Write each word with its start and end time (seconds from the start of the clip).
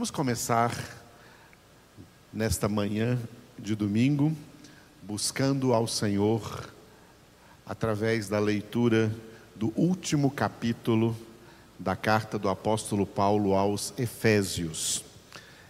Vamos 0.00 0.10
começar 0.10 0.74
nesta 2.32 2.70
manhã 2.70 3.18
de 3.58 3.74
domingo, 3.74 4.34
buscando 5.02 5.74
ao 5.74 5.86
Senhor 5.86 6.72
através 7.66 8.26
da 8.26 8.38
leitura 8.38 9.14
do 9.54 9.70
último 9.76 10.30
capítulo 10.30 11.14
da 11.78 11.94
carta 11.94 12.38
do 12.38 12.48
apóstolo 12.48 13.04
Paulo 13.04 13.54
aos 13.54 13.92
Efésios. 13.98 15.04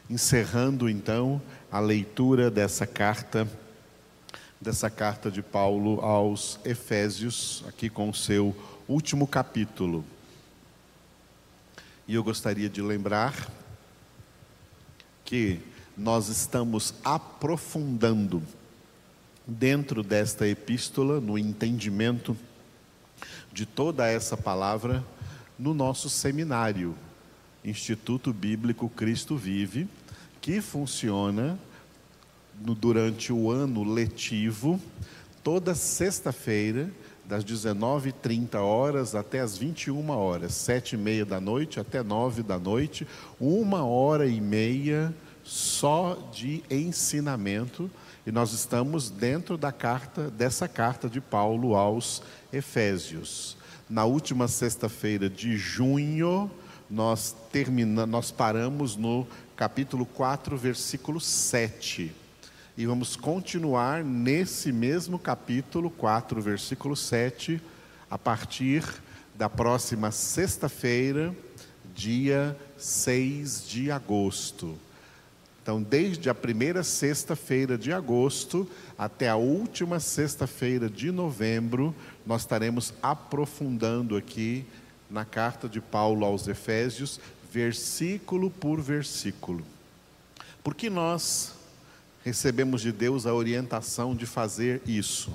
Encerrando 0.08 0.88
então 0.88 1.42
a 1.68 1.80
leitura 1.80 2.52
dessa 2.52 2.86
carta, 2.86 3.48
dessa 4.60 4.88
carta 4.88 5.28
de 5.28 5.42
Paulo 5.42 6.00
aos 6.02 6.60
Efésios, 6.64 7.64
aqui 7.66 7.90
com 7.90 8.08
o 8.08 8.14
seu 8.14 8.56
último 8.86 9.26
capítulo. 9.26 10.04
E 12.06 12.14
eu 12.14 12.22
gostaria 12.22 12.68
de 12.68 12.80
lembrar 12.80 13.58
que 15.30 15.61
nós 15.96 16.29
estamos 16.29 16.93
aprofundando 17.04 18.43
dentro 19.46 20.02
desta 20.02 20.44
epístola, 20.48 21.21
no 21.21 21.38
entendimento 21.38 22.36
de 23.52 23.64
toda 23.64 24.08
essa 24.08 24.36
palavra, 24.36 25.04
no 25.57 25.72
nosso 25.72 26.11
seminário, 26.11 26.96
Instituto 27.64 28.32
Bíblico 28.32 28.88
Cristo 28.88 29.36
Vive, 29.36 29.86
que 30.40 30.61
funciona 30.61 31.57
no, 32.60 32.74
durante 32.74 33.33
o 33.33 33.52
ano 33.52 33.84
letivo, 33.84 34.80
toda 35.44 35.77
sexta-feira, 35.77 36.91
das 37.30 37.44
19h30 37.44 38.56
horas 38.56 39.14
até 39.14 39.38
as 39.38 39.56
21 39.56 40.11
horas, 40.11 40.52
sete 40.52 40.94
e 40.94 40.98
meia 40.98 41.25
da 41.25 41.41
noite 41.41 41.78
até 41.78 42.02
nove 42.02 42.42
da 42.42 42.58
noite, 42.58 43.06
uma 43.38 43.84
hora 43.84 44.27
e 44.27 44.41
meia 44.41 45.14
só 45.44 46.28
de 46.33 46.64
ensinamento, 46.69 47.88
e 48.27 48.32
nós 48.32 48.52
estamos 48.52 49.10
dentro 49.10 49.56
da 49.56 49.70
carta, 49.70 50.28
dessa 50.28 50.66
carta 50.66 51.08
de 51.08 51.20
Paulo 51.20 51.77
aos 51.77 52.20
Efésios. 52.52 53.56
Na 53.88 54.05
última 54.05 54.48
sexta-feira 54.48 55.30
de 55.30 55.56
junho, 55.56 56.50
nós 56.90 57.36
termina, 57.52 58.06
nós 58.06 58.33
paramos 58.33 58.96
no 58.96 59.24
capítulo 59.55 60.05
4, 60.05 60.56
versículo 60.56 61.20
7 61.20 62.12
e 62.76 62.86
vamos 62.86 63.16
continuar 63.16 64.04
nesse 64.04 64.72
mesmo 64.72 65.18
capítulo 65.18 65.90
4, 65.90 66.40
versículo 66.40 66.96
7, 66.96 67.60
a 68.08 68.16
partir 68.16 68.84
da 69.34 69.48
próxima 69.48 70.10
sexta-feira, 70.10 71.34
dia 71.94 72.56
6 72.78 73.68
de 73.68 73.90
agosto. 73.90 74.78
Então, 75.62 75.82
desde 75.82 76.30
a 76.30 76.34
primeira 76.34 76.82
sexta-feira 76.82 77.77
de 77.77 77.92
agosto 77.92 78.68
até 78.96 79.28
a 79.28 79.36
última 79.36 80.00
sexta-feira 80.00 80.88
de 80.88 81.10
novembro, 81.10 81.94
nós 82.24 82.42
estaremos 82.42 82.94
aprofundando 83.02 84.16
aqui 84.16 84.64
na 85.10 85.24
carta 85.24 85.68
de 85.68 85.80
Paulo 85.80 86.24
aos 86.24 86.48
Efésios, 86.48 87.20
versículo 87.52 88.48
por 88.48 88.80
versículo. 88.80 89.64
Porque 90.62 90.88
nós 90.88 91.59
recebemos 92.24 92.82
de 92.82 92.92
Deus 92.92 93.26
a 93.26 93.34
orientação 93.34 94.14
de 94.14 94.26
fazer 94.26 94.80
isso. 94.86 95.32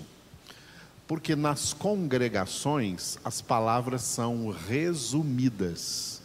Porque 1.07 1.35
nas 1.35 1.73
congregações 1.73 3.17
as 3.23 3.41
palavras 3.41 4.01
são 4.01 4.53
resumidas, 4.67 6.21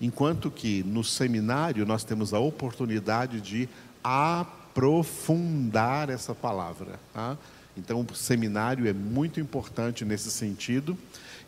enquanto 0.00 0.50
que 0.50 0.84
no 0.84 1.02
seminário 1.02 1.84
nós 1.84 2.04
temos 2.04 2.32
a 2.32 2.38
oportunidade 2.38 3.40
de 3.40 3.68
aprofundar 4.02 6.10
essa 6.10 6.34
palavra. 6.34 7.00
Tá? 7.12 7.36
Então, 7.76 8.06
o 8.08 8.14
seminário 8.14 8.88
é 8.88 8.92
muito 8.92 9.40
importante 9.40 10.04
nesse 10.04 10.30
sentido. 10.30 10.96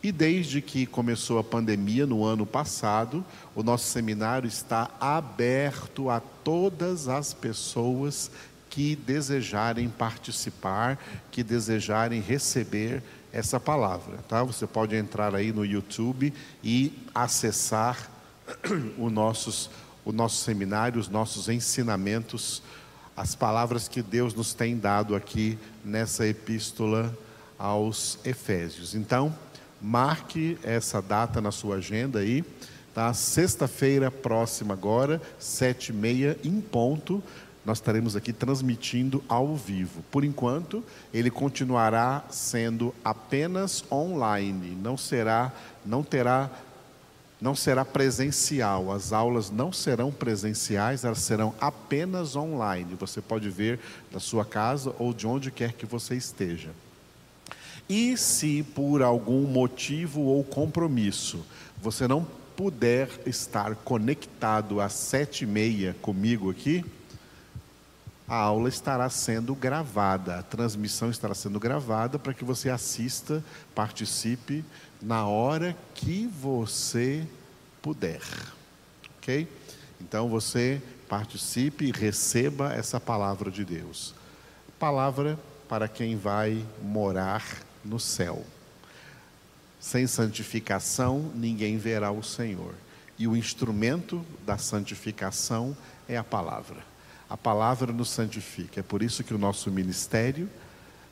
E 0.01 0.11
desde 0.11 0.61
que 0.61 0.85
começou 0.85 1.39
a 1.39 1.43
pandemia 1.43 2.05
no 2.05 2.25
ano 2.25 2.45
passado, 2.45 3.23
o 3.55 3.63
nosso 3.63 3.85
seminário 3.85 4.47
está 4.47 4.91
aberto 4.99 6.09
a 6.09 6.19
todas 6.19 7.07
as 7.07 7.33
pessoas 7.33 8.29
que 8.73 8.95
desejarem 8.95 9.87
participar, 9.87 10.97
que 11.29 11.43
desejarem 11.43 12.19
receber 12.19 13.03
essa 13.31 13.59
palavra, 13.59 14.17
tá? 14.27 14.43
Você 14.43 14.65
pode 14.65 14.95
entrar 14.95 15.35
aí 15.35 15.53
no 15.53 15.63
YouTube 15.63 16.33
e 16.63 16.91
acessar 17.13 18.09
o 18.97 19.11
nossos 19.11 19.69
o 20.03 20.11
nosso 20.11 20.43
seminário, 20.43 20.99
os 20.99 21.07
nossos 21.07 21.49
ensinamentos, 21.49 22.63
as 23.15 23.35
palavras 23.35 23.87
que 23.87 24.01
Deus 24.01 24.33
nos 24.33 24.55
tem 24.55 24.75
dado 24.75 25.15
aqui 25.15 25.57
nessa 25.85 26.25
epístola 26.27 27.15
aos 27.59 28.17
Efésios. 28.25 28.95
Então, 28.95 29.33
marque 29.79 30.57
essa 30.63 30.99
data 30.99 31.39
na 31.39 31.51
sua 31.51 31.75
agenda 31.75 32.19
aí, 32.19 32.43
tá? 32.91 33.13
Sexta-feira 33.13 34.09
próxima 34.09 34.73
agora, 34.73 35.21
sete 35.37 35.89
e 35.89 35.93
meia 35.93 36.37
em 36.43 36.59
ponto 36.59 37.23
nós 37.65 37.77
estaremos 37.77 38.15
aqui 38.15 38.33
transmitindo 38.33 39.23
ao 39.27 39.55
vivo. 39.55 40.03
Por 40.11 40.25
enquanto, 40.25 40.83
ele 41.13 41.31
continuará 41.31 42.23
sendo 42.29 42.93
apenas 43.03 43.83
online, 43.91 44.77
não 44.81 44.97
será, 44.97 45.51
não 45.85 46.03
terá, 46.03 46.49
não 47.39 47.55
será 47.55 47.85
presencial. 47.85 48.91
As 48.91 49.13
aulas 49.13 49.49
não 49.49 49.71
serão 49.71 50.11
presenciais, 50.11 51.05
elas 51.05 51.19
serão 51.19 51.53
apenas 51.59 52.35
online. 52.35 52.95
Você 52.99 53.21
pode 53.21 53.49
ver 53.49 53.79
da 54.11 54.19
sua 54.19 54.43
casa 54.43 54.93
ou 54.99 55.13
de 55.13 55.25
onde 55.25 55.49
quer 55.49 55.73
que 55.73 55.85
você 55.85 56.15
esteja. 56.15 56.71
E 57.87 58.17
se 58.17 58.63
por 58.75 59.01
algum 59.01 59.43
motivo 59.43 60.21
ou 60.21 60.43
compromisso 60.43 61.45
você 61.81 62.07
não 62.07 62.25
puder 62.55 63.09
estar 63.25 63.75
conectado 63.75 64.79
às 64.79 64.93
sete 64.93 65.43
e 65.43 65.47
meia 65.47 65.95
comigo 66.01 66.49
aqui, 66.49 66.85
a 68.27 68.35
aula 68.35 68.69
estará 68.69 69.09
sendo 69.09 69.53
gravada, 69.53 70.39
a 70.39 70.43
transmissão 70.43 71.09
estará 71.09 71.33
sendo 71.33 71.59
gravada 71.59 72.17
para 72.17 72.33
que 72.33 72.43
você 72.43 72.69
assista, 72.69 73.43
participe 73.75 74.63
na 75.01 75.27
hora 75.27 75.75
que 75.93 76.27
você 76.27 77.27
puder. 77.81 78.21
Ok? 79.17 79.47
Então 79.99 80.29
você 80.29 80.81
participe 81.09 81.85
e 81.85 81.91
receba 81.91 82.73
essa 82.73 82.99
palavra 82.99 83.51
de 83.51 83.65
Deus. 83.65 84.15
Palavra 84.79 85.37
para 85.67 85.87
quem 85.87 86.15
vai 86.15 86.65
morar 86.81 87.43
no 87.83 87.99
céu. 87.99 88.45
Sem 89.79 90.07
santificação, 90.07 91.31
ninguém 91.35 91.77
verá 91.77 92.09
o 92.09 92.23
Senhor. 92.23 92.73
E 93.19 93.27
o 93.27 93.35
instrumento 93.35 94.25
da 94.45 94.57
santificação 94.57 95.75
é 96.07 96.15
a 96.15 96.23
palavra. 96.23 96.92
A 97.33 97.37
palavra 97.37 97.91
nos 97.91 98.09
santifica. 98.09 98.81
É 98.81 98.83
por 98.83 99.01
isso 99.01 99.23
que 99.23 99.33
o 99.33 99.39
nosso 99.39 99.71
ministério 99.71 100.47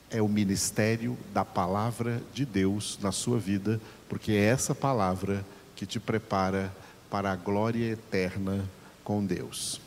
é 0.08 0.22
o 0.22 0.28
ministério 0.28 1.18
da 1.34 1.44
palavra 1.44 2.22
de 2.32 2.46
Deus 2.46 2.96
na 3.02 3.10
sua 3.10 3.40
vida, 3.40 3.80
porque 4.08 4.30
é 4.30 4.44
essa 4.44 4.72
palavra 4.72 5.44
que 5.74 5.84
te 5.84 5.98
prepara 5.98 6.72
para 7.10 7.32
a 7.32 7.34
glória 7.34 7.90
eterna 7.90 8.64
com 9.02 9.26
Deus. 9.26 9.80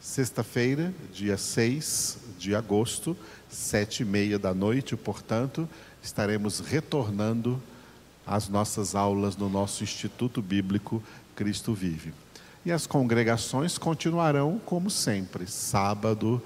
Sexta-feira, 0.00 0.92
dia 1.14 1.38
6 1.38 2.18
de 2.36 2.56
agosto, 2.56 3.16
sete 3.48 4.02
e 4.02 4.04
meia 4.04 4.40
da 4.40 4.52
noite, 4.52 4.96
portanto, 4.96 5.68
estaremos 6.02 6.58
retornando 6.58 7.62
às 8.26 8.48
nossas 8.48 8.96
aulas 8.96 9.36
no 9.36 9.48
nosso 9.48 9.84
Instituto 9.84 10.42
Bíblico 10.42 11.00
Cristo 11.36 11.72
Vive. 11.72 12.12
E 12.66 12.72
as 12.72 12.84
congregações 12.84 13.78
continuarão 13.78 14.60
como 14.66 14.90
sempre, 14.90 15.46
sábado, 15.46 16.42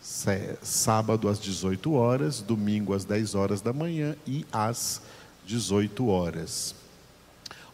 sábado 0.00 1.28
às 1.28 1.38
18 1.38 1.92
horas, 1.92 2.40
domingo 2.40 2.94
às 2.94 3.04
10 3.04 3.34
horas 3.34 3.60
da 3.60 3.70
manhã 3.70 4.16
e 4.26 4.46
às 4.50 5.02
18 5.44 6.06
horas. 6.08 6.74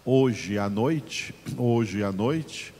Hoje 0.04 0.58
à 0.58 0.68
noite, 0.68 1.32
hoje 1.56 2.02
à 2.02 2.10
noite, 2.10 2.74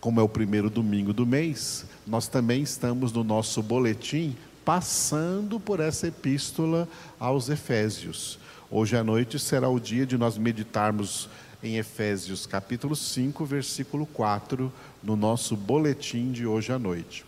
como 0.00 0.18
é 0.18 0.22
o 0.24 0.28
primeiro 0.28 0.68
domingo 0.68 1.12
do 1.12 1.24
mês, 1.24 1.86
nós 2.04 2.26
também 2.26 2.62
estamos 2.62 3.12
no 3.12 3.22
nosso 3.22 3.62
boletim 3.62 4.36
passando 4.64 5.60
por 5.60 5.78
essa 5.78 6.08
epístola 6.08 6.88
aos 7.20 7.48
Efésios. 7.48 8.36
Hoje 8.68 8.96
à 8.96 9.04
noite 9.04 9.38
será 9.38 9.68
o 9.68 9.78
dia 9.78 10.04
de 10.04 10.18
nós 10.18 10.36
meditarmos 10.36 11.28
em 11.66 11.78
Efésios 11.78 12.46
capítulo 12.46 12.94
5, 12.94 13.44
versículo 13.44 14.06
4, 14.06 14.72
no 15.02 15.16
nosso 15.16 15.56
boletim 15.56 16.30
de 16.30 16.46
hoje 16.46 16.72
à 16.72 16.78
noite. 16.78 17.24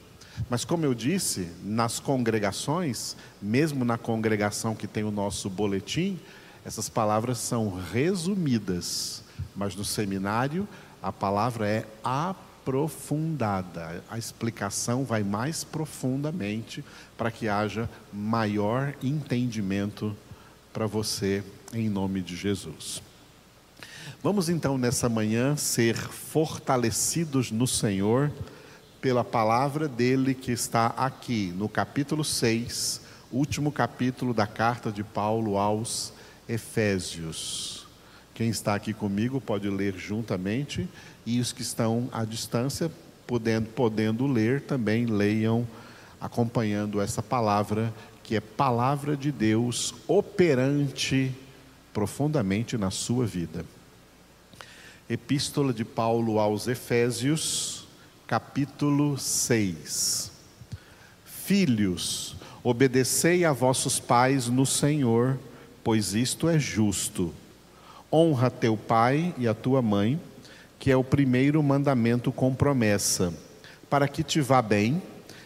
Mas 0.49 0.65
como 0.65 0.85
eu 0.85 0.95
disse, 0.95 1.49
nas 1.65 1.99
congregações, 1.99 3.17
mesmo 3.43 3.85
na 3.85 3.99
congregação 3.99 4.77
que 4.77 4.87
tem 4.87 5.03
o 5.03 5.11
nosso 5.11 5.51
boletim, 5.51 6.21
essas 6.65 6.89
palavras 6.89 7.39
são 7.39 7.81
resumidas, 7.93 9.25
mas 9.57 9.75
no 9.75 9.85
seminário 9.85 10.69
a 11.03 11.11
palavra 11.11 11.69
é 11.69 11.85
aprofundada. 12.05 14.05
A 14.09 14.17
explicação 14.17 15.05
vai 15.05 15.25
mais 15.25 15.65
profundamente 15.65 16.85
para 17.17 17.33
que 17.33 17.49
haja 17.49 17.91
maior 18.13 18.95
entendimento 19.03 20.17
para 20.73 20.87
você, 20.87 21.43
em 21.73 21.89
nome 21.89 22.23
de 22.23 22.37
Jesus. 22.37 23.08
Vamos 24.23 24.49
então 24.49 24.77
nessa 24.77 25.09
manhã 25.09 25.57
ser 25.57 25.97
fortalecidos 25.97 27.53
no 27.53 27.67
Senhor 27.67 28.33
pela 29.01 29.23
palavra 29.23 29.87
dele 29.87 30.35
que 30.35 30.51
está 30.51 30.87
aqui 30.89 31.53
no 31.57 31.69
capítulo 31.69 32.25
6, 32.25 33.01
último 33.31 33.71
capítulo 33.71 34.35
da 34.35 34.47
carta 34.47 34.91
de 34.91 35.05
Paulo 35.05 35.57
aos 35.57 36.13
Efésios. 36.49 37.87
Quem 38.35 38.49
está 38.49 38.75
aqui 38.75 38.93
comigo 38.93 39.41
pode 39.41 39.69
ler 39.69 39.95
juntamente 39.97 40.89
e 41.25 41.39
os 41.39 41.53
que 41.53 41.63
estão 41.63 42.09
à 42.13 42.25
distância, 42.25 42.91
podendo, 43.27 43.69
podendo 43.69 44.27
ler, 44.27 44.63
também 44.63 45.07
leiam 45.07 45.67
acompanhando 46.21 47.01
essa 47.01 47.23
palavra, 47.23 47.95
que 48.25 48.35
é 48.35 48.41
palavra 48.41 49.17
de 49.17 49.31
Deus 49.31 49.95
operante 50.09 51.33
profundamente 51.93 52.77
na 52.77 52.91
sua 52.91 53.25
vida. 53.25 53.65
Epístola 55.11 55.73
de 55.73 55.87
Paulo 55.87 56.39
aos 56.39 56.69
Efésios, 56.69 57.87
capítulo 58.27 59.17
6. 59.17 60.31
Filhos, 61.25 62.37
obedecei 62.63 63.43
a 63.43 63.51
vossos 63.51 63.99
pais 63.99 64.49
no 64.49 64.67
Senhor, 64.67 65.39
pois 65.83 66.13
isto 66.13 66.47
é 66.47 66.59
justo. 66.59 67.33
Honra 68.13 68.51
teu 68.51 68.77
pai 68.77 69.35
e 69.39 69.49
a 69.49 69.55
tua 69.55 69.81
mãe, 69.81 70.21
que 70.79 70.91
é 70.91 70.97
o 70.97 71.03
primeiro 71.03 71.63
mandamento 71.63 72.31
com 72.31 72.55
promessa, 72.55 73.33
para 73.89 74.07
que 74.07 74.23
te 74.23 74.43
vá 74.43 74.61
bem 74.61 75.03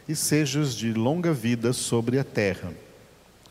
e 0.09 0.17
sejas 0.17 0.75
de 0.75 0.93
longa 0.93 1.33
vida 1.33 1.73
sobre 1.73 2.19
a 2.19 2.25
terra. 2.25 2.73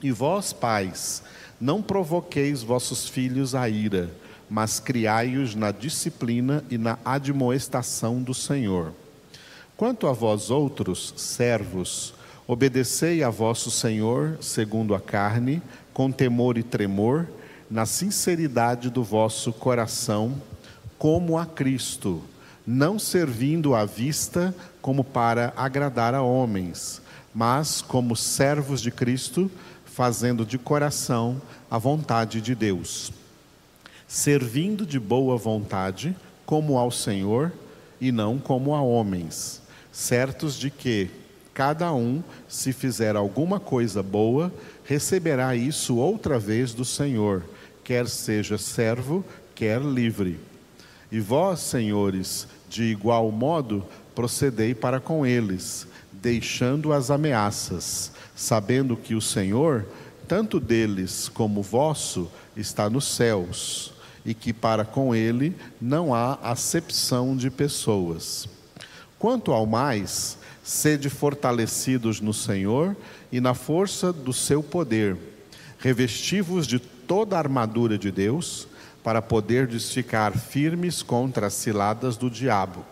E 0.03 0.11
vós, 0.11 0.51
pais, 0.51 1.23
não 1.57 1.81
provoqueis 1.81 2.61
vossos 2.61 3.07
filhos 3.07 3.55
a 3.55 3.69
ira, 3.69 4.11
mas 4.51 4.81
criai-os 4.81 5.55
na 5.55 5.71
disciplina 5.71 6.61
e 6.69 6.77
na 6.77 6.99
admoestação 7.05 8.21
do 8.21 8.33
Senhor. 8.33 8.91
Quanto 9.77 10.07
a 10.07 10.11
vós 10.11 10.49
outros, 10.49 11.13
servos, 11.15 12.13
obedecei 12.45 13.23
a 13.23 13.29
vosso 13.29 13.71
Senhor 13.71 14.37
segundo 14.41 14.93
a 14.93 14.99
carne, 14.99 15.63
com 15.93 16.11
temor 16.11 16.57
e 16.57 16.63
tremor, 16.63 17.29
na 17.69 17.85
sinceridade 17.85 18.89
do 18.89 19.05
vosso 19.05 19.53
coração, 19.53 20.35
como 20.97 21.37
a 21.37 21.45
Cristo, 21.45 22.21
não 22.67 22.99
servindo 22.99 23.73
à 23.73 23.85
vista 23.85 24.53
como 24.81 25.01
para 25.01 25.53
agradar 25.55 26.13
a 26.13 26.21
homens, 26.21 27.01
mas 27.33 27.81
como 27.81 28.17
servos 28.17 28.81
de 28.81 28.91
Cristo, 28.91 29.49
fazendo 29.85 30.45
de 30.45 30.57
coração 30.57 31.41
a 31.69 31.77
vontade 31.77 32.41
de 32.41 32.53
Deus 32.53 33.13
servindo 34.11 34.85
de 34.85 34.99
boa 34.99 35.37
vontade, 35.37 36.13
como 36.45 36.77
ao 36.77 36.91
Senhor 36.91 37.49
e 37.99 38.11
não 38.11 38.37
como 38.37 38.75
a 38.75 38.81
homens, 38.81 39.61
certos 39.89 40.55
de 40.55 40.69
que 40.69 41.09
cada 41.53 41.93
um, 41.93 42.21
se 42.45 42.73
fizer 42.73 43.15
alguma 43.15 43.57
coisa 43.57 44.03
boa, 44.03 44.51
receberá 44.83 45.55
isso 45.55 45.95
outra 45.95 46.37
vez 46.37 46.73
do 46.73 46.83
Senhor, 46.83 47.41
quer 47.85 48.05
seja 48.05 48.57
servo, 48.57 49.23
quer 49.55 49.81
livre. 49.81 50.37
E 51.09 51.21
vós, 51.21 51.61
senhores, 51.61 52.49
de 52.67 52.83
igual 52.83 53.31
modo, 53.31 53.81
procedei 54.13 54.75
para 54.75 54.99
com 54.99 55.25
eles, 55.25 55.87
deixando 56.11 56.91
as 56.91 57.09
ameaças, 57.09 58.11
sabendo 58.35 58.97
que 58.97 59.15
o 59.15 59.21
Senhor, 59.21 59.85
tanto 60.27 60.59
deles 60.59 61.29
como 61.29 61.61
vosso, 61.61 62.29
está 62.57 62.89
nos 62.89 63.05
céus 63.05 63.93
e 64.25 64.33
que 64.33 64.53
para 64.53 64.85
com 64.85 65.13
ele 65.15 65.55
não 65.79 66.13
há 66.13 66.35
acepção 66.41 67.35
de 67.35 67.49
pessoas. 67.49 68.47
Quanto 69.17 69.51
ao 69.51 69.65
mais, 69.65 70.37
sede 70.63 71.09
fortalecidos 71.09 72.21
no 72.21 72.33
Senhor 72.33 72.95
e 73.31 73.39
na 73.39 73.53
força 73.53 74.11
do 74.13 74.33
seu 74.33 74.61
poder, 74.63 75.17
revestivos 75.79 76.67
de 76.67 76.79
toda 76.79 77.35
a 77.35 77.39
armadura 77.39 77.97
de 77.97 78.11
Deus, 78.11 78.67
para 79.03 79.21
poder 79.21 79.67
ficar 79.79 80.37
firmes 80.37 81.01
contra 81.01 81.47
as 81.47 81.53
ciladas 81.53 82.17
do 82.17 82.29
diabo. 82.29 82.85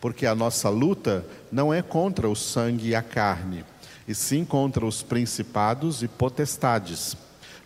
Porque 0.00 0.26
a 0.26 0.34
nossa 0.34 0.68
luta 0.68 1.26
não 1.50 1.72
é 1.72 1.80
contra 1.80 2.28
o 2.28 2.36
sangue 2.36 2.88
e 2.88 2.94
a 2.94 3.02
carne, 3.02 3.64
e 4.06 4.14
sim 4.14 4.44
contra 4.44 4.84
os 4.84 5.02
principados 5.02 6.02
e 6.02 6.08
potestades 6.08 7.16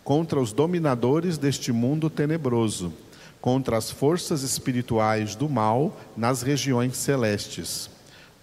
contra 0.03 0.39
os 0.39 0.51
dominadores 0.51 1.37
deste 1.37 1.71
mundo 1.71 2.09
tenebroso, 2.09 2.93
contra 3.39 3.77
as 3.77 3.91
forças 3.91 4.43
espirituais 4.43 5.35
do 5.35 5.49
mal 5.49 5.99
nas 6.15 6.41
regiões 6.41 6.97
celestes. 6.97 7.89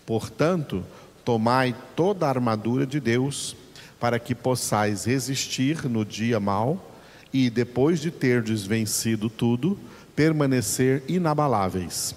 Portanto, 0.07 0.85
tomai 1.25 1.75
toda 1.95 2.27
a 2.27 2.29
armadura 2.31 2.87
de 2.87 3.01
Deus, 3.01 3.57
para 4.01 4.19
que 4.19 4.35
possais 4.35 5.05
resistir 5.05 5.89
no 5.89 6.05
dia 6.05 6.39
mau 6.39 6.93
e, 7.33 7.51
depois 7.51 8.01
de 8.01 8.11
terdes 8.11 8.65
vencido 8.65 9.29
tudo, 9.29 9.77
permanecer 10.15 11.03
inabaláveis. 11.09 12.15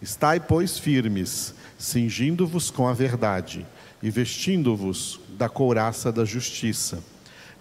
Estai, 0.00 0.40
pois, 0.40 0.78
firmes, 0.78 1.54
cingindo-vos 1.78 2.70
com 2.70 2.88
a 2.88 2.92
verdade 2.92 3.64
e 4.02 4.10
vestindo-vos 4.10 5.20
da 5.38 5.48
couraça 5.48 6.10
da 6.10 6.24
justiça 6.24 7.02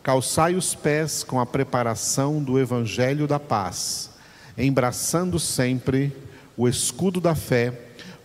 Calçai 0.04 0.56
os 0.56 0.74
pés 0.74 1.24
com 1.24 1.40
a 1.40 1.46
preparação 1.46 2.42
do 2.42 2.58
evangelho 2.58 3.28
da 3.28 3.40
paz, 3.40 4.10
embraçando 4.58 5.38
sempre 5.38 6.12
o 6.58 6.68
escudo 6.68 7.22
da 7.22 7.36
fé, 7.36 7.72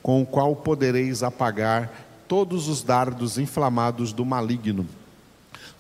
com 0.03 0.23
o 0.23 0.27
qual 0.27 0.57
podereis 0.57 1.23
apagar 1.23 1.93
todos 2.27 2.67
os 2.67 2.83
dardos 2.83 3.37
inflamados 3.37 4.11
do 4.11 4.25
maligno. 4.25 4.87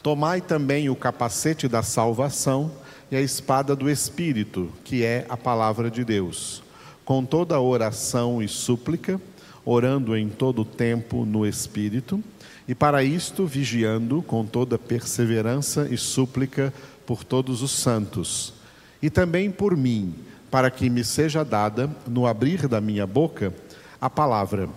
Tomai 0.03 0.43
também 0.43 0.91
o 0.91 0.95
capacete 0.95 1.67
da 1.67 1.83
salvação 1.83 2.71
e 3.11 3.17
a 3.17 3.21
espada 3.21 3.75
do 3.75 3.89
Espírito, 3.89 4.71
que 4.85 5.03
é 5.03 5.25
a 5.31 5.37
palavra 5.37 5.91
de 5.91 6.05
Deus, 6.05 6.63
com 7.07 7.25
toda 7.25 7.59
oração 7.59 8.43
e 8.43 8.49
súplica, 8.49 9.19
orando 9.65 10.15
em 10.15 10.29
todo 10.29 10.61
o 10.61 10.65
tempo 10.65 11.25
no 11.25 11.47
Espírito 11.47 12.23
e 12.69 12.75
para 12.75 13.05
isto, 13.05 13.47
vigiando 13.47 14.23
com 14.23 14.45
toda 14.45 14.79
perseverança 14.79 15.89
e 15.91 15.97
súplica 15.97 16.73
por 17.07 17.23
todos 17.23 17.63
os 17.63 17.71
santos, 17.71 18.55
e 19.01 19.09
também 19.09 19.51
por 19.51 19.77
mim, 19.77 20.15
para 20.51 20.71
que 20.71 20.91
me 20.91 21.05
seja 21.05 21.45
dada, 21.45 21.89
no 22.07 22.27
abrir 22.27 22.67
da 22.67 22.81
minha 22.81 23.07
boca, 23.07 23.55
a 24.01 24.11
palavra, 24.11 24.69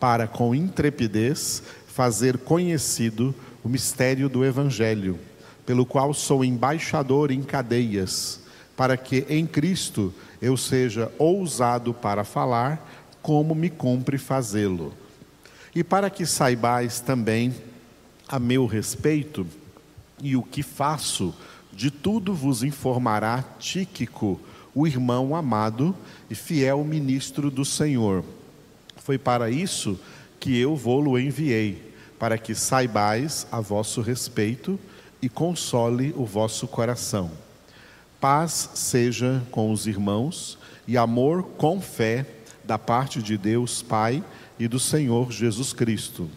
para 0.00 0.26
com 0.26 0.54
intrepidez 0.54 1.62
fazer 1.86 2.38
conhecido 2.38 3.34
o 3.62 3.68
mistério 3.68 4.28
do 4.28 4.44
Evangelho, 4.44 5.18
pelo 5.64 5.86
qual 5.86 6.12
sou 6.14 6.44
embaixador 6.44 7.30
em 7.30 7.42
cadeias, 7.42 8.40
para 8.76 8.96
que 8.96 9.24
em 9.28 9.46
Cristo 9.46 10.12
eu 10.40 10.56
seja 10.56 11.12
ousado 11.18 11.92
para 11.94 12.24
falar, 12.24 12.88
como 13.22 13.54
me 13.54 13.68
cumpre 13.70 14.18
fazê-lo 14.18 14.92
e 15.74 15.84
para 15.84 16.10
que 16.10 16.24
saibais 16.26 17.00
também 17.00 17.54
a 18.28 18.38
meu 18.38 18.66
respeito 18.66 19.46
e 20.20 20.36
o 20.36 20.42
que 20.42 20.62
faço, 20.62 21.34
de 21.72 21.90
tudo 21.90 22.34
vos 22.34 22.62
informará 22.62 23.44
Tíquico, 23.58 24.40
o 24.74 24.86
irmão 24.86 25.34
amado 25.34 25.94
e 26.28 26.34
fiel 26.34 26.84
ministro 26.84 27.50
do 27.50 27.64
Senhor. 27.64 28.24
Foi 28.96 29.18
para 29.18 29.50
isso 29.50 29.98
que 30.38 30.58
eu 30.58 30.76
vou-lo 30.76 31.18
enviei, 31.18 31.94
para 32.18 32.36
que 32.36 32.54
saibais 32.54 33.46
a 33.50 33.60
vosso 33.60 34.00
respeito 34.00 34.78
e 35.22 35.28
console 35.28 36.12
o 36.16 36.24
vosso 36.24 36.66
coração. 36.66 37.30
Paz 38.20 38.70
seja 38.74 39.42
com 39.50 39.72
os 39.72 39.86
irmãos 39.86 40.58
e 40.86 40.96
amor 40.96 41.44
com 41.56 41.80
fé 41.80 42.26
da 42.64 42.78
parte 42.78 43.22
de 43.22 43.38
Deus 43.38 43.80
Pai 43.82 44.22
e 44.58 44.66
do 44.66 44.80
Senhor 44.80 45.30
Jesus 45.30 45.72
Cristo. 45.72 46.28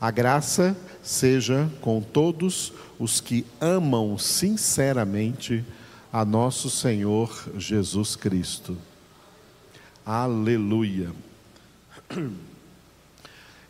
A 0.00 0.10
graça 0.10 0.76
seja 1.02 1.70
com 1.80 2.00
todos 2.00 2.72
os 2.98 3.20
que 3.20 3.46
amam 3.60 4.18
sinceramente 4.18 5.64
a 6.12 6.24
nosso 6.24 6.68
Senhor 6.68 7.32
Jesus 7.56 8.16
Cristo. 8.16 8.76
Aleluia. 10.04 11.12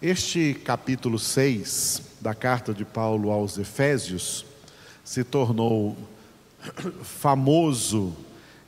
Este 0.01 0.55
capítulo 0.55 1.19
6 1.19 2.03
da 2.21 2.35
carta 2.35 2.75
de 2.75 2.85
Paulo 2.85 3.31
aos 3.31 3.57
Efésios 3.57 4.45
se 5.05 5.23
tornou 5.23 5.97
famoso 7.03 8.13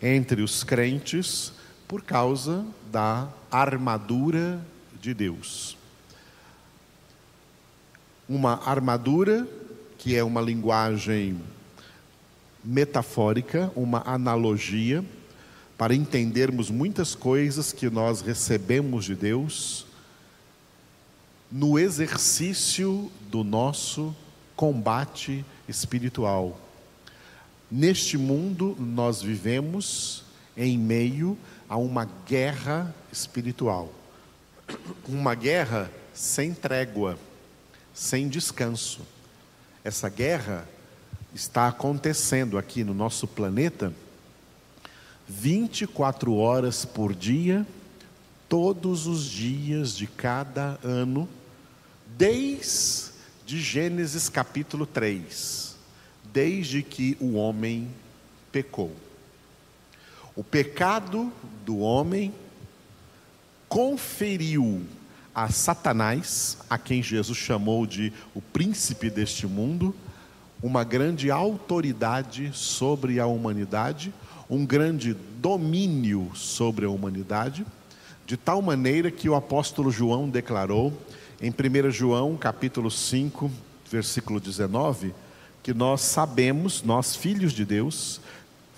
entre 0.00 0.43
os 0.43 0.62
crentes 0.62 1.53
por 1.88 2.03
causa 2.03 2.64
da 2.93 3.29
armadura 3.50 4.64
de 5.05 5.13
Deus. 5.13 5.77
Uma 8.27 8.67
armadura, 8.67 9.47
que 9.99 10.17
é 10.17 10.25
uma 10.25 10.41
linguagem 10.41 11.39
metafórica, 12.65 13.71
uma 13.77 14.03
analogia, 14.07 15.05
para 15.77 15.95
entendermos 15.95 16.71
muitas 16.71 17.15
coisas 17.15 17.71
que 17.71 17.91
nós 17.91 18.23
recebemos 18.23 19.05
de 19.05 19.15
Deus 19.15 19.87
no 21.53 21.79
exercício 21.79 23.13
do 23.31 23.45
nosso 23.45 24.17
combate 24.57 25.45
espiritual. 25.69 26.59
Neste 27.71 28.17
mundo, 28.17 28.75
nós 28.79 29.21
vivemos 29.21 30.25
em 30.57 30.79
meio 30.79 31.37
a 31.69 31.77
uma 31.77 32.09
guerra 32.27 32.95
espiritual. 33.13 33.93
Uma 35.06 35.35
guerra 35.35 35.90
sem 36.12 36.54
trégua, 36.54 37.18
sem 37.92 38.28
descanso. 38.28 39.00
Essa 39.83 40.09
guerra 40.09 40.66
está 41.35 41.68
acontecendo 41.68 42.56
aqui 42.56 42.85
no 42.85 42.94
nosso 42.94 43.26
planeta 43.26 43.92
24 45.28 46.35
horas 46.35 46.85
por 46.85 47.14
dia, 47.14 47.66
todos 48.49 49.06
os 49.06 49.25
dias 49.25 49.97
de 49.97 50.06
cada 50.06 50.78
ano, 50.83 51.28
desde 52.16 53.12
Gênesis 53.47 54.28
capítulo 54.28 54.87
3, 54.87 55.76
desde 56.33 56.83
que 56.83 57.16
o 57.21 57.35
homem 57.35 57.88
pecou. 58.52 58.94
O 60.37 60.44
pecado 60.44 61.33
do 61.64 61.78
homem 61.78 62.35
conferiu 63.75 64.83
a 65.35 65.49
Satanás, 65.49 66.59
a 66.71 66.78
quem 66.78 67.02
Jesus 67.02 67.37
chamou 67.37 67.85
de 67.85 68.12
o 68.33 68.40
príncipe 68.40 69.11
deste 69.11 69.49
mundo, 69.49 69.93
uma 70.62 70.85
grande 70.85 71.28
autoridade 71.28 72.52
sobre 72.54 73.19
a 73.19 73.26
humanidade, 73.26 74.14
um 74.49 74.64
grande 74.64 75.12
domínio 75.40 76.31
sobre 76.37 76.87
a 76.87 76.88
humanidade, 76.88 77.66
de 78.25 78.37
tal 78.37 78.62
maneira 78.62 79.11
que 79.11 79.28
o 79.28 79.35
apóstolo 79.35 79.90
João 79.90 80.28
declarou 80.28 80.97
em 81.43 81.50
1 81.50 81.90
João, 81.90 82.37
capítulo 82.37 82.93
5, 82.93 83.50
versículo 83.90 84.38
19, 84.38 85.12
que 85.64 85.75
nós 85.75 86.00
sabemos, 86.02 86.81
nós 86.85 87.16
filhos 87.16 87.52
de 87.52 87.64
Deus, 87.64 88.21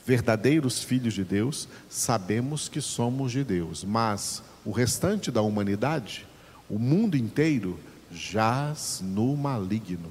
verdadeiros 0.06 0.82
filhos 0.82 1.12
de 1.12 1.22
Deus, 1.22 1.68
sabemos 1.90 2.66
que 2.66 2.80
somos 2.80 3.30
de 3.30 3.44
Deus, 3.44 3.84
mas 3.84 4.42
o 4.66 4.72
restante 4.72 5.30
da 5.30 5.40
humanidade, 5.40 6.26
o 6.68 6.76
mundo 6.76 7.16
inteiro, 7.16 7.78
jaz 8.10 9.00
no 9.00 9.36
maligno. 9.36 10.10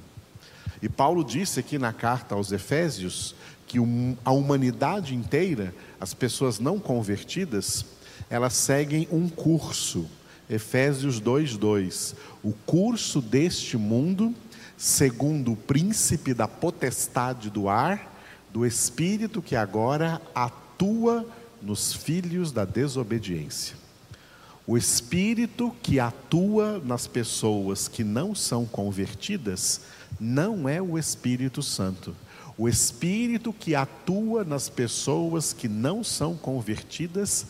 E 0.82 0.88
Paulo 0.88 1.26
disse 1.26 1.60
aqui 1.60 1.78
na 1.78 1.92
carta 1.92 2.36
aos 2.36 2.54
Efésios 2.54 3.36
que 3.68 3.78
a 4.24 4.32
humanidade 4.32 5.14
inteira, 5.14 5.76
as 6.00 6.14
pessoas 6.14 6.58
não 6.58 6.80
convertidas, 6.80 7.86
elas 8.30 8.54
seguem 8.54 9.08
um 9.12 9.28
curso. 9.28 10.08
Efésios 10.50 11.20
2:2. 11.20 12.16
O 12.42 12.54
curso 12.66 13.20
deste 13.20 13.76
mundo, 13.76 14.34
segundo 14.78 15.52
o 15.52 15.58
príncipe 15.58 16.34
da 16.34 16.48
potestade 16.48 17.50
do 17.50 17.68
ar, 17.68 18.14
do 18.54 18.66
espírito 18.66 19.42
que 19.42 19.56
agora 19.56 20.22
atua 20.34 21.28
nos 21.62 21.92
filhos 21.92 22.54
da 22.54 22.64
desobediência. 22.64 23.85
O 24.68 24.76
espírito 24.78 25.76
que 25.84 26.00
atua 26.00 26.82
nas 26.84 27.06
pessoas 27.06 27.88
que 27.88 28.04
não 28.04 28.34
são 28.34 28.66
convertidas 28.66 29.82
não 30.20 30.68
é 30.68 30.82
o 30.82 30.98
Espírito 30.98 31.62
Santo. 31.62 32.16
O 32.58 32.68
espírito 32.68 33.54
que 33.54 33.76
atua 33.76 34.44
nas 34.44 34.68
pessoas 34.68 35.54
que 35.54 35.68
não 35.68 36.04
são 36.04 36.36
convertidas 36.36 37.48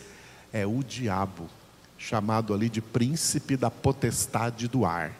é 0.52 0.66
o 0.66 0.82
diabo, 0.82 1.48
chamado 1.96 2.52
ali 2.52 2.68
de 2.68 2.82
príncipe 2.82 3.56
da 3.56 3.70
potestade 3.70 4.68
do 4.68 4.84
ar. 4.84 5.12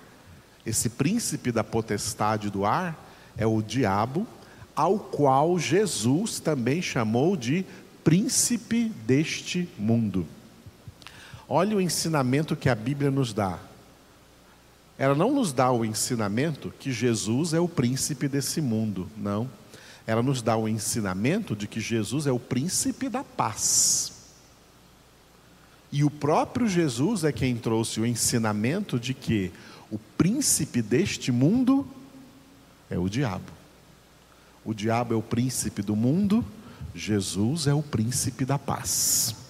Esse 0.66 0.90
príncipe 0.90 1.52
da 1.52 1.62
potestade 1.62 2.50
do 2.50 2.66
ar 2.66 2.98
é 3.38 3.46
o 3.46 3.62
diabo, 3.62 4.26
ao 4.74 4.98
qual 4.98 5.58
Jesus 5.58 6.40
também 6.40 6.82
chamou 6.82 7.36
de 7.36 7.64
príncipe 8.02 8.92
deste 9.06 9.68
mundo. 9.78 10.26
Olha 11.48 11.76
o 11.76 11.80
ensinamento 11.80 12.56
que 12.56 12.68
a 12.68 12.74
Bíblia 12.74 13.10
nos 13.10 13.32
dá. 13.32 13.58
Ela 14.98 15.14
não 15.14 15.32
nos 15.32 15.52
dá 15.52 15.70
o 15.70 15.84
ensinamento 15.84 16.72
que 16.80 16.90
Jesus 16.90 17.52
é 17.54 17.60
o 17.60 17.68
príncipe 17.68 18.26
desse 18.26 18.60
mundo, 18.60 19.08
não. 19.16 19.48
Ela 20.06 20.22
nos 20.22 20.42
dá 20.42 20.56
o 20.56 20.68
ensinamento 20.68 21.54
de 21.54 21.68
que 21.68 21.80
Jesus 21.80 22.26
é 22.26 22.32
o 22.32 22.38
príncipe 22.38 23.08
da 23.08 23.22
paz. 23.22 24.12
E 25.92 26.02
o 26.02 26.10
próprio 26.10 26.66
Jesus 26.66 27.22
é 27.22 27.30
quem 27.30 27.56
trouxe 27.56 28.00
o 28.00 28.06
ensinamento 28.06 28.98
de 28.98 29.14
que 29.14 29.52
o 29.90 29.98
príncipe 29.98 30.82
deste 30.82 31.30
mundo 31.30 31.86
é 32.90 32.98
o 32.98 33.08
diabo. 33.08 33.52
O 34.64 34.74
diabo 34.74 35.14
é 35.14 35.16
o 35.16 35.22
príncipe 35.22 35.80
do 35.80 35.94
mundo, 35.94 36.44
Jesus 36.92 37.68
é 37.68 37.74
o 37.74 37.82
príncipe 37.82 38.44
da 38.44 38.58
paz 38.58 39.45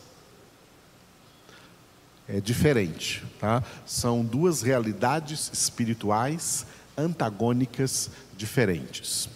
é 2.29 2.41
diferente. 2.41 3.25
Tá? 3.39 3.63
São 3.85 4.25
duas 4.25 4.63
realidades 4.63 5.51
espirituais 5.53 6.67
antagônicas 6.97 8.11
diferentes. 8.37 9.29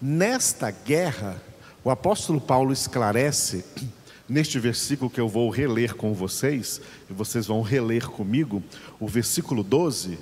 Nesta 0.00 0.70
guerra, 0.70 1.40
o 1.84 1.90
apóstolo 1.90 2.40
Paulo 2.40 2.72
esclarece, 2.72 3.64
neste 4.28 4.58
versículo 4.58 5.10
que 5.10 5.20
eu 5.20 5.28
vou 5.28 5.50
reler 5.50 5.94
com 5.94 6.12
vocês, 6.12 6.80
e 7.08 7.12
vocês 7.12 7.46
vão 7.46 7.62
reler 7.62 8.08
comigo, 8.08 8.62
o 8.98 9.06
versículo 9.06 9.62
12, 9.62 10.18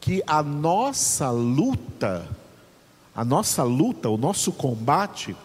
que 0.00 0.22
a 0.26 0.42
nossa 0.42 1.30
luta, 1.30 2.26
a 3.14 3.24
nossa 3.24 3.62
luta, 3.62 4.08
o 4.08 4.16
nosso 4.16 4.52
combate, 4.52 5.36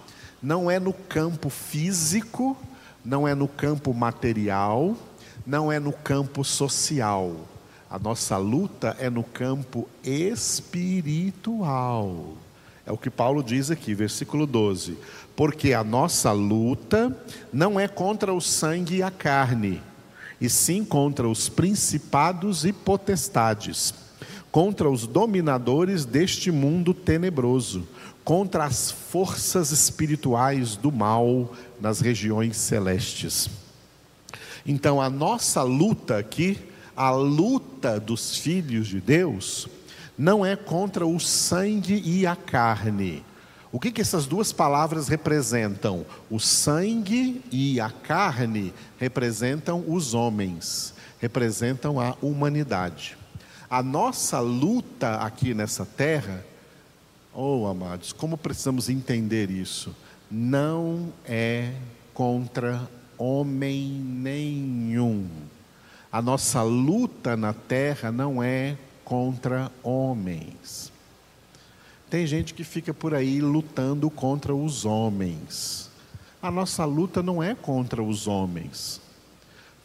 não 0.42 0.70
é 0.70 0.80
no 0.80 0.94
campo 0.94 1.50
físico, 1.50 2.56
não 3.04 3.28
é 3.28 3.36
no 3.36 3.48
campo 3.48 3.94
material, 3.94 4.96
não 5.46 5.72
é 5.72 5.80
no 5.80 5.94
campo 5.94 6.44
social. 6.44 7.36
A 7.90 7.98
nossa 7.98 8.36
luta 8.38 8.96
é 9.00 9.10
no 9.10 9.24
campo 9.24 9.88
espiritual. 10.04 11.56
É 12.86 12.92
o 12.92 12.98
que 12.98 13.10
Paulo 13.10 13.42
diz 13.42 13.72
aqui, 13.72 13.96
versículo 13.96 14.46
12. 14.46 14.98
Porque 15.36 15.74
a 15.74 15.84
nossa 15.84 16.32
luta 16.32 17.18
não 17.52 17.80
é 17.80 17.88
contra 17.88 18.34
o 18.34 18.42
sangue 18.42 18.98
e 18.98 19.04
a 19.04 19.10
carne, 19.10 19.82
e 20.40 20.50
sim 20.50 20.86
contra 20.86 21.28
os 21.28 21.50
principados 21.50 22.64
e 22.66 22.72
potestades, 22.72 23.94
contra 24.52 24.90
os 24.90 25.08
dominadores 25.08 26.06
deste 26.06 26.52
mundo 26.52 26.94
tenebroso, 26.94 27.88
contra 28.24 28.66
as 28.66 28.92
forças 28.92 29.72
espirituais 29.72 30.76
do 30.76 30.92
mal 30.92 31.54
nas 31.80 32.00
regiões 32.00 32.58
celestes. 32.58 33.50
Então, 34.66 35.00
a 35.00 35.10
nossa 35.10 35.62
luta 35.62 36.18
aqui, 36.18 36.58
a 36.96 37.12
luta 37.12 38.00
dos 38.00 38.38
filhos 38.38 38.88
de 38.88 39.00
Deus, 39.00 39.68
não 40.18 40.46
é 40.46 40.56
contra 40.56 41.06
o 41.06 41.20
sangue 41.20 42.02
e 42.04 42.26
a 42.26 42.36
carne. 42.36 43.24
O 43.72 43.80
que, 43.80 43.92
que 43.92 44.02
essas 44.02 44.26
duas 44.26 44.54
palavras 44.54 45.08
representam? 45.08 46.06
O 46.30 46.40
sangue 46.40 47.44
e 47.52 47.80
a 47.80 47.90
carne 47.90 48.74
representam 48.98 49.84
os 49.86 50.14
homens, 50.14 50.94
representam 51.20 52.00
a 52.00 52.16
humanidade. 52.22 53.18
A 53.70 53.84
nossa 53.84 54.40
luta 54.40 55.18
aqui 55.18 55.54
nessa 55.54 55.86
terra, 55.86 56.46
oh 57.34 57.68
amados, 57.68 58.14
como 58.14 58.38
precisamos 58.38 58.88
entender 58.88 59.52
isso? 59.52 59.94
Não 60.32 61.12
é 61.26 61.74
contra 62.14 62.90
homem 63.18 63.90
nenhum. 63.90 65.28
A 66.12 66.22
nossa 66.22 66.62
luta 66.62 67.36
na 67.36 67.54
terra 67.54 68.12
não 68.12 68.42
é 68.42 68.78
contra 69.04 69.72
homens. 69.84 70.92
Tem 72.10 72.26
gente 72.26 72.54
que 72.54 72.64
fica 72.64 72.94
por 72.94 73.14
aí 73.14 73.42
lutando 73.42 74.10
contra 74.10 74.56
os 74.56 74.86
homens. 74.86 75.90
A 76.42 76.50
nossa 76.50 76.86
luta 76.86 77.22
não 77.22 77.42
é 77.42 77.56
contra 77.56 78.02
os 78.02 78.28
homens. 78.28 79.02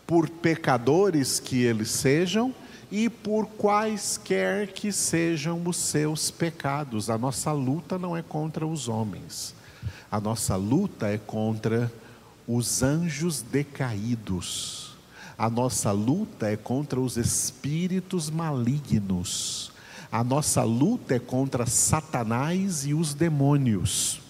Por 0.07 0.29
pecadores 0.29 1.41
que 1.41 1.63
eles 1.63 1.91
sejam 1.91 2.55
e 2.91 3.09
por 3.09 3.47
quaisquer 3.47 4.69
que 4.69 4.93
sejam 4.93 5.63
os 5.65 5.77
seus 5.77 6.31
pecados. 6.31 7.09
A 7.09 7.17
nossa 7.17 7.53
luta 7.53 7.99
não 7.99 8.17
é 8.17 8.23
contra 8.23 8.67
os 8.67 8.89
homens. 8.89 9.55
A 10.11 10.21
nossa 10.21 10.57
luta 10.57 11.07
é 11.07 11.19
contra 11.19 11.91
os 12.57 12.83
anjos 12.83 13.43
decaídos. 13.43 14.97
A 15.39 15.49
nossa 15.49 15.93
luta 15.93 16.51
é 16.51 16.57
contra 16.57 17.01
os 17.01 17.17
espíritos 17.17 18.29
malignos. 18.29 19.71
A 20.11 20.25
nossa 20.25 20.65
luta 20.65 21.15
é 21.15 21.19
contra 21.21 21.65
Satanás 21.65 22.85
e 22.85 22.93
os 22.93 23.15
demônios. 23.15 24.21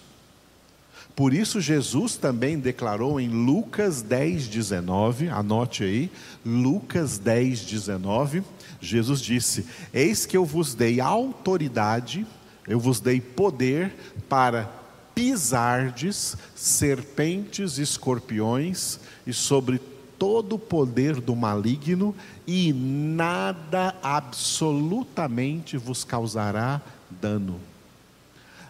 Por 1.15 1.33
isso, 1.33 1.59
Jesus 1.59 2.15
também 2.15 2.59
declarou 2.59 3.19
em 3.19 3.27
Lucas 3.27 4.01
10, 4.01 4.47
19, 4.47 5.27
anote 5.27 5.83
aí, 5.83 6.11
Lucas 6.45 7.17
10, 7.17 7.61
19, 7.61 8.43
Jesus 8.79 9.19
disse: 9.19 9.65
Eis 9.93 10.25
que 10.25 10.37
eu 10.37 10.45
vos 10.45 10.73
dei 10.73 11.01
autoridade, 11.01 12.25
eu 12.67 12.79
vos 12.79 12.99
dei 12.99 13.19
poder 13.19 13.93
para 14.29 14.80
pisardes 15.21 16.35
serpentes 16.55 17.77
escorpiões 17.77 18.99
e 19.27 19.31
sobre 19.31 19.79
todo 20.17 20.55
o 20.55 20.59
poder 20.59 21.21
do 21.21 21.35
maligno, 21.35 22.15
e 22.47 22.73
nada 22.73 23.95
absolutamente 24.01 25.77
vos 25.77 26.03
causará 26.03 26.81
dano. 27.07 27.59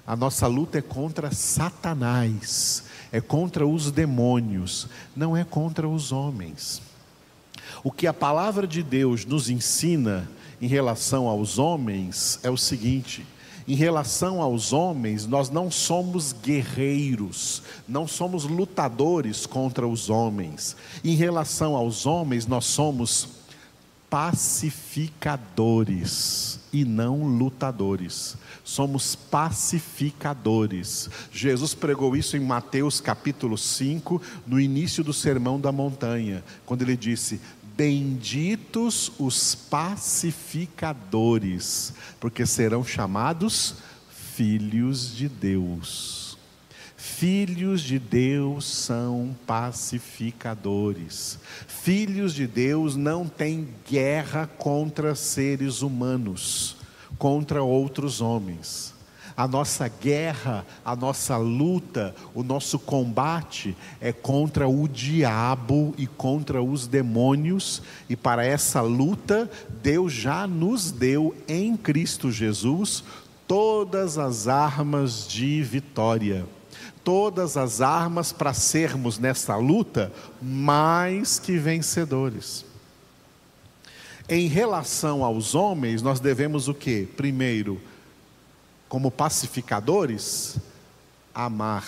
A 0.05 0.13
nossa 0.13 0.46
luta 0.46 0.79
é 0.79 0.81
contra 0.81 1.31
Satanás, 1.31 2.84
é 3.13 3.22
contra 3.22 3.65
os 3.65 3.89
demônios, 3.89 4.89
não 5.15 5.38
é 5.38 5.46
contra 5.46 5.88
os 5.88 6.12
homens. 6.12 6.81
O 7.81 7.93
que 7.93 8.08
a 8.08 8.13
palavra 8.13 8.67
de 8.67 8.84
Deus 8.84 9.24
nos 9.24 9.50
ensina 9.50 10.29
em 10.62 10.67
relação 10.67 11.29
aos 11.29 11.58
homens 11.58 12.41
é 12.43 12.50
o 12.50 12.58
seguinte: 12.58 13.25
em 13.68 13.75
relação 13.75 14.41
aos 14.41 14.74
homens, 14.74 15.27
nós 15.27 15.50
não 15.50 15.70
somos 15.70 16.34
guerreiros, 16.34 17.62
não 17.88 18.08
somos 18.08 18.44
lutadores 18.44 19.46
contra 19.46 19.88
os 19.88 20.10
homens. 20.10 20.75
Em 21.03 21.15
relação 21.15 21.75
aos 21.75 22.06
homens, 22.06 22.48
nós 22.48 22.65
somos 22.65 23.27
pacificadores 24.10 26.60
e 26.74 26.84
não 26.84 27.24
lutadores. 27.24 28.36
Somos 28.63 29.15
pacificadores. 29.15 31.10
Jesus 31.32 31.74
pregou 31.74 32.15
isso 32.15 32.36
em 32.36 32.41
Mateus 32.41 33.00
capítulo 33.00 33.58
5, 33.58 34.22
no 34.46 34.60
início 34.60 35.03
do 35.03 35.13
Sermão 35.13 35.60
da 35.60 35.72
Montanha, 35.72 36.44
quando 36.65 36.82
ele 36.82 36.98
disse: 36.98 37.39
Benditos 37.75 39.12
os 39.18 39.56
pacificadores, 39.56 41.94
porque 42.20 42.46
serão 42.46 42.84
chamados 42.84 43.75
filhos 44.36 45.16
de 45.16 45.28
Deus. 45.30 46.38
Filhos 46.98 47.82
de 47.82 47.98
Deus 47.98 48.66
são 48.66 49.36
pacificadores. 49.48 51.40
Filhos 51.68 52.34
de 52.34 52.46
Deus 52.46 52.96
não 52.96 53.28
têm 53.28 53.70
guerra 53.90 54.48
contra 54.58 55.16
seres 55.16 55.82
humanos, 55.82 56.75
contra 57.18 57.63
outros 57.63 58.22
homens 58.22 58.94
a 59.36 59.48
nossa 59.48 59.88
guerra, 59.88 60.66
a 60.84 60.96
nossa 60.96 61.38
luta, 61.38 62.16
o 62.34 62.44
nosso 62.44 62.78
combate 62.78 63.76
é 64.00 64.12
contra 64.12 64.68
o 64.68 64.88
diabo 64.88 65.94
e 65.98 66.08
contra 66.08 66.62
os 66.62 66.88
demônios, 66.88 67.82
e 68.10 68.16
para 68.16 68.46
essa 68.46 68.82
luta, 68.82 69.50
Deus 69.82 70.14
já 70.14 70.46
nos 70.46 70.92
deu 70.92 71.36
em 71.48 71.76
Cristo 71.76 72.32
Jesus 72.32 73.04
todas 73.48 74.18
as 74.18 74.48
armas 74.48 75.28
de 75.28 75.62
vitória. 75.62 76.46
Todas 77.04 77.58
as 77.58 77.82
armas 77.82 78.32
para 78.32 78.54
sermos 78.54 79.18
nessa 79.18 79.58
luta 79.58 80.12
mais 80.42 81.40
que 81.40 81.58
vencedores. 81.58 82.64
Em 84.30 84.48
relação 84.48 85.24
aos 85.24 85.56
homens, 85.56 86.02
nós 86.02 86.20
devemos 86.20 86.68
o 86.68 86.74
que? 86.74 87.06
Primeiro, 87.18 87.82
como 88.91 89.10
pacificadores, 89.10 90.60
amar. 91.34 91.86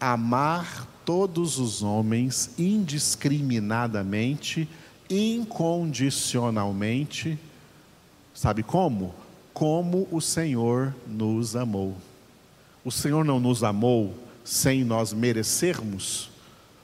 Amar 0.00 0.88
todos 1.04 1.56
os 1.56 1.84
homens 1.84 2.50
indiscriminadamente, 2.58 4.68
incondicionalmente. 5.08 7.38
Sabe 8.34 8.64
como? 8.64 9.14
Como 9.54 10.08
o 10.10 10.20
Senhor 10.20 10.92
nos 11.06 11.54
amou. 11.54 11.96
O 12.84 12.90
Senhor 12.90 13.24
não 13.24 13.38
nos 13.38 13.62
amou 13.62 14.12
sem 14.42 14.82
nós 14.82 15.12
merecermos. 15.12 16.28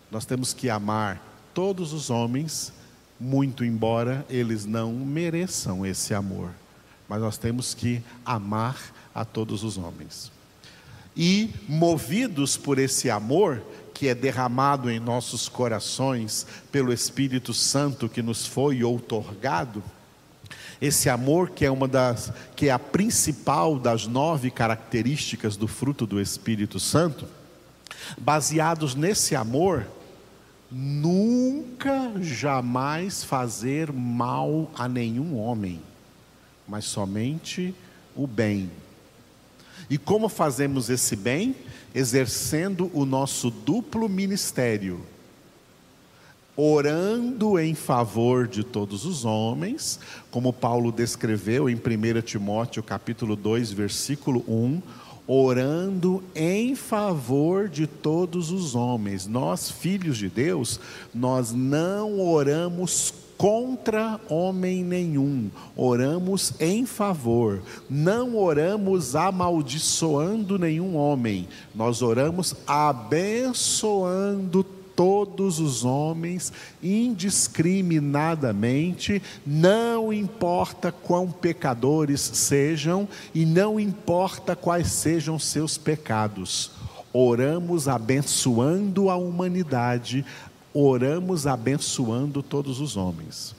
Nós 0.09 0.25
temos 0.25 0.55
que 0.55 0.71
amar 0.71 1.21
todos 1.53 1.93
os 1.93 2.11
homens, 2.11 2.73
muito 3.19 3.65
embora 3.65 4.25
eles 4.31 4.65
não 4.65 4.93
mereçam 4.93 5.85
esse 5.85 6.15
amor 6.15 6.53
mas 7.09 7.21
nós 7.21 7.37
temos 7.39 7.75
que 7.75 8.03
amar 8.25 8.77
a 9.15 9.25
todos 9.25 9.63
os 9.63 9.77
homens. 9.77 10.33
E 11.17 11.51
movidos 11.69 12.57
por 12.57 12.79
esse 12.79 13.09
amor 13.09 13.63
que 13.93 14.09
é 14.09 14.15
derramado 14.15 14.91
em 14.91 14.99
nossos 14.99 15.49
corações 15.49 16.47
pelo 16.73 16.93
Espírito 16.93 17.55
Santo 17.55 18.09
que 18.09 18.21
nos 18.21 18.45
foi 18.47 18.83
outorgado, 18.83 19.83
esse 20.81 21.09
amor 21.09 21.51
que 21.51 21.65
é 21.65 21.71
uma 21.71 21.87
das 21.87 22.33
que 22.57 22.69
é 22.69 22.73
a 22.73 22.79
principal 22.79 23.79
das 23.79 24.07
nove 24.07 24.51
características 24.51 25.57
do 25.57 25.69
fruto 25.69 26.05
do 26.05 26.21
Espírito 26.21 26.81
Santo, 26.81 27.27
baseados 28.19 28.97
nesse 28.97 29.37
amor, 29.37 29.87
nunca 30.71 32.13
jamais 32.21 33.23
fazer 33.23 33.93
mal 33.93 34.69
a 34.75 34.89
nenhum 34.89 35.39
homem 35.39 35.81
mas 36.67 36.85
somente 36.85 37.75
o 38.15 38.27
bem. 38.27 38.71
E 39.89 39.99
como 39.99 40.29
fazemos 40.29 40.89
esse 40.89 41.15
bem? 41.17 41.55
Exercendo 41.95 42.91
o 42.93 43.05
nosso 43.05 43.51
duplo 43.51 44.09
ministério, 44.09 45.01
orando 46.57 47.59
em 47.59 47.75
favor 47.75 48.49
de 48.49 48.65
todos 48.65 49.05
os 49.05 49.25
homens, 49.25 50.01
como 50.31 50.53
Paulo 50.53 50.91
descreveu 50.91 51.69
em 51.69 51.75
1 51.75 52.23
Timóteo 52.23 52.83
capítulo 52.83 53.37
2, 53.37 53.73
versículo 53.73 54.45
1, 54.49 54.83
orando 55.27 56.23
em 56.35 56.75
favor 56.75 57.69
de 57.69 57.87
todos 57.87 58.51
os 58.51 58.75
homens. 58.75 59.27
Nós, 59.27 59.71
filhos 59.71 60.19
de 60.19 60.29
Deus, 60.29 60.81
nós 61.15 61.53
não 61.53 62.21
oramos 62.21 63.13
contra 63.37 64.21
homem 64.29 64.85
nenhum, 64.85 65.51
oramos 65.77 66.53
em 66.61 66.87
favor, 66.87 67.61
não 67.89 68.37
oramos 68.37 69.17
amaldiçoando 69.17 70.59
nenhum 70.59 70.97
homem, 70.97 71.49
nós 71.75 72.03
oramos 72.03 72.55
abençoando 72.67 74.65
todos 74.97 75.59
os 75.59 75.85
homens 75.85 76.53
indiscriminadamente, 76.83 79.21
não 79.45 80.11
importa 80.13 80.93
quão 80.93 81.31
pecadores 81.31 82.21
sejam 82.21 83.09
e 83.35 83.45
não 83.45 83.81
importa 83.81 84.57
quais 84.57 84.89
sejam 84.89 85.39
seus 85.39 85.77
pecados. 85.77 86.71
Oramos 87.13 87.87
abençoando 87.87 89.09
a 89.09 89.17
humanidade, 89.17 90.25
oramos 90.75 91.47
abençoando 91.47 92.43
todos 92.43 92.81
os 92.81 92.97
homens. 92.97 93.55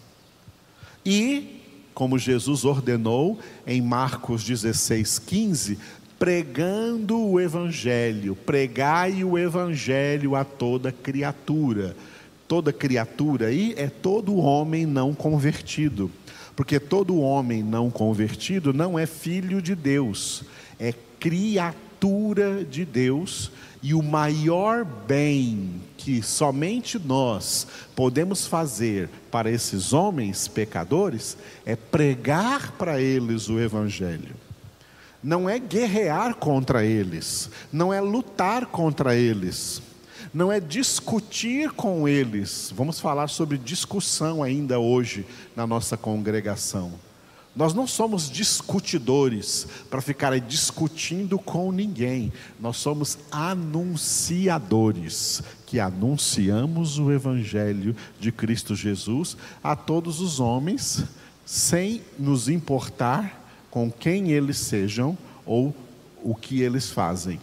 E, 1.06 1.62
como 1.94 2.20
Jesus 2.20 2.66
ordenou 2.66 3.40
em 3.66 3.82
Marcos 3.82 4.44
16, 4.44 5.20
15, 5.20 5.80
pregando 6.20 7.18
o 7.18 7.40
Evangelho, 7.40 8.36
pregai 8.36 9.24
o 9.24 9.38
Evangelho 9.38 10.36
a 10.36 10.44
toda 10.44 10.92
criatura. 10.92 11.96
Toda 12.48 12.74
criatura 12.74 13.48
aí 13.48 13.74
é 13.78 13.88
todo 13.88 14.36
homem 14.36 14.86
não 14.86 15.14
convertido, 15.14 16.12
porque 16.56 16.80
todo 16.80 17.20
homem 17.20 17.64
não 17.64 17.90
convertido 17.90 18.74
não 18.74 19.00
é 19.00 19.06
filho 19.06 19.62
de 19.62 19.74
Deus, 19.74 20.44
é 20.78 20.94
criatura 21.20 21.85
de 22.70 22.86
Deus 22.86 23.52
e 23.82 23.94
o 23.94 24.02
maior 24.02 24.84
bem 24.84 25.82
que 25.98 26.22
somente 26.22 27.00
nós 27.00 27.68
podemos 27.96 28.46
fazer 28.46 29.10
para 29.32 29.50
esses 29.50 29.94
homens 29.94 30.48
pecadores 30.48 31.38
é 31.66 31.76
pregar 31.76 32.72
para 32.74 33.00
eles 33.00 33.50
o 33.50 33.60
Evangelho. 33.60 34.36
Não 35.24 35.50
é 35.50 35.58
guerrear 35.58 36.36
contra 36.36 36.86
eles, 36.86 37.50
não 37.72 37.94
é 37.94 38.00
lutar 38.00 38.68
contra 38.68 39.16
eles, 39.16 39.82
não 40.34 40.52
é 40.52 40.60
discutir 40.60 41.72
com 41.72 42.08
eles. 42.08 42.72
Vamos 42.76 43.00
falar 43.00 43.28
sobre 43.28 43.58
discussão 43.58 44.44
ainda 44.44 44.80
hoje 44.80 45.26
na 45.56 45.66
nossa 45.66 45.98
congregação. 45.98 46.94
Nós 47.56 47.74
não 47.74 47.88
somos 47.88 48.30
discutidores 48.30 49.66
para 49.90 50.02
ficar 50.02 50.38
discutindo 50.40 51.40
com 51.40 51.72
ninguém. 51.72 52.34
Nós 52.60 52.76
somos 52.76 53.18
anunciadores 53.32 55.42
que 55.66 55.80
anunciamos 55.80 57.00
o 57.00 57.14
evangelho 57.14 57.96
de 58.20 58.30
Cristo 58.32 58.76
Jesus 58.76 59.38
a 59.64 59.76
todos 59.76 60.20
os 60.20 60.42
homens, 60.42 61.06
sem 61.46 62.02
nos 62.20 62.50
importar 62.50 63.42
com 63.72 63.90
quem 63.90 64.32
eles 64.32 64.58
sejam 64.58 65.18
ou 65.46 65.74
o 66.22 66.36
que 66.36 66.62
eles 66.62 66.92
fazem. 66.92 67.40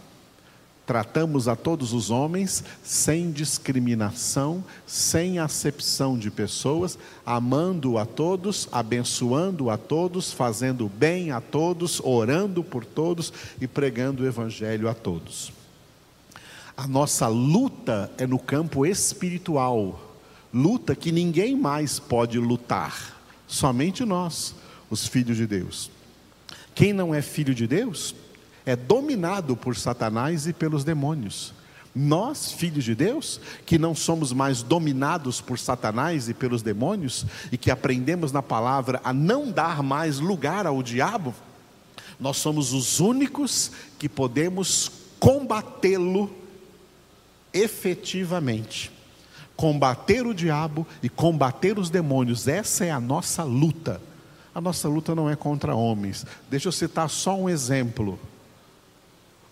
Tratamos 0.85 1.47
a 1.47 1.55
todos 1.55 1.93
os 1.93 2.09
homens 2.09 2.61
sem 2.83 3.31
discriminação, 3.31 4.61
sem 4.85 5.39
acepção 5.39 6.17
de 6.17 6.29
pessoas, 6.29 6.97
amando 7.25 7.97
a 7.97 8.05
todos, 8.05 8.67
abençoando 8.69 9.69
a 9.69 9.77
todos, 9.77 10.33
fazendo 10.33 10.89
bem 10.89 11.31
a 11.31 11.39
todos, 11.39 12.01
orando 12.03 12.63
por 12.63 12.83
todos 12.83 13.31
e 13.61 13.67
pregando 13.67 14.23
o 14.23 14.27
Evangelho 14.27 14.89
a 14.89 14.93
todos. 14.93 15.53
A 16.75 16.85
nossa 16.85 17.27
luta 17.27 18.11
é 18.17 18.27
no 18.27 18.39
campo 18.39 18.85
espiritual, 18.85 20.17
luta 20.53 20.95
que 20.95 21.13
ninguém 21.13 21.55
mais 21.55 21.97
pode 21.97 22.37
lutar, 22.39 23.21
somente 23.47 24.03
nós, 24.03 24.53
os 24.89 25.07
filhos 25.07 25.37
de 25.37 25.47
Deus. 25.47 25.89
Quem 26.75 26.91
não 26.91 27.13
é 27.13 27.21
filho 27.21 27.53
de 27.53 27.67
Deus, 27.67 28.13
é 28.65 28.75
dominado 28.75 29.55
por 29.55 29.75
Satanás 29.75 30.47
e 30.47 30.53
pelos 30.53 30.83
demônios. 30.83 31.53
Nós, 31.95 32.51
filhos 32.51 32.83
de 32.83 32.95
Deus, 32.95 33.39
que 33.65 33.77
não 33.77 33.93
somos 33.93 34.33
mais 34.33 34.63
dominados 34.63 35.39
por 35.39 35.59
Satanás 35.59 36.27
e 36.27 36.33
pelos 36.33 36.63
demônios, 36.63 37.25
e 37.51 37.57
que 37.57 37.69
aprendemos 37.69 38.31
na 38.31 38.41
palavra 38.41 38.99
a 39.03 39.13
não 39.13 39.51
dar 39.51 39.83
mais 39.83 40.19
lugar 40.19 40.65
ao 40.65 40.81
diabo, 40.81 41.35
nós 42.19 42.37
somos 42.37 42.73
os 42.73 42.99
únicos 42.99 43.71
que 43.99 44.09
podemos 44.09 44.91
combatê-lo 45.19 46.33
efetivamente. 47.53 48.91
Combater 49.55 50.25
o 50.25 50.33
diabo 50.33 50.87
e 51.03 51.09
combater 51.09 51.77
os 51.77 51.91
demônios, 51.91 52.47
essa 52.47 52.85
é 52.85 52.91
a 52.91 52.99
nossa 52.99 53.43
luta. 53.43 54.01
A 54.55 54.59
nossa 54.59 54.87
luta 54.87 55.13
não 55.13 55.29
é 55.29 55.35
contra 55.35 55.75
homens. 55.75 56.25
Deixa 56.49 56.69
eu 56.69 56.71
citar 56.71 57.07
só 57.07 57.35
um 57.35 57.47
exemplo 57.47 58.19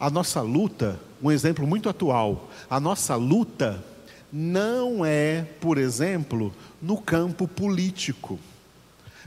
a 0.01 0.09
nossa 0.09 0.41
luta, 0.41 0.99
um 1.21 1.29
exemplo 1.29 1.67
muito 1.67 1.87
atual, 1.87 2.49
a 2.67 2.79
nossa 2.79 3.15
luta 3.15 3.85
não 4.33 5.05
é, 5.05 5.45
por 5.59 5.77
exemplo, 5.77 6.51
no 6.81 6.97
campo 6.97 7.47
político. 7.47 8.39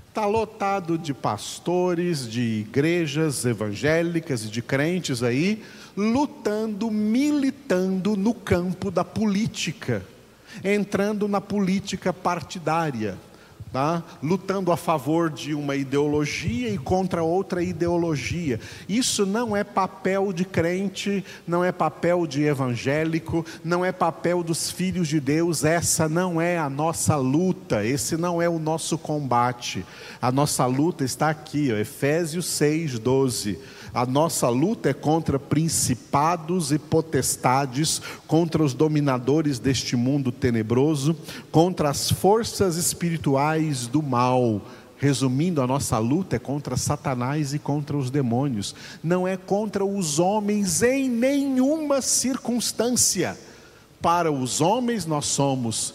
Está 0.09 0.27
lotado 0.27 0.99
de 0.99 1.15
pastores, 1.15 2.29
de 2.29 2.67
igrejas 2.69 3.45
evangélicas 3.45 4.47
e 4.47 4.49
de 4.49 4.61
crentes 4.61 5.23
aí, 5.23 5.63
lutando, 5.97 6.91
militando 6.91 8.17
no 8.17 8.35
campo 8.35 8.91
da 8.91 9.05
política, 9.05 10.05
entrando 10.65 11.29
na 11.29 11.41
política 11.41 12.13
partidária 12.13 13.17
tá? 13.75 14.05
lutando 14.23 14.71
a 14.71 14.77
favor 14.77 15.29
de 15.29 15.53
uma 15.53 15.75
ideologia 15.75 16.69
e 16.69 16.79
contra 16.79 17.25
outra 17.25 17.61
ideologia. 17.61 18.61
Isso 18.89 19.27
não 19.27 19.57
é 19.57 19.65
papel 19.65 20.33
de 20.33 20.45
crente, 20.45 21.25
não 21.45 21.65
é 21.65 21.73
papel 21.73 22.25
de 22.25 22.45
evangélico, 22.45 23.45
não 23.65 23.85
é 23.85 23.91
papel 23.91 24.45
dos 24.45 24.71
filhos 24.71 25.09
de 25.09 25.19
Deus, 25.19 25.65
essa 25.65 26.09
não 26.09 26.41
é 26.41 26.57
a 26.57 26.71
nossa 26.71 27.17
luta, 27.17 27.85
esse 27.85 28.17
não 28.17 28.41
é 28.41 28.49
o 28.49 28.61
nosso 28.61 28.97
combate. 28.97 29.85
A 30.23 30.31
nossa 30.31 30.65
luta 30.67 31.03
está 31.03 31.29
aqui, 31.31 31.73
ó, 31.73 31.77
Efésios 31.77 32.47
6, 32.47 33.01
12. 33.01 33.59
A 33.95 34.05
nossa 34.05 34.49
luta 34.49 34.91
é 34.91 34.93
contra 34.93 35.39
principados 35.39 36.73
e 36.73 36.79
potestades, 36.81 38.03
contra 38.27 38.65
os 38.65 38.75
dominadores 38.75 39.61
deste 39.61 39.95
mundo 39.95 40.33
tenebroso, 40.33 41.17
contra 41.53 41.91
as 41.91 42.11
forças 42.11 42.77
espirituais 42.77 43.87
do 43.87 44.03
mal. 44.03 44.61
Resumindo, 44.99 45.63
a 45.63 45.67
nossa 45.67 45.97
luta 45.99 46.35
é 46.35 46.41
contra 46.41 46.77
Satanás 46.77 47.55
e 47.55 47.59
contra 47.61 47.97
os 47.97 48.11
demônios, 48.11 48.75
não 49.01 49.29
é 49.29 49.37
contra 49.37 49.85
os 49.85 50.19
homens 50.19 50.83
em 50.83 51.09
nenhuma 51.09 52.03
circunstância. 52.03 53.39
Para 54.03 54.33
os 54.33 54.61
homens, 54.61 55.07
nós 55.07 55.27
somos 55.27 55.95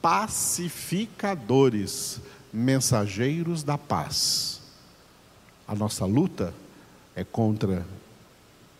pacificadores, 0.00 2.20
mensageiros 2.52 3.64
da 3.64 3.76
paz. 3.76 4.60
A 5.66 5.74
nossa 5.74 6.04
luta 6.04 6.54
é 7.14 7.24
contra 7.24 7.84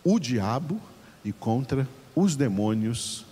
o 0.05 0.19
diabo 0.19 0.81
e 1.25 1.33
contra 1.33 1.87
os 2.15 2.37
demônios. 2.37 3.25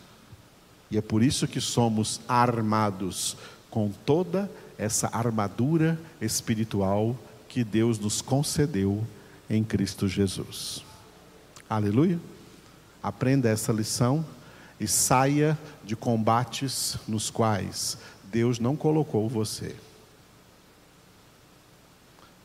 E 0.90 0.98
é 0.98 1.00
por 1.00 1.22
isso 1.22 1.46
que 1.46 1.60
somos 1.60 2.20
armados 2.28 3.36
com 3.70 3.90
toda 4.04 4.50
essa 4.76 5.08
armadura 5.12 5.98
espiritual 6.20 7.16
que 7.48 7.62
Deus 7.62 7.98
nos 7.98 8.20
concedeu 8.20 9.04
em 9.48 9.62
Cristo 9.62 10.08
Jesus. 10.08 10.84
Aleluia. 11.68 12.18
Aprenda 13.02 13.48
essa 13.48 13.72
lição 13.72 14.24
e 14.78 14.86
saia 14.86 15.58
de 15.84 15.94
combates 15.94 16.96
nos 17.06 17.30
quais 17.30 17.98
Deus 18.24 18.58
não 18.58 18.76
colocou 18.76 19.28
você. 19.28 19.76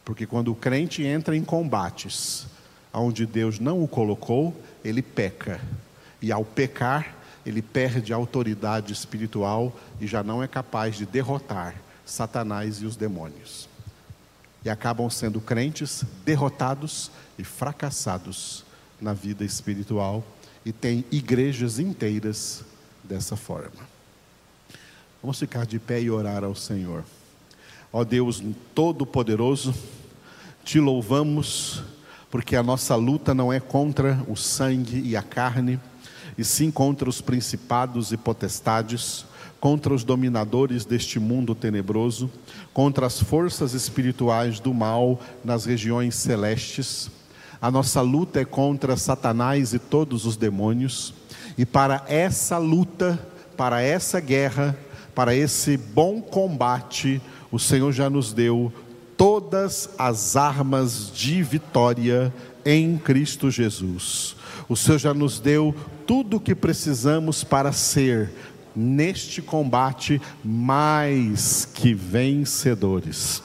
Porque 0.05 0.27
quando 0.27 0.51
o 0.51 0.55
crente 0.55 1.03
entra 1.03 1.35
em 1.35 1.43
combates 1.43 2.45
onde 2.93 3.25
Deus 3.25 3.59
não 3.59 3.83
o 3.83 3.87
colocou, 3.87 4.55
ele 4.83 5.01
peca. 5.01 5.59
E 6.21 6.31
ao 6.31 6.45
pecar, 6.45 7.15
ele 7.45 7.61
perde 7.61 8.13
a 8.13 8.15
autoridade 8.15 8.93
espiritual 8.93 9.75
e 9.99 10.07
já 10.07 10.23
não 10.23 10.41
é 10.41 10.47
capaz 10.47 10.95
de 10.95 11.05
derrotar 11.05 11.75
Satanás 12.05 12.77
e 12.81 12.85
os 12.85 12.95
demônios. 12.95 13.67
E 14.63 14.69
acabam 14.69 15.09
sendo 15.09 15.41
crentes 15.41 16.03
derrotados 16.23 17.11
e 17.37 17.43
fracassados 17.43 18.63
na 19.01 19.13
vida 19.13 19.43
espiritual 19.43 20.23
e 20.65 20.71
tem 20.71 21.05
igrejas 21.11 21.77
inteiras 21.77 22.63
dessa 23.03 23.35
forma. 23.35 23.95
Vamos 25.21 25.39
ficar 25.39 25.65
de 25.65 25.77
pé 25.79 26.01
e 26.01 26.09
orar 26.09 26.43
ao 26.43 26.55
Senhor. 26.55 27.03
Ó 27.97 28.03
Deus 28.03 28.43
Todo-Poderoso, 28.73 29.73
te 30.65 30.81
louvamos, 30.81 31.81
porque 32.29 32.57
a 32.57 32.61
nossa 32.61 32.93
luta 32.93 33.33
não 33.33 33.53
é 33.53 33.61
contra 33.61 34.21
o 34.27 34.35
sangue 34.35 34.99
e 34.99 35.15
a 35.15 35.21
carne, 35.21 35.79
e 36.37 36.43
sim 36.43 36.69
contra 36.69 37.07
os 37.07 37.21
principados 37.21 38.11
e 38.11 38.17
potestades, 38.17 39.25
contra 39.61 39.93
os 39.93 40.03
dominadores 40.03 40.83
deste 40.83 41.21
mundo 41.21 41.55
tenebroso, 41.55 42.29
contra 42.73 43.05
as 43.05 43.21
forças 43.21 43.73
espirituais 43.73 44.59
do 44.59 44.73
mal 44.73 45.17
nas 45.41 45.63
regiões 45.63 46.15
celestes. 46.15 47.09
A 47.61 47.71
nossa 47.71 48.01
luta 48.01 48.41
é 48.41 48.45
contra 48.45 48.97
Satanás 48.97 49.73
e 49.73 49.79
todos 49.79 50.25
os 50.25 50.35
demônios, 50.35 51.13
e 51.57 51.65
para 51.65 52.03
essa 52.09 52.57
luta, 52.57 53.17
para 53.55 53.81
essa 53.81 54.19
guerra, 54.19 54.77
para 55.15 55.33
esse 55.33 55.77
bom 55.77 56.21
combate, 56.21 57.21
o 57.55 57.59
Senhor 57.59 57.93
já 57.93 58.09
nos 58.09 58.33
deu 58.33 58.69
todas 59.15 59.89
as 59.97 60.35
armas 60.35 61.09
de 61.09 61.41
vitória 61.41 62.33
em 62.65 62.97
Cristo 62.97 63.49
Jesus. 63.49 64.35
O 64.67 64.75
Senhor 64.75 64.97
já 64.97 65.13
nos 65.13 65.39
deu 65.39 65.73
tudo 66.05 66.35
o 66.35 66.39
que 66.41 66.53
precisamos 66.53 67.45
para 67.45 67.71
ser, 67.71 68.29
neste 68.75 69.41
combate, 69.41 70.21
mais 70.43 71.63
que 71.73 71.93
vencedores. 71.93 73.41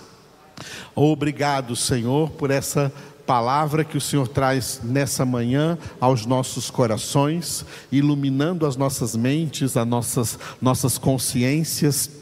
Obrigado, 0.92 1.76
Senhor, 1.76 2.30
por 2.30 2.50
essa 2.50 2.92
palavra 3.24 3.84
que 3.84 3.96
o 3.96 4.00
Senhor 4.00 4.26
traz 4.26 4.80
nessa 4.82 5.24
manhã 5.24 5.78
aos 6.00 6.26
nossos 6.26 6.68
corações, 6.68 7.64
iluminando 7.92 8.66
as 8.66 8.74
nossas 8.74 9.14
mentes, 9.14 9.76
as 9.76 9.86
nossas, 9.86 10.36
nossas 10.60 10.98
consciências 10.98 12.18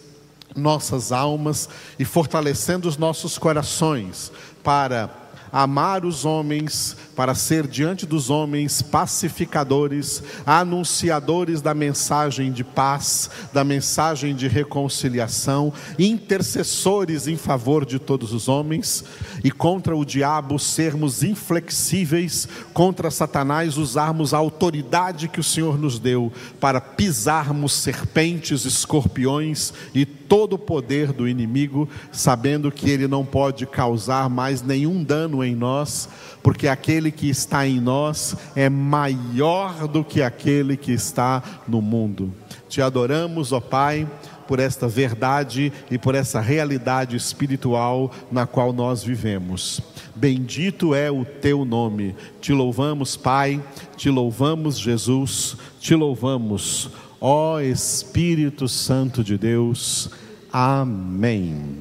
nossas 0.57 1.13
almas 1.13 1.69
e 1.99 2.05
fortalecendo 2.05 2.89
os 2.89 2.97
nossos 2.97 3.39
corações 3.39 4.33
para 4.63 5.29
amar 5.53 6.05
os 6.05 6.25
homens, 6.25 6.97
para 7.17 7.35
ser 7.35 7.67
diante 7.67 8.07
dos 8.07 8.31
homens 8.31 8.83
pacificadores, 8.83 10.23
anunciadores 10.45 11.61
da 11.61 11.75
mensagem 11.75 12.53
de 12.53 12.63
paz, 12.63 13.31
da 13.53 13.65
mensagem 13.65 14.35
de 14.35 14.47
reconciliação, 14.47 15.73
intercessores 15.99 17.27
em 17.27 17.37
favor 17.37 17.85
de 17.85 17.99
todos 17.99 18.33
os 18.33 18.49
homens, 18.49 19.05
e 19.43 19.51
contra 19.51 19.97
o 19.97 20.05
diabo 20.05 20.59
sermos 20.59 21.23
inflexíveis, 21.23 22.49
contra 22.73 23.11
Satanás 23.11 23.77
usarmos 23.77 24.35
a 24.35 24.39
autoridade 24.39 25.29
que 25.29 25.41
o 25.41 25.45
Senhor 25.45 25.79
nos 25.79 25.99
deu 25.99 26.33
para 26.61 26.81
pisarmos 26.81 27.73
serpentes, 27.73 28.65
escorpiões 28.65 29.73
e 29.95 30.18
todo 30.29 30.55
o 30.55 30.59
poder 30.59 31.13
do 31.13 31.27
inimigo, 31.27 31.89
sabendo 32.13 32.71
que 32.71 32.91
ele 32.91 33.09
não 33.09 33.25
pode 33.25 33.67
causar 33.67 34.29
mais 34.29 34.63
nenhum 34.63 35.03
dano 35.03 35.43
em 35.43 35.57
nós, 35.57 36.09
porque 36.43 36.69
aquele 36.69 37.11
que 37.11 37.29
está 37.29 37.67
em 37.67 37.81
nós 37.81 38.37
é 38.55 38.69
maior 38.69 39.89
do 39.89 40.05
que 40.05 40.23
aquele 40.23 40.77
que 40.77 40.93
está 40.93 41.43
no 41.67 41.81
mundo. 41.81 42.33
Te 42.69 42.83
adoramos, 42.83 43.53
ó 43.53 43.61
Pai, 43.61 44.07
por 44.47 44.59
esta 44.59 44.87
verdade 44.87 45.73
e 45.91 45.99
por 45.99 46.15
essa 46.15 46.41
realidade 46.41 47.17
espiritual 47.17 48.11
na 48.31 48.47
qual 48.47 48.73
nós 48.73 49.03
vivemos. 49.03 49.81
Bendito 50.15 50.95
é 50.95 51.11
o 51.11 51.25
teu 51.25 51.65
nome. 51.65 52.15
Te 52.41 52.53
louvamos, 52.53 53.17
Pai, 53.17 53.63
te 53.97 54.11
louvamos, 54.11 54.79
Jesus, 54.79 55.57
te 55.81 55.95
louvamos 55.95 56.91
ó 57.21 57.61
Espírito 57.61 58.69
Santo 58.69 59.25
de 59.25 59.37
Deus. 59.39 60.11
Amém. 60.53 61.79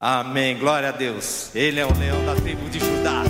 Amém. 0.00 0.58
Glória 0.58 0.90
a 0.90 0.92
Deus. 0.92 1.54
Ele 1.54 1.80
é 1.80 1.86
o 1.86 1.98
leão 1.98 2.24
da 2.24 2.34
tribo 2.34 2.68
de 2.68 2.78
Judá. 2.78 3.24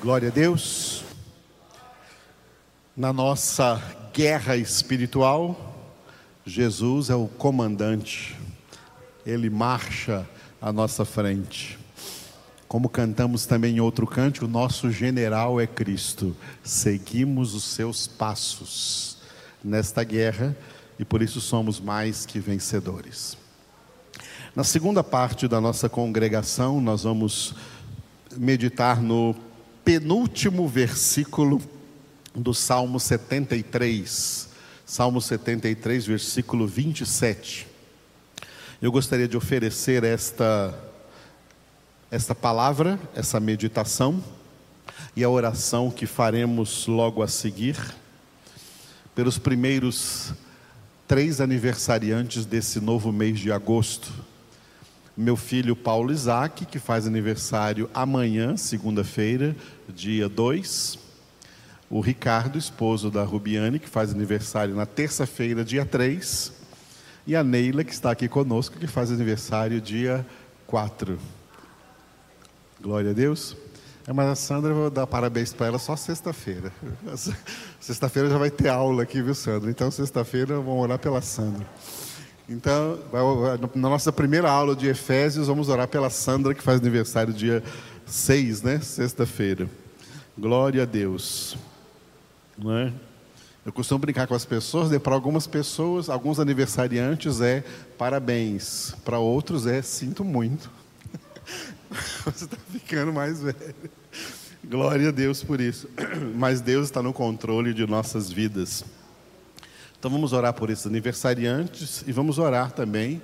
Glória 0.00 0.28
a 0.28 0.30
Deus. 0.30 1.02
Na 2.96 3.12
nossa 3.12 3.82
guerra 4.14 4.56
espiritual, 4.56 5.74
Jesus 6.46 7.10
é 7.10 7.16
o 7.16 7.26
comandante, 7.26 8.38
ele 9.26 9.50
marcha 9.50 10.24
à 10.62 10.72
nossa 10.72 11.04
frente. 11.04 11.76
Como 12.68 12.88
cantamos 12.88 13.44
também 13.44 13.74
em 13.74 13.80
outro 13.80 14.06
canto, 14.06 14.44
o 14.44 14.48
nosso 14.48 14.88
general 14.92 15.60
é 15.60 15.66
Cristo, 15.66 16.36
seguimos 16.62 17.52
os 17.52 17.64
seus 17.64 18.06
passos 18.06 19.18
nesta 19.64 20.04
guerra 20.04 20.56
e 20.96 21.04
por 21.04 21.22
isso 21.22 21.40
somos 21.40 21.80
mais 21.80 22.24
que 22.24 22.38
vencedores. 22.38 23.36
Na 24.54 24.62
segunda 24.62 25.02
parte 25.02 25.48
da 25.48 25.60
nossa 25.60 25.88
congregação, 25.88 26.80
nós 26.80 27.02
vamos 27.02 27.52
meditar 28.36 29.02
no 29.02 29.34
penúltimo 29.88 30.68
versículo 30.68 31.62
do 32.34 32.52
Salmo 32.52 33.00
73. 33.00 34.50
Salmo 34.84 35.18
73, 35.18 36.04
versículo 36.04 36.66
27. 36.66 37.66
Eu 38.82 38.92
gostaria 38.92 39.26
de 39.26 39.34
oferecer 39.34 40.04
esta 40.04 40.78
esta 42.10 42.34
palavra, 42.34 43.00
essa 43.16 43.40
meditação 43.40 44.22
e 45.16 45.24
a 45.24 45.30
oração 45.30 45.90
que 45.90 46.04
faremos 46.04 46.86
logo 46.86 47.22
a 47.22 47.26
seguir, 47.26 47.78
pelos 49.14 49.38
primeiros 49.38 50.34
três 51.06 51.40
aniversariantes 51.40 52.44
desse 52.44 52.78
novo 52.78 53.10
mês 53.10 53.40
de 53.40 53.50
agosto. 53.50 54.12
Meu 55.20 55.34
filho 55.34 55.74
Paulo 55.74 56.12
Isaac, 56.12 56.64
que 56.64 56.78
faz 56.78 57.04
aniversário 57.04 57.90
amanhã, 57.92 58.56
segunda-feira, 58.56 59.56
dia 59.88 60.28
2. 60.28 60.96
O 61.90 62.00
Ricardo, 62.00 62.56
esposo 62.56 63.10
da 63.10 63.24
Rubiane, 63.24 63.80
que 63.80 63.88
faz 63.88 64.12
aniversário 64.12 64.76
na 64.76 64.86
terça-feira, 64.86 65.64
dia 65.64 65.84
3. 65.84 66.52
E 67.26 67.34
a 67.34 67.42
Neila, 67.42 67.82
que 67.82 67.92
está 67.92 68.12
aqui 68.12 68.28
conosco, 68.28 68.78
que 68.78 68.86
faz 68.86 69.10
aniversário 69.10 69.80
dia 69.80 70.24
4. 70.68 71.18
Glória 72.80 73.10
a 73.10 73.12
Deus. 73.12 73.56
É, 74.06 74.12
mas 74.12 74.28
a 74.28 74.36
Sandra, 74.36 74.70
eu 74.70 74.76
vou 74.76 74.88
dar 74.88 75.08
parabéns 75.08 75.52
para 75.52 75.66
ela 75.66 75.80
só 75.80 75.96
sexta-feira. 75.96 76.72
Sexta-feira 77.80 78.30
já 78.30 78.38
vai 78.38 78.52
ter 78.52 78.68
aula 78.68 79.02
aqui, 79.02 79.20
viu, 79.20 79.34
Sandra? 79.34 79.68
Então, 79.68 79.90
sexta-feira, 79.90 80.60
vamos 80.60 80.80
orar 80.80 80.98
pela 81.00 81.20
Sandra. 81.20 81.66
Então, 82.48 82.98
na 83.74 83.90
nossa 83.90 84.10
primeira 84.10 84.50
aula 84.50 84.74
de 84.74 84.86
Efésios, 84.86 85.48
vamos 85.48 85.68
orar 85.68 85.86
pela 85.86 86.08
Sandra, 86.08 86.54
que 86.54 86.62
faz 86.62 86.80
aniversário 86.80 87.32
dia 87.32 87.62
6, 88.06 88.62
né? 88.62 88.80
Sexta-feira. 88.80 89.68
Glória 90.36 90.84
a 90.84 90.86
Deus. 90.86 91.58
Não 92.56 92.74
é? 92.74 92.92
Eu 93.66 93.72
costumo 93.72 93.98
brincar 93.98 94.26
com 94.26 94.34
as 94.34 94.46
pessoas, 94.46 94.96
para 94.98 95.12
algumas 95.12 95.46
pessoas, 95.46 96.08
alguns 96.08 96.40
aniversariantes 96.40 97.42
é 97.42 97.62
parabéns, 97.98 98.94
para 99.04 99.18
outros 99.18 99.66
é 99.66 99.82
sinto 99.82 100.24
muito. 100.24 100.70
Você 102.24 102.46
está 102.46 102.56
ficando 102.72 103.12
mais 103.12 103.42
velho. 103.42 103.74
Glória 104.64 105.08
a 105.10 105.12
Deus 105.12 105.42
por 105.44 105.60
isso. 105.60 105.86
Mas 106.34 106.62
Deus 106.62 106.86
está 106.86 107.02
no 107.02 107.12
controle 107.12 107.74
de 107.74 107.86
nossas 107.86 108.30
vidas. 108.30 108.84
Então 109.98 110.12
vamos 110.12 110.32
orar 110.32 110.54
por 110.54 110.70
esses 110.70 110.86
aniversariantes 110.86 112.04
e 112.06 112.12
vamos 112.12 112.38
orar 112.38 112.70
também, 112.70 113.20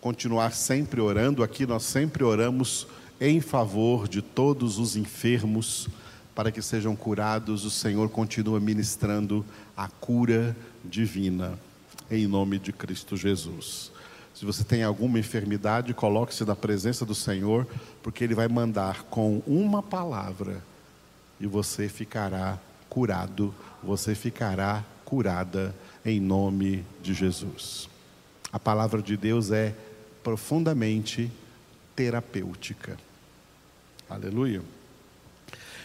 continuar 0.00 0.52
sempre 0.52 1.00
orando. 1.00 1.40
Aqui 1.40 1.64
nós 1.64 1.84
sempre 1.84 2.24
oramos 2.24 2.88
em 3.20 3.40
favor 3.40 4.08
de 4.08 4.20
todos 4.20 4.76
os 4.76 4.96
enfermos, 4.96 5.88
para 6.34 6.50
que 6.50 6.60
sejam 6.60 6.96
curados. 6.96 7.64
O 7.64 7.70
Senhor 7.70 8.10
continua 8.10 8.58
ministrando 8.58 9.46
a 9.76 9.86
cura 9.86 10.56
divina, 10.84 11.56
em 12.10 12.26
nome 12.26 12.58
de 12.58 12.72
Cristo 12.72 13.16
Jesus. 13.16 13.92
Se 14.34 14.44
você 14.44 14.64
tem 14.64 14.82
alguma 14.82 15.20
enfermidade, 15.20 15.94
coloque-se 15.94 16.44
na 16.44 16.56
presença 16.56 17.06
do 17.06 17.14
Senhor, 17.14 17.68
porque 18.02 18.24
Ele 18.24 18.34
vai 18.34 18.48
mandar 18.48 19.04
com 19.04 19.44
uma 19.46 19.80
palavra 19.80 20.60
e 21.40 21.46
você 21.46 21.88
ficará 21.88 22.58
curado, 22.88 23.54
você 23.80 24.12
ficará 24.12 24.84
curada 25.04 25.72
em 26.06 26.20
nome 26.20 26.84
de 27.02 27.12
Jesus. 27.12 27.88
A 28.52 28.60
palavra 28.60 29.02
de 29.02 29.16
Deus 29.16 29.50
é 29.50 29.74
profundamente 30.22 31.30
terapêutica. 31.96 32.96
Aleluia. 34.08 34.62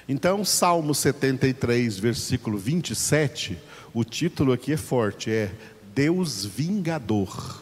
Então, 0.07 0.45
Salmo 0.45 0.93
73, 0.93 1.97
versículo 1.97 2.57
27, 2.57 3.57
o 3.93 4.03
título 4.03 4.53
aqui 4.53 4.73
é 4.73 4.77
forte, 4.77 5.31
é 5.31 5.51
Deus 5.95 6.45
vingador. 6.45 7.61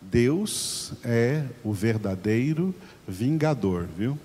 Deus 0.00 0.92
é 1.02 1.44
o 1.64 1.72
verdadeiro 1.72 2.72
vingador, 3.08 3.88
viu? 3.96 4.16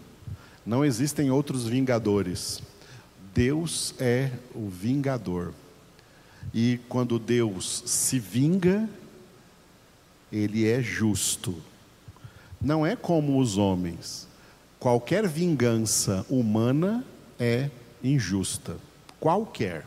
Não 0.64 0.86
existem 0.86 1.32
outros 1.32 1.68
vingadores. 1.68 2.62
Deus 3.34 3.96
é 3.98 4.30
o 4.54 4.70
vingador. 4.70 5.54
E 6.54 6.80
quando 6.90 7.18
Deus 7.20 7.84
se 7.86 8.20
vinga, 8.20 8.90
ele 10.32 10.68
é 10.68 10.82
justo. 10.82 11.56
Não 12.60 12.86
é 12.86 12.96
como 12.96 13.40
os 13.40 13.58
homens. 13.58 14.28
Qualquer 14.80 15.28
vingança 15.28 16.26
humana 16.30 17.06
é 17.40 17.70
injusta. 18.04 18.78
Qualquer. 19.20 19.86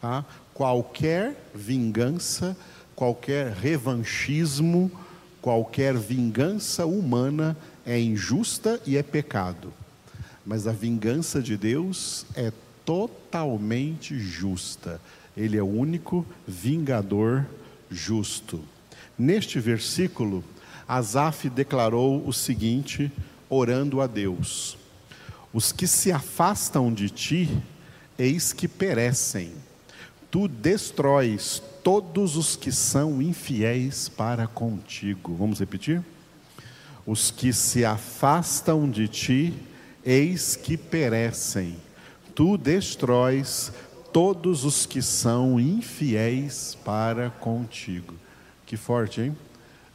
Tá? 0.00 0.24
Qualquer 0.52 1.50
vingança, 1.54 2.56
qualquer 2.94 3.52
revanchismo 3.52 4.90
Qualquer 5.46 5.96
vingança 5.96 6.86
humana 6.86 7.56
é 7.86 8.00
injusta 8.00 8.80
e 8.84 8.96
é 8.96 9.02
pecado, 9.04 9.72
mas 10.44 10.66
a 10.66 10.72
vingança 10.72 11.40
de 11.40 11.56
Deus 11.56 12.26
é 12.34 12.52
totalmente 12.84 14.18
justa. 14.18 15.00
Ele 15.36 15.56
é 15.56 15.62
o 15.62 15.66
único 15.66 16.24
vingador 16.46 17.46
justo. 17.90 18.60
Neste 19.18 19.60
versículo, 19.60 20.42
Asaf 20.88 21.48
declarou 21.50 22.26
o 22.26 22.32
seguinte, 22.32 23.10
orando 23.48 24.00
a 24.00 24.06
Deus: 24.06 24.78
Os 25.52 25.72
que 25.72 25.86
se 25.86 26.12
afastam 26.12 26.92
de 26.92 27.10
ti, 27.10 27.50
eis 28.18 28.52
que 28.52 28.68
perecem. 28.68 29.52
Tu 30.30 30.48
destróis 30.48 31.62
todos 31.82 32.36
os 32.36 32.56
que 32.56 32.72
são 32.72 33.22
infiéis 33.22 34.08
para 34.08 34.46
contigo. 34.46 35.34
Vamos 35.34 35.60
repetir? 35.60 36.02
Os 37.06 37.30
que 37.30 37.52
se 37.52 37.84
afastam 37.84 38.90
de 38.90 39.06
ti, 39.06 39.54
eis 40.04 40.56
que 40.56 40.76
perecem. 40.76 41.76
Tu 42.34 42.58
destróis 42.58 43.72
todos 44.16 44.64
os 44.64 44.86
que 44.86 45.02
são 45.02 45.60
infiéis 45.60 46.74
para 46.82 47.28
contigo. 47.28 48.14
Que 48.64 48.74
forte, 48.74 49.20
hein? 49.20 49.36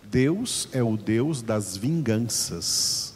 Deus 0.04 0.70
é 0.72 0.84
o 0.84 0.96
Deus 0.96 1.42
das 1.42 1.76
vinganças. 1.76 3.16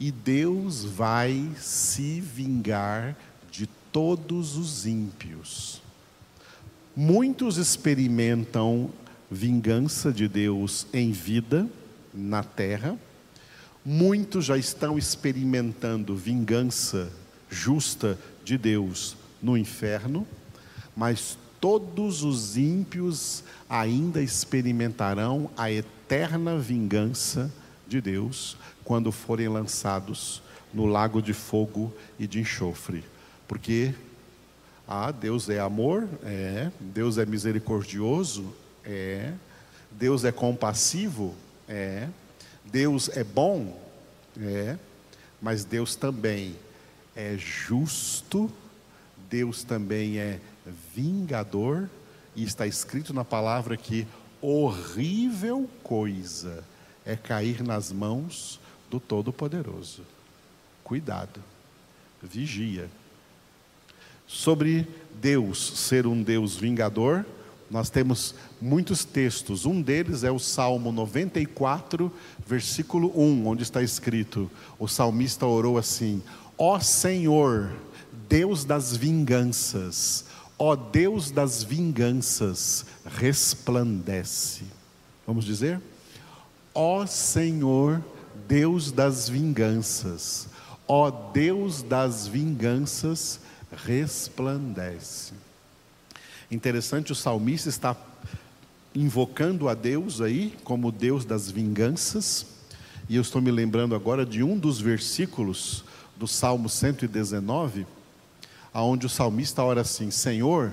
E 0.00 0.10
Deus 0.10 0.82
vai 0.82 1.48
se 1.56 2.20
vingar 2.20 3.16
de 3.52 3.68
todos 3.92 4.56
os 4.56 4.84
ímpios. 4.84 5.80
Muitos 6.96 7.56
experimentam 7.56 8.90
vingança 9.30 10.12
de 10.12 10.26
Deus 10.26 10.88
em 10.92 11.12
vida, 11.12 11.68
na 12.12 12.42
terra. 12.42 12.98
Muitos 13.84 14.46
já 14.46 14.58
estão 14.58 14.98
experimentando 14.98 16.16
vingança 16.16 17.12
justa 17.48 18.18
de 18.44 18.58
Deus 18.58 19.16
no 19.46 19.56
inferno. 19.56 20.26
Mas 20.96 21.38
todos 21.60 22.24
os 22.24 22.56
ímpios 22.56 23.44
ainda 23.68 24.20
experimentarão 24.20 25.48
a 25.56 25.70
eterna 25.70 26.58
vingança 26.58 27.50
de 27.86 28.00
Deus 28.00 28.56
quando 28.84 29.12
forem 29.12 29.48
lançados 29.48 30.42
no 30.74 30.84
lago 30.84 31.22
de 31.22 31.32
fogo 31.32 31.94
e 32.18 32.26
de 32.26 32.40
enxofre. 32.40 33.04
Porque 33.46 33.94
ah, 34.88 35.12
Deus 35.12 35.48
é 35.48 35.60
amor? 35.60 36.08
É. 36.24 36.70
Deus 36.80 37.16
é 37.16 37.24
misericordioso? 37.24 38.52
É. 38.84 39.32
Deus 39.92 40.24
é 40.24 40.32
compassivo? 40.32 41.34
É. 41.68 42.08
Deus 42.64 43.08
é 43.10 43.22
bom? 43.22 43.80
É. 44.40 44.76
Mas 45.40 45.64
Deus 45.64 45.94
também 45.94 46.56
é 47.14 47.36
justo, 47.36 48.50
Deus 49.28 49.64
também 49.64 50.18
é 50.18 50.40
vingador, 50.94 51.88
e 52.34 52.42
está 52.44 52.66
escrito 52.66 53.14
na 53.14 53.24
palavra 53.24 53.76
que 53.76 54.06
horrível 54.40 55.68
coisa 55.82 56.62
é 57.04 57.16
cair 57.16 57.62
nas 57.62 57.90
mãos 57.92 58.60
do 58.90 59.00
Todo-Poderoso. 59.00 60.02
Cuidado, 60.84 61.40
vigia 62.22 62.90
sobre 64.26 64.86
Deus 65.20 65.78
ser 65.78 66.06
um 66.06 66.22
Deus 66.22 66.56
vingador, 66.56 67.24
Nós 67.70 67.90
temos 67.90 68.34
muitos 68.60 69.04
textos. 69.04 69.66
Um 69.66 69.82
deles 69.82 70.22
é 70.22 70.30
o 70.30 70.38
Salmo 70.38 70.92
94, 70.92 72.12
versículo 72.46 73.12
1, 73.20 73.46
onde 73.46 73.62
está 73.62 73.82
escrito: 73.82 74.50
o 74.78 74.86
salmista 74.86 75.46
orou 75.46 75.76
assim: 75.76 76.22
Ó 76.56 76.78
Senhor, 76.78 77.72
Deus 78.28 78.64
das 78.64 78.96
vinganças, 78.96 80.24
ó 80.58 80.74
Deus 80.74 81.30
das 81.30 81.62
vinganças, 81.62 82.86
resplandece. 83.04 84.64
Vamos 85.26 85.44
dizer? 85.44 85.80
Ó 86.74 87.06
Senhor, 87.06 88.02
Deus 88.48 88.92
das 88.92 89.28
vinganças, 89.28 90.48
ó 90.86 91.10
Deus 91.10 91.82
das 91.82 92.26
vinganças, 92.26 93.40
resplandece. 93.84 95.32
Interessante, 96.50 97.12
o 97.12 97.14
salmista 97.14 97.68
está 97.68 97.96
invocando 98.94 99.68
a 99.68 99.74
Deus 99.74 100.20
aí 100.20 100.54
como 100.64 100.92
Deus 100.92 101.24
das 101.24 101.50
vinganças, 101.50 102.46
e 103.08 103.16
eu 103.16 103.22
estou 103.22 103.42
me 103.42 103.50
lembrando 103.50 103.94
agora 103.94 104.24
de 104.24 104.42
um 104.42 104.58
dos 104.58 104.80
versículos 104.80 105.84
do 106.16 106.26
Salmo 106.26 106.68
119, 106.68 107.86
aonde 108.76 109.06
o 109.06 109.08
salmista 109.08 109.62
ora 109.62 109.80
assim: 109.80 110.10
Senhor, 110.10 110.70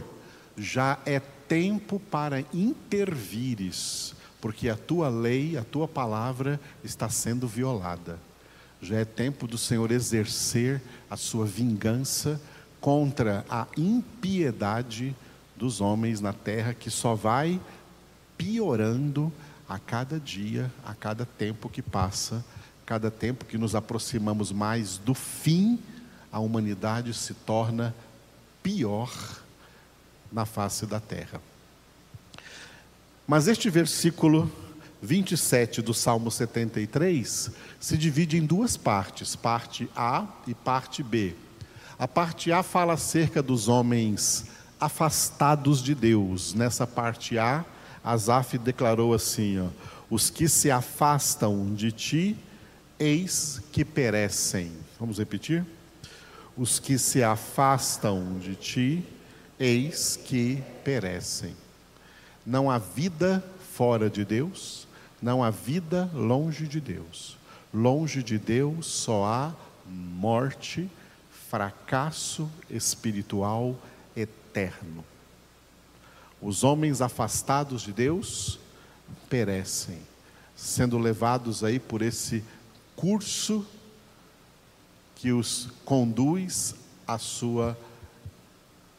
já 0.58 0.99
é 1.06 1.22
tempo 1.47 2.01
para 2.12 2.43
intervires, 2.54 4.14
porque 4.41 4.68
a 4.68 4.76
tua 4.76 5.08
lei, 5.08 5.56
a 5.56 5.64
tua 5.64 5.88
palavra 5.88 6.60
está 6.84 7.08
sendo 7.08 7.47
violada. 7.47 8.20
Já 8.82 8.97
é 8.97 9.06
tempo 9.06 9.47
do 9.47 9.58
Senhor 9.58 9.89
exercer 9.89 10.82
a 11.10 11.16
sua 11.16 11.45
vingança 11.45 12.41
contra 12.82 13.45
a 13.49 13.68
impiedade 13.78 15.16
dos 15.56 15.80
homens 15.80 16.20
na 16.20 16.34
terra 16.34 16.74
que 16.74 16.89
só 16.89 17.16
vai 17.16 17.58
piorando 18.38 19.32
a 19.70 19.80
cada 19.80 20.20
dia, 20.20 20.70
a 20.84 20.93
cada 20.93 21.26
tempo 21.26 21.70
que 21.70 21.82
passa, 21.82 22.43
cada 22.86 23.10
tempo 23.10 23.45
que 23.45 23.58
nos 23.58 23.76
aproximamos 23.76 24.51
mais 24.51 24.97
do 24.97 25.14
fim, 25.14 25.80
a 26.34 26.39
humanidade 26.39 27.13
se 27.13 27.36
torna 27.36 27.93
pior 28.63 29.13
na 30.31 30.45
face 30.45 30.88
da 30.88 30.99
terra. 30.99 31.39
Mas 33.27 33.47
este 33.47 33.69
versículo 33.69 34.51
27 34.99 35.84
do 35.84 35.93
Salmo 35.93 36.31
73 36.31 37.51
se 37.79 37.97
divide 37.97 38.38
em 38.38 38.45
duas 38.47 38.75
partes, 38.75 39.36
parte 39.36 39.88
A 39.95 40.25
e 40.47 40.55
parte 40.55 41.03
B. 41.03 41.36
A 41.99 42.07
parte 42.07 42.51
A 42.51 42.63
fala 42.63 42.93
acerca 42.93 43.43
dos 43.43 43.67
homens 43.67 44.45
afastados 44.79 45.84
de 45.84 45.93
Deus. 45.93 46.55
Nessa 46.55 46.88
parte 46.88 47.38
A, 47.38 47.63
Asaf 48.03 48.57
declarou 48.57 49.13
assim: 49.13 49.59
ó, 49.59 49.67
os 50.09 50.31
que 50.31 50.49
se 50.49 50.71
afastam 50.71 51.75
de 51.75 51.91
ti, 51.91 52.36
eis 52.97 53.61
que 53.71 53.86
perecem. 53.86 54.71
Vamos 54.99 55.19
repetir? 55.19 55.63
Os 56.56 56.80
que 56.80 56.97
se 56.97 57.24
afastam 57.24 58.38
de 58.38 58.56
ti, 58.56 59.06
eis 59.60 60.16
que 60.16 60.64
perecem. 60.84 61.56
Não 62.45 62.70
há 62.70 62.78
vida 62.78 63.43
fora 63.74 64.10
de 64.10 64.24
Deus, 64.24 64.88
não 65.22 65.43
há 65.43 65.49
vida 65.49 66.10
longe 66.14 66.68
de 66.68 66.80
Deus. 66.80 67.38
Longe 67.74 68.22
de 68.22 68.38
Deus 68.38 68.86
só 68.86 69.26
há 69.26 69.54
morte, 69.86 70.89
fracasso 71.49 72.49
espiritual 72.70 73.76
eterno. 74.16 75.04
Os 76.41 76.64
homens 76.64 77.01
afastados 77.01 77.82
de 77.82 77.93
Deus 77.93 78.60
perecem, 79.30 79.99
sendo 80.56 80.97
levados 80.97 81.64
aí 81.64 81.80
por 81.80 82.01
esse 82.01 82.43
curso 82.95 83.66
que 85.24 85.32
os 85.32 85.69
conduz 85.86 86.76
à 87.07 87.17
sua 87.17 87.78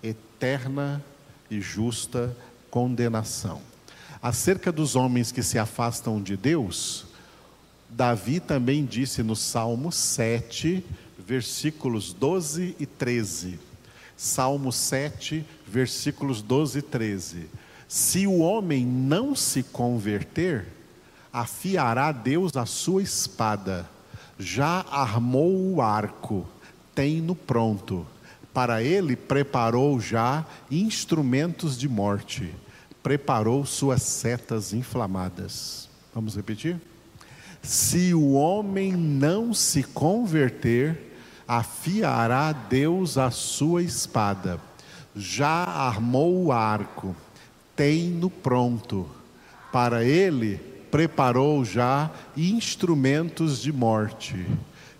eterna 0.02 1.04
e 1.50 1.60
justa 1.60 2.34
condenação. 2.70 3.60
Acerca 4.22 4.72
dos 4.72 4.96
homens 4.96 5.30
que 5.30 5.42
se 5.42 5.58
afastam 5.58 6.22
de 6.22 6.34
Deus, 6.34 7.04
Davi 7.90 8.40
também 8.40 8.86
disse 8.86 9.22
no 9.22 9.36
Salmo 9.36 9.92
7, 9.92 10.82
versículos 11.18 12.14
12 12.14 12.74
e 12.80 12.86
13. 12.86 13.60
Salmo 14.16 14.72
7, 14.72 15.44
versículos 15.68 16.40
12 16.40 16.78
e 16.78 16.82
13. 16.82 17.50
Se 17.86 18.26
o 18.26 18.38
homem 18.38 18.86
não 18.86 19.36
se 19.36 19.62
converter, 19.62 20.68
afiará 21.30 22.10
Deus 22.12 22.56
a 22.56 22.64
sua 22.64 23.02
espada, 23.02 23.86
já 24.38 24.84
armou 24.90 25.74
o 25.74 25.82
arco, 25.82 26.46
tem 26.94 27.20
no 27.20 27.34
pronto. 27.34 28.06
Para 28.52 28.82
ele 28.82 29.16
preparou 29.16 29.98
já 29.98 30.46
instrumentos 30.70 31.76
de 31.76 31.88
morte, 31.88 32.54
preparou 33.02 33.66
suas 33.66 34.02
setas 34.02 34.72
inflamadas. 34.72 35.88
Vamos 36.14 36.36
repetir? 36.36 36.80
Se 37.62 38.14
o 38.14 38.32
homem 38.32 38.92
não 38.92 39.52
se 39.52 39.82
converter, 39.82 41.16
afiará 41.48 42.52
Deus 42.52 43.18
a 43.18 43.30
sua 43.30 43.82
espada, 43.82 44.60
já 45.16 45.64
armou 45.64 46.44
o 46.44 46.52
arco, 46.52 47.16
tem 47.74 48.08
no 48.10 48.30
pronto, 48.30 49.08
para 49.72 50.04
ele 50.04 50.73
preparou 50.94 51.64
já 51.64 52.08
instrumentos 52.36 53.60
de 53.60 53.72
morte, 53.72 54.46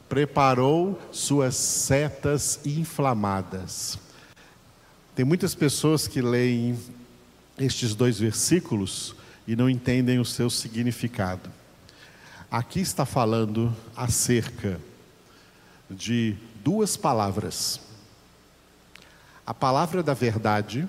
preparou 0.08 1.00
suas 1.12 1.54
setas 1.54 2.58
inflamadas. 2.66 3.96
Tem 5.14 5.24
muitas 5.24 5.54
pessoas 5.54 6.08
que 6.08 6.20
leem 6.20 6.76
estes 7.56 7.94
dois 7.94 8.18
versículos 8.18 9.14
e 9.46 9.54
não 9.54 9.70
entendem 9.70 10.18
o 10.18 10.24
seu 10.24 10.50
significado. 10.50 11.48
Aqui 12.50 12.80
está 12.80 13.06
falando 13.06 13.72
acerca 13.94 14.80
de 15.88 16.34
duas 16.64 16.96
palavras. 16.96 17.80
A 19.46 19.54
palavra 19.54 20.02
da 20.02 20.12
verdade, 20.12 20.88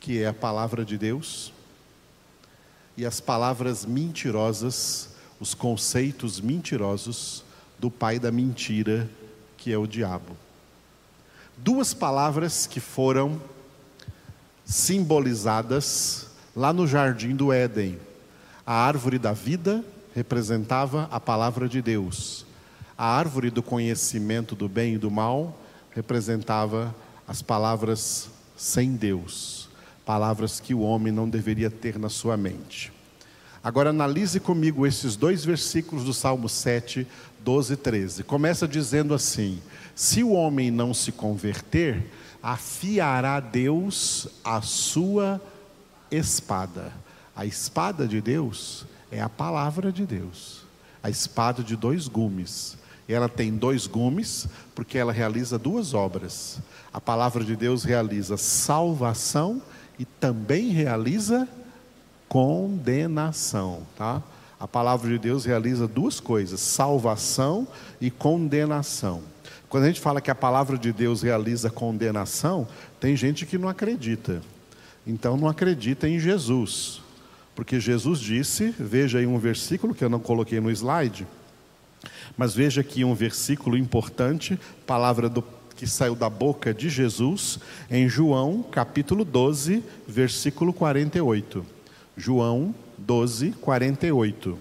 que 0.00 0.20
é 0.20 0.26
a 0.26 0.34
palavra 0.34 0.84
de 0.84 0.98
Deus, 0.98 1.52
e 2.96 3.06
as 3.06 3.20
palavras 3.20 3.84
mentirosas, 3.84 5.10
os 5.40 5.54
conceitos 5.54 6.40
mentirosos 6.40 7.44
do 7.78 7.90
pai 7.90 8.18
da 8.18 8.30
mentira, 8.30 9.08
que 9.56 9.72
é 9.72 9.78
o 9.78 9.86
diabo. 9.86 10.36
Duas 11.56 11.94
palavras 11.94 12.66
que 12.66 12.80
foram 12.80 13.40
simbolizadas 14.64 16.28
lá 16.54 16.72
no 16.72 16.86
jardim 16.86 17.34
do 17.34 17.52
Éden. 17.52 17.98
A 18.66 18.74
árvore 18.74 19.18
da 19.18 19.32
vida 19.32 19.84
representava 20.14 21.08
a 21.10 21.18
palavra 21.18 21.68
de 21.68 21.82
Deus. 21.82 22.46
A 22.96 23.06
árvore 23.06 23.50
do 23.50 23.62
conhecimento 23.62 24.54
do 24.54 24.68
bem 24.68 24.94
e 24.94 24.98
do 24.98 25.10
mal 25.10 25.58
representava 25.90 26.94
as 27.26 27.42
palavras 27.42 28.28
sem 28.56 28.94
Deus, 28.94 29.61
palavras 30.04 30.60
que 30.60 30.74
o 30.74 30.80
homem 30.80 31.12
não 31.12 31.28
deveria 31.28 31.70
ter 31.70 31.98
na 31.98 32.08
sua 32.08 32.36
mente. 32.36 32.92
Agora 33.62 33.90
analise 33.90 34.40
comigo 34.40 34.86
esses 34.86 35.14
dois 35.14 35.44
versículos 35.44 36.04
do 36.04 36.12
Salmo 36.12 36.48
7, 36.48 37.06
12 37.40 37.74
e 37.74 37.76
13. 37.76 38.24
Começa 38.24 38.66
dizendo 38.66 39.14
assim: 39.14 39.60
Se 39.94 40.24
o 40.24 40.32
homem 40.32 40.70
não 40.70 40.92
se 40.92 41.12
converter, 41.12 42.04
afiará 42.42 43.38
Deus 43.38 44.26
a 44.42 44.60
sua 44.62 45.40
espada. 46.10 46.92
A 47.36 47.46
espada 47.46 48.06
de 48.06 48.20
Deus 48.20 48.84
é 49.10 49.20
a 49.20 49.28
palavra 49.28 49.92
de 49.92 50.04
Deus, 50.04 50.64
a 51.02 51.08
espada 51.08 51.62
de 51.62 51.76
dois 51.76 52.08
gumes. 52.08 52.76
Ela 53.08 53.28
tem 53.28 53.54
dois 53.54 53.86
gumes 53.86 54.48
porque 54.74 54.96
ela 54.96 55.12
realiza 55.12 55.58
duas 55.58 55.92
obras. 55.92 56.60
A 56.92 57.00
palavra 57.00 57.44
de 57.44 57.54
Deus 57.54 57.84
realiza 57.84 58.36
salvação 58.36 59.60
e 59.60 59.62
também 60.04 60.68
realiza 60.68 61.48
condenação, 62.28 63.82
tá? 63.96 64.22
A 64.58 64.66
palavra 64.66 65.10
de 65.10 65.18
Deus 65.18 65.44
realiza 65.44 65.88
duas 65.88 66.20
coisas: 66.20 66.60
salvação 66.60 67.66
e 68.00 68.10
condenação. 68.10 69.22
Quando 69.68 69.84
a 69.84 69.86
gente 69.88 70.00
fala 70.00 70.20
que 70.20 70.30
a 70.30 70.34
palavra 70.34 70.76
de 70.76 70.92
Deus 70.92 71.22
realiza 71.22 71.70
condenação, 71.70 72.68
tem 73.00 73.16
gente 73.16 73.46
que 73.46 73.58
não 73.58 73.68
acredita. 73.68 74.42
Então 75.06 75.36
não 75.36 75.48
acredita 75.48 76.08
em 76.08 76.20
Jesus. 76.20 77.00
Porque 77.54 77.80
Jesus 77.80 78.18
disse, 78.20 78.74
veja 78.78 79.18
aí 79.18 79.26
um 79.26 79.38
versículo 79.38 79.94
que 79.94 80.04
eu 80.04 80.08
não 80.08 80.20
coloquei 80.20 80.60
no 80.60 80.70
slide, 80.70 81.26
mas 82.36 82.54
veja 82.54 82.80
aqui 82.80 83.04
um 83.04 83.14
versículo 83.14 83.76
importante, 83.76 84.58
palavra 84.86 85.28
do, 85.28 85.44
que 85.82 85.86
saiu 85.88 86.14
da 86.14 86.30
boca 86.30 86.72
de 86.72 86.88
Jesus 86.88 87.58
em 87.90 88.08
João 88.08 88.62
capítulo 88.62 89.24
12, 89.24 89.82
versículo 90.06 90.72
48. 90.72 91.66
João 92.16 92.72
12, 92.96 93.50
48. 93.60 94.56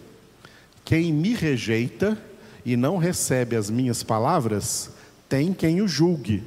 Quem 0.83 1.13
me 1.13 1.35
rejeita 1.35 2.17
e 2.65 2.75
não 2.75 2.97
recebe 2.97 3.55
as 3.55 3.69
minhas 3.69 4.01
palavras, 4.01 4.89
tem 5.29 5.53
quem 5.53 5.79
o 5.79 5.87
julgue. 5.87 6.41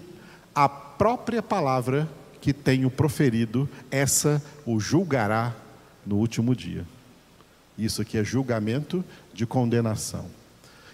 A 0.53 0.69
própria 0.69 1.41
palavra 1.41 2.09
que 2.41 2.53
tenho 2.53 2.91
proferido, 2.91 3.69
essa 3.93 4.43
o 4.67 4.81
julgará 4.81 5.55
no 6.05 6.17
último 6.17 6.53
dia. 6.53 6.85
Isso 7.79 8.03
aqui 8.03 8.19
é 8.19 8.25
julgamento 8.25 9.05
de 9.33 9.47
condenação. 9.47 10.27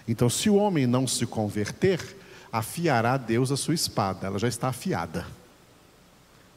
Então, 0.07 0.28
se 0.28 0.51
o 0.51 0.57
homem 0.57 0.87
não 0.87 1.07
se 1.07 1.24
converter, 1.24 2.20
afiará 2.53 3.17
Deus 3.17 3.51
a 3.51 3.57
sua 3.57 3.75
espada. 3.75 4.27
Ela 4.27 4.39
já 4.39 4.49
está 4.49 4.69
afiada 4.69 5.27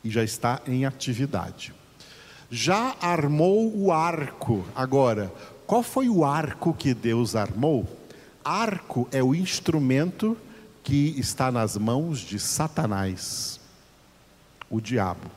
e 0.04 0.10
já 0.10 0.24
está 0.24 0.62
em 0.68 0.86
atividade. 0.86 1.74
Já 2.50 2.96
armou 3.02 3.76
o 3.76 3.92
arco. 3.92 4.66
Agora, 4.76 5.32
qual 5.66 5.82
foi 5.82 6.10
o 6.10 6.24
arco 6.24 6.74
que 6.74 6.94
Deus 6.94 7.36
armou? 7.36 7.88
Arco 8.44 9.08
é 9.12 9.24
o 9.24 9.34
instrumento 9.34 10.38
que 10.84 11.16
está 11.18 11.52
nas 11.52 11.78
mãos 11.78 12.20
de 12.20 12.38
Satanás, 12.38 13.60
o 14.70 14.82
diabo. 14.82 15.32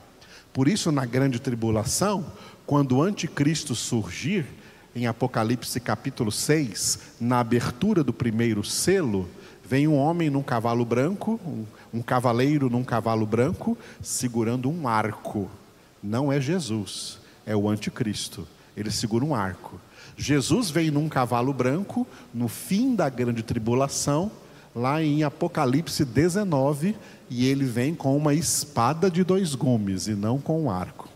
Por 0.51 0.67
isso, 0.67 0.91
na 0.91 1.05
grande 1.05 1.39
tribulação, 1.39 2.25
quando 2.65 2.97
o 2.97 3.01
anticristo 3.01 3.73
surgir, 3.73 4.45
em 4.93 5.07
Apocalipse 5.07 5.79
capítulo 5.79 6.31
6, 6.31 6.99
na 7.21 7.39
abertura 7.39 8.03
do 8.03 8.11
primeiro 8.11 8.63
selo, 8.63 9.29
vem 9.67 9.85
um 9.87 9.97
homem 9.97 10.29
num 10.29 10.41
cavalo 10.41 10.85
branco, 10.85 11.39
um, 11.45 11.65
um 11.93 12.01
cavaleiro 12.01 12.69
num 12.69 12.85
cavalo 12.85 13.25
branco, 13.25 13.77
segurando 14.01 14.69
um 14.69 14.87
arco. 14.87 15.49
Não 16.01 16.31
é 16.31 16.39
Jesus, 16.39 17.19
é 17.45 17.53
o 17.53 17.67
anticristo. 17.67 18.47
Ele 18.77 18.89
segura 18.89 19.25
um 19.25 19.35
arco. 19.35 19.79
Jesus 20.15 20.69
vem 20.69 20.89
num 20.89 21.09
cavalo 21.09 21.51
branco, 21.51 22.07
no 22.33 22.47
fim 22.47 22.95
da 22.95 23.09
grande 23.09 23.43
tribulação, 23.43 24.31
lá 24.73 25.03
em 25.03 25.23
Apocalipse 25.23 26.05
19, 26.05 26.95
e 27.29 27.45
ele 27.45 27.65
vem 27.65 27.93
com 27.93 28.15
uma 28.15 28.33
espada 28.33 29.11
de 29.11 29.23
dois 29.23 29.53
gumes 29.53 30.07
e 30.07 30.15
não 30.15 30.39
com 30.39 30.63
um 30.63 30.71
arco. 30.71 31.09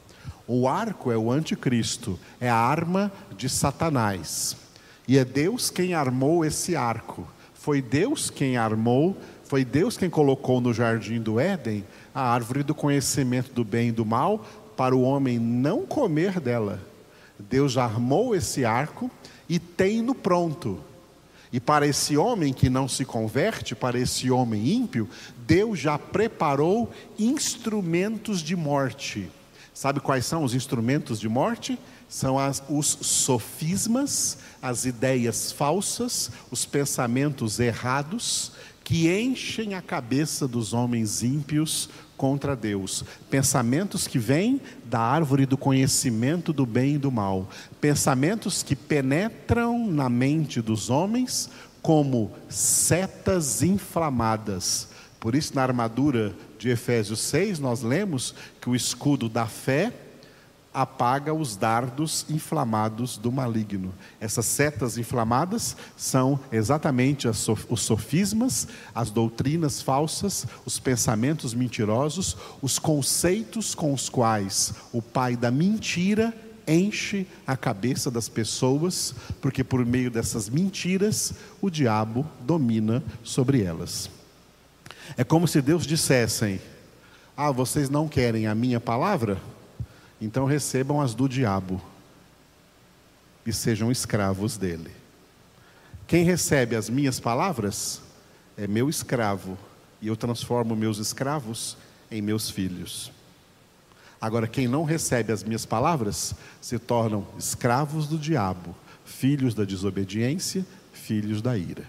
O 0.46 0.68
arco 0.68 1.10
é 1.10 1.18
o 1.18 1.32
anticristo, 1.32 2.20
é 2.40 2.50
a 2.50 2.56
arma 2.56 3.12
de 3.38 3.48
Satanás. 3.48 4.58
E 5.08 5.18
é 5.18 5.24
Deus 5.24 5.70
quem 5.70 5.94
armou 5.94 6.44
esse 6.44 6.76
arco. 6.76 7.26
Foi 7.62 7.80
Deus 7.80 8.32
quem 8.32 8.58
armou, 8.58 9.16
foi 9.44 9.64
Deus 9.64 9.96
quem 9.96 10.10
colocou 10.10 10.60
no 10.60 10.74
jardim 10.74 11.22
do 11.22 11.40
Éden 11.40 11.86
a 12.12 12.24
árvore 12.24 12.64
do 12.64 12.74
conhecimento 12.74 13.54
do 13.54 13.64
bem 13.64 13.90
e 13.90 13.92
do 13.92 14.04
mal 14.04 14.44
para 14.76 14.96
o 14.96 15.04
homem 15.04 15.38
não 15.38 15.86
comer 15.86 16.40
dela. 16.40 16.82
Deus 17.38 17.78
armou 17.78 18.36
esse 18.36 18.66
arco 18.66 19.12
e 19.48 19.60
tem 19.60 20.02
no 20.02 20.16
pronto. 20.16 20.80
E 21.54 21.60
para 21.60 21.86
esse 21.86 22.18
homem 22.18 22.52
que 22.52 22.68
não 22.68 22.88
se 22.88 23.06
converte, 23.06 23.76
para 23.76 24.00
esse 24.00 24.32
homem 24.32 24.68
ímpio, 24.68 25.08
Deus 25.46 25.78
já 25.78 26.00
preparou 26.00 26.92
instrumentos 27.20 28.42
de 28.42 28.56
morte. 28.56 29.30
Sabe 29.72 30.00
quais 30.00 30.26
são 30.26 30.44
os 30.44 30.56
instrumentos 30.56 31.20
de 31.20 31.30
morte? 31.30 31.78
São 32.12 32.38
as, 32.38 32.62
os 32.68 32.88
sofismas, 33.02 34.38
as 34.62 34.84
ideias 34.84 35.50
falsas, 35.54 36.30
os 36.52 36.66
pensamentos 36.66 37.58
errados 37.58 38.52
que 38.84 39.10
enchem 39.10 39.76
a 39.76 39.82
cabeça 39.82 40.46
dos 40.46 40.74
homens 40.74 41.24
ímpios 41.24 41.90
contra 42.18 42.54
Deus. 42.54 43.06
Pensamentos 43.30 44.10
que 44.10 44.20
vêm 44.20 44.60
da 44.84 45.00
árvore 45.00 45.46
do 45.46 45.56
conhecimento 45.56 46.52
do 46.52 46.66
bem 46.66 46.96
e 46.96 46.98
do 46.98 47.10
mal. 47.10 47.50
Pensamentos 47.80 48.62
que 48.62 48.76
penetram 48.76 49.88
na 49.90 50.10
mente 50.10 50.62
dos 50.62 50.90
homens 50.90 51.50
como 51.82 52.30
setas 52.50 53.64
inflamadas. 53.64 54.90
Por 55.18 55.34
isso, 55.34 55.56
na 55.56 55.64
armadura 55.64 56.36
de 56.60 56.68
Efésios 56.68 57.22
6, 57.22 57.58
nós 57.60 57.82
lemos 57.82 58.36
que 58.60 58.70
o 58.70 58.76
escudo 58.76 59.30
da 59.30 59.46
fé 59.46 59.94
apaga 60.74 61.34
os 61.34 61.56
dardos 61.56 62.26
inflamados 62.30 63.18
do 63.18 63.32
maligno. 63.32 63.94
Essas 64.20 64.46
setas 64.46 64.98
inflamadas 64.98 65.76
são 65.98 66.40
exatamente 66.52 67.28
os 67.28 67.82
sofismas, 67.82 68.68
as 68.96 69.12
doutrinas 69.12 69.82
falsas, 69.82 70.46
os 70.66 70.80
pensamentos 70.80 71.54
mentirosos, 71.54 72.38
os 72.62 72.80
conceitos 72.80 73.76
com 73.76 73.94
os 73.94 74.08
quais 74.10 74.74
o 74.94 75.02
pai 75.02 75.36
da 75.36 75.52
mentira 75.52 76.34
enche 76.68 77.28
a 77.46 77.58
cabeça 77.58 78.10
das 78.10 78.30
pessoas, 78.30 79.14
porque 79.42 79.64
por 79.64 79.86
meio 79.86 80.10
dessas 80.10 80.50
mentiras 80.50 81.34
o 81.60 81.70
diabo 81.70 82.26
domina 82.42 83.04
sobre 83.24 83.62
elas. 83.62 84.10
É 85.18 85.24
como 85.24 85.48
se 85.48 85.62
Deus 85.62 85.86
dissessem: 85.86 86.62
Ah, 87.36 87.52
vocês 87.52 87.90
não 87.90 88.08
querem 88.08 88.48
a 88.48 88.56
minha 88.56 88.80
palavra? 88.80 89.38
Então 90.22 90.46
recebam 90.46 91.02
as 91.02 91.16
do 91.16 91.28
diabo 91.28 91.82
e 93.44 93.52
sejam 93.52 93.92
escravos 93.92 94.56
dele. 94.56 94.92
Quem 96.06 96.24
recebe 96.24 96.76
as 96.76 96.90
minhas 96.90 97.20
palavras 97.20 98.02
é 98.56 98.68
meu 98.68 98.88
escravo, 98.88 99.58
e 100.00 100.08
eu 100.08 100.16
transformo 100.16 100.76
meus 100.76 101.00
escravos 101.00 101.76
em 102.12 102.22
meus 102.22 102.50
filhos. 102.50 103.12
Agora, 104.20 104.48
quem 104.48 104.68
não 104.68 104.84
recebe 104.84 105.32
as 105.32 105.44
minhas 105.44 105.66
palavras 105.66 106.36
se 106.60 106.78
tornam 106.78 107.26
escravos 107.38 108.08
do 108.08 108.20
diabo, 108.20 108.76
filhos 109.04 109.56
da 109.56 109.64
desobediência, 109.64 110.64
filhos 110.94 111.42
da 111.42 111.58
ira. 111.58 111.86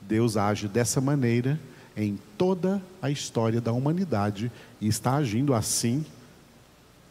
Deus 0.00 0.36
age 0.36 0.66
dessa 0.66 1.00
maneira 1.00 1.60
em 1.96 2.18
toda 2.36 2.82
a 3.00 3.10
história 3.10 3.60
da 3.60 3.72
humanidade 3.72 4.50
e 4.80 4.88
está 4.88 5.14
agindo 5.14 5.54
assim 5.54 6.04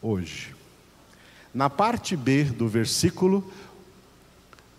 hoje. 0.01 0.55
Na 1.53 1.69
parte 1.69 2.15
B 2.15 2.43
do 2.43 2.67
versículo 2.67 3.51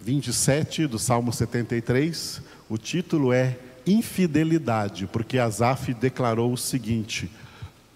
27 0.00 0.86
do 0.86 0.98
Salmo 0.98 1.32
73, 1.32 2.40
o 2.68 2.78
título 2.78 3.32
é 3.32 3.58
Infidelidade, 3.86 5.06
porque 5.06 5.38
Asaf 5.38 5.94
declarou 5.94 6.52
o 6.52 6.58
seguinte: 6.58 7.30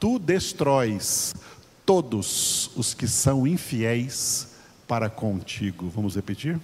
Tu 0.00 0.18
destróis 0.18 1.34
todos 1.84 2.70
os 2.76 2.94
que 2.94 3.06
são 3.06 3.46
infiéis 3.46 4.48
para 4.88 5.08
contigo. 5.08 5.88
Vamos 5.94 6.16
repetir? 6.16 6.58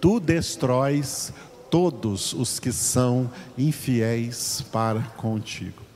Tu 0.00 0.18
destróis 0.18 1.32
todos 1.70 2.32
os 2.32 2.58
que 2.58 2.72
são 2.72 3.30
infiéis 3.56 4.60
para 4.72 5.00
contigo. 5.16 5.89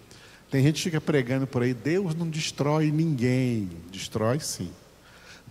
Tem 0.55 0.63
gente 0.63 0.77
que 0.77 0.83
fica 0.83 1.01
pregando 1.01 1.49
por 1.49 1.65
aí, 1.65 1.75
Deus 1.75 2.15
não 2.15 2.31
destrói 2.31 2.93
ninguém. 2.93 3.69
Destrói 3.91 4.39
sim. 4.39 4.71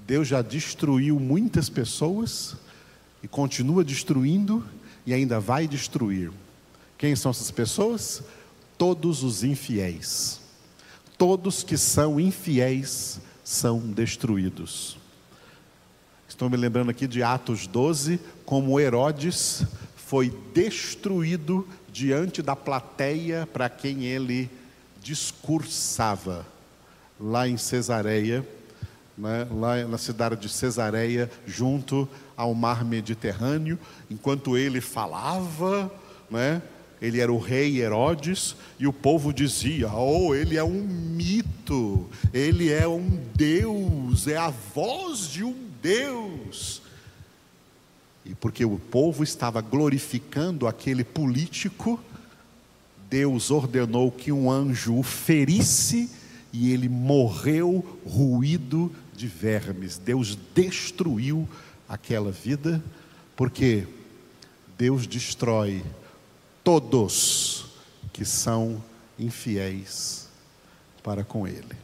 Deus 0.07 0.29
já 0.29 0.41
destruiu 0.41 1.19
muitas 1.19 1.67
pessoas 1.67 2.55
e 3.21 3.27
continua 3.27 3.83
destruindo 3.83 4.65
e 5.05 5.13
ainda 5.13 5.41
vai 5.41 5.67
destruir. 5.67 6.31
Quem 6.97 7.17
são 7.17 7.31
essas 7.31 7.51
pessoas? 7.51 8.23
Todos 8.77 9.23
os 9.23 9.43
infiéis. 9.43 10.39
Todos 11.17 11.63
que 11.63 11.77
são 11.77 12.17
infiéis 12.17 13.19
são 13.43 13.81
destruídos. 13.81 14.97
Estou 16.29 16.49
me 16.49 16.55
lembrando 16.55 16.91
aqui 16.91 17.07
de 17.07 17.21
Atos 17.21 17.67
12, 17.67 18.21
como 18.45 18.79
Herodes 18.79 19.65
foi 19.97 20.33
destruído 20.53 21.67
diante 21.91 22.41
da 22.41 22.55
plateia 22.55 23.45
para 23.51 23.67
quem 23.67 24.05
ele 24.05 24.49
discursava, 25.03 26.45
lá 27.19 27.47
em 27.47 27.57
Cesareia, 27.57 28.47
né, 29.17 29.47
lá 29.51 29.85
na 29.85 29.97
cidade 29.97 30.35
de 30.37 30.49
Cesareia, 30.49 31.29
junto 31.45 32.07
ao 32.35 32.53
mar 32.53 32.83
Mediterrâneo, 32.83 33.77
enquanto 34.09 34.57
ele 34.57 34.81
falava, 34.81 35.91
né, 36.31 36.61
ele 37.01 37.19
era 37.19 37.31
o 37.31 37.37
rei 37.37 37.81
Herodes, 37.81 38.55
e 38.79 38.87
o 38.87 38.93
povo 38.93 39.33
dizia: 39.33 39.93
Oh, 39.93 40.33
ele 40.33 40.55
é 40.55 40.63
um 40.63 40.81
mito, 40.81 42.09
ele 42.33 42.71
é 42.71 42.87
um 42.87 43.19
Deus, 43.35 44.25
é 44.25 44.37
a 44.37 44.49
voz 44.49 45.27
de 45.27 45.43
um 45.43 45.67
Deus. 45.81 46.81
E 48.25 48.33
porque 48.33 48.63
o 48.63 48.79
povo 48.79 49.21
estava 49.21 49.59
glorificando 49.59 50.65
aquele 50.65 51.03
político, 51.03 51.99
Deus 53.13 53.51
ordenou 53.51 54.11
que 54.11 54.31
um 54.31 54.49
anjo 54.49 54.97
o 54.97 55.03
ferisse 55.03 56.09
e 56.51 56.73
ele 56.73 56.89
morreu 56.89 57.99
ruído 58.03 58.91
de 59.15 59.27
vermes. 59.27 59.99
Deus 59.99 60.35
destruiu 60.55 61.47
aquela 61.87 62.31
vida, 62.31 62.83
porque 63.35 63.87
Deus 64.75 65.05
destrói 65.05 65.85
todos 66.63 67.67
que 68.11 68.25
são 68.25 68.83
infiéis 69.19 70.27
para 71.03 71.23
com 71.23 71.47
Ele. 71.47 71.77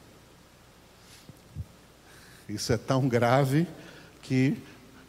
Isso 2.49 2.73
é 2.73 2.77
tão 2.77 3.07
grave 3.07 3.67
que 4.23 4.57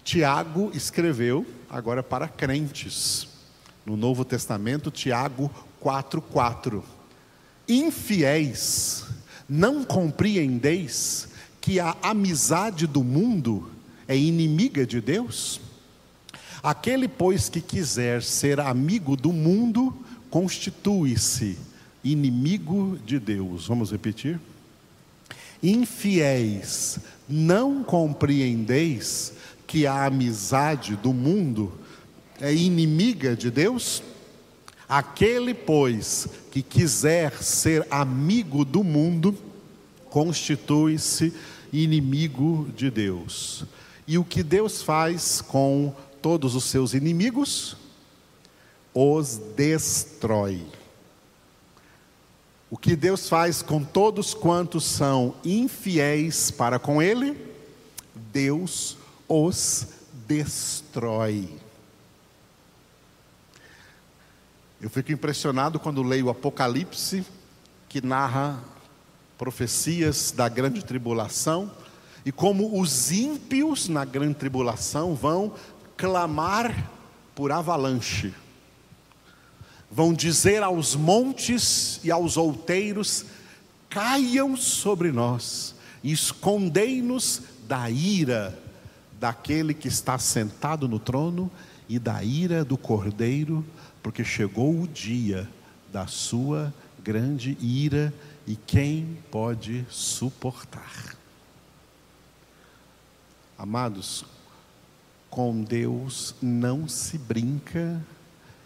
Tiago 0.04 0.70
escreveu 0.74 1.46
agora 1.70 2.02
para 2.02 2.28
crentes. 2.28 3.26
No 3.86 3.96
Novo 3.96 4.22
Testamento, 4.22 4.90
Tiago 4.90 5.50
4:4. 5.80 6.82
Infiéis, 7.68 9.04
não 9.48 9.84
compreendeis 9.84 11.28
que 11.60 11.78
a 11.78 11.96
amizade 12.02 12.86
do 12.86 13.02
mundo 13.02 13.70
é 14.06 14.16
inimiga 14.16 14.86
de 14.86 15.00
Deus? 15.00 15.60
Aquele, 16.62 17.08
pois, 17.08 17.48
que 17.48 17.60
quiser 17.60 18.22
ser 18.22 18.60
amigo 18.60 19.16
do 19.16 19.32
mundo, 19.32 19.94
constitui-se 20.28 21.56
inimigo 22.04 22.98
de 23.04 23.18
Deus. 23.18 23.66
Vamos 23.66 23.90
repetir? 23.90 24.38
Infiéis, 25.62 26.98
não 27.28 27.82
compreendeis 27.82 29.32
que 29.66 29.86
a 29.86 30.06
amizade 30.06 30.96
do 30.96 31.12
mundo 31.12 31.72
é 32.40 32.52
inimiga 32.52 33.36
de 33.36 33.50
Deus? 33.50 34.02
Aquele, 34.90 35.54
pois, 35.54 36.26
que 36.50 36.64
quiser 36.64 37.40
ser 37.40 37.86
amigo 37.92 38.64
do 38.64 38.82
mundo, 38.82 39.38
constitui-se 40.06 41.32
inimigo 41.72 42.68
de 42.76 42.90
Deus. 42.90 43.64
E 44.04 44.18
o 44.18 44.24
que 44.24 44.42
Deus 44.42 44.82
faz 44.82 45.40
com 45.40 45.94
todos 46.20 46.56
os 46.56 46.64
seus 46.64 46.92
inimigos? 46.92 47.76
Os 48.92 49.36
destrói. 49.54 50.60
O 52.68 52.76
que 52.76 52.96
Deus 52.96 53.28
faz 53.28 53.62
com 53.62 53.84
todos 53.84 54.34
quantos 54.34 54.82
são 54.82 55.36
infiéis 55.44 56.50
para 56.50 56.80
com 56.80 57.00
Ele? 57.00 57.36
Deus 58.32 58.98
os 59.28 59.86
destrói. 60.26 61.48
Eu 64.80 64.88
fico 64.88 65.12
impressionado 65.12 65.78
quando 65.78 66.02
leio 66.02 66.26
o 66.26 66.30
Apocalipse, 66.30 67.22
que 67.86 68.00
narra 68.00 68.58
profecias 69.36 70.30
da 70.30 70.48
grande 70.48 70.82
tribulação, 70.82 71.70
e 72.24 72.32
como 72.32 72.80
os 72.80 73.12
ímpios 73.12 73.88
na 73.88 74.06
grande 74.06 74.36
tribulação 74.36 75.14
vão 75.14 75.52
clamar 75.98 76.90
por 77.34 77.52
avalanche. 77.52 78.32
Vão 79.90 80.14
dizer 80.14 80.62
aos 80.62 80.96
montes 80.96 82.00
e 82.02 82.10
aos 82.10 82.38
outeiros: 82.38 83.26
caiam 83.90 84.56
sobre 84.56 85.12
nós, 85.12 85.74
escondei-nos 86.02 87.42
da 87.68 87.90
ira 87.90 88.58
daquele 89.18 89.74
que 89.74 89.88
está 89.88 90.18
sentado 90.18 90.88
no 90.88 90.98
trono 90.98 91.50
e 91.86 91.98
da 91.98 92.22
ira 92.24 92.64
do 92.64 92.78
cordeiro, 92.78 93.62
porque 94.02 94.24
chegou 94.24 94.82
o 94.82 94.88
dia 94.88 95.48
da 95.92 96.06
sua 96.06 96.72
grande 97.02 97.56
ira 97.60 98.12
e 98.46 98.56
quem 98.56 99.18
pode 99.30 99.84
suportar? 99.88 101.16
Amados, 103.56 104.24
com 105.28 105.62
Deus 105.62 106.34
não 106.40 106.88
se 106.88 107.18
brinca 107.18 108.04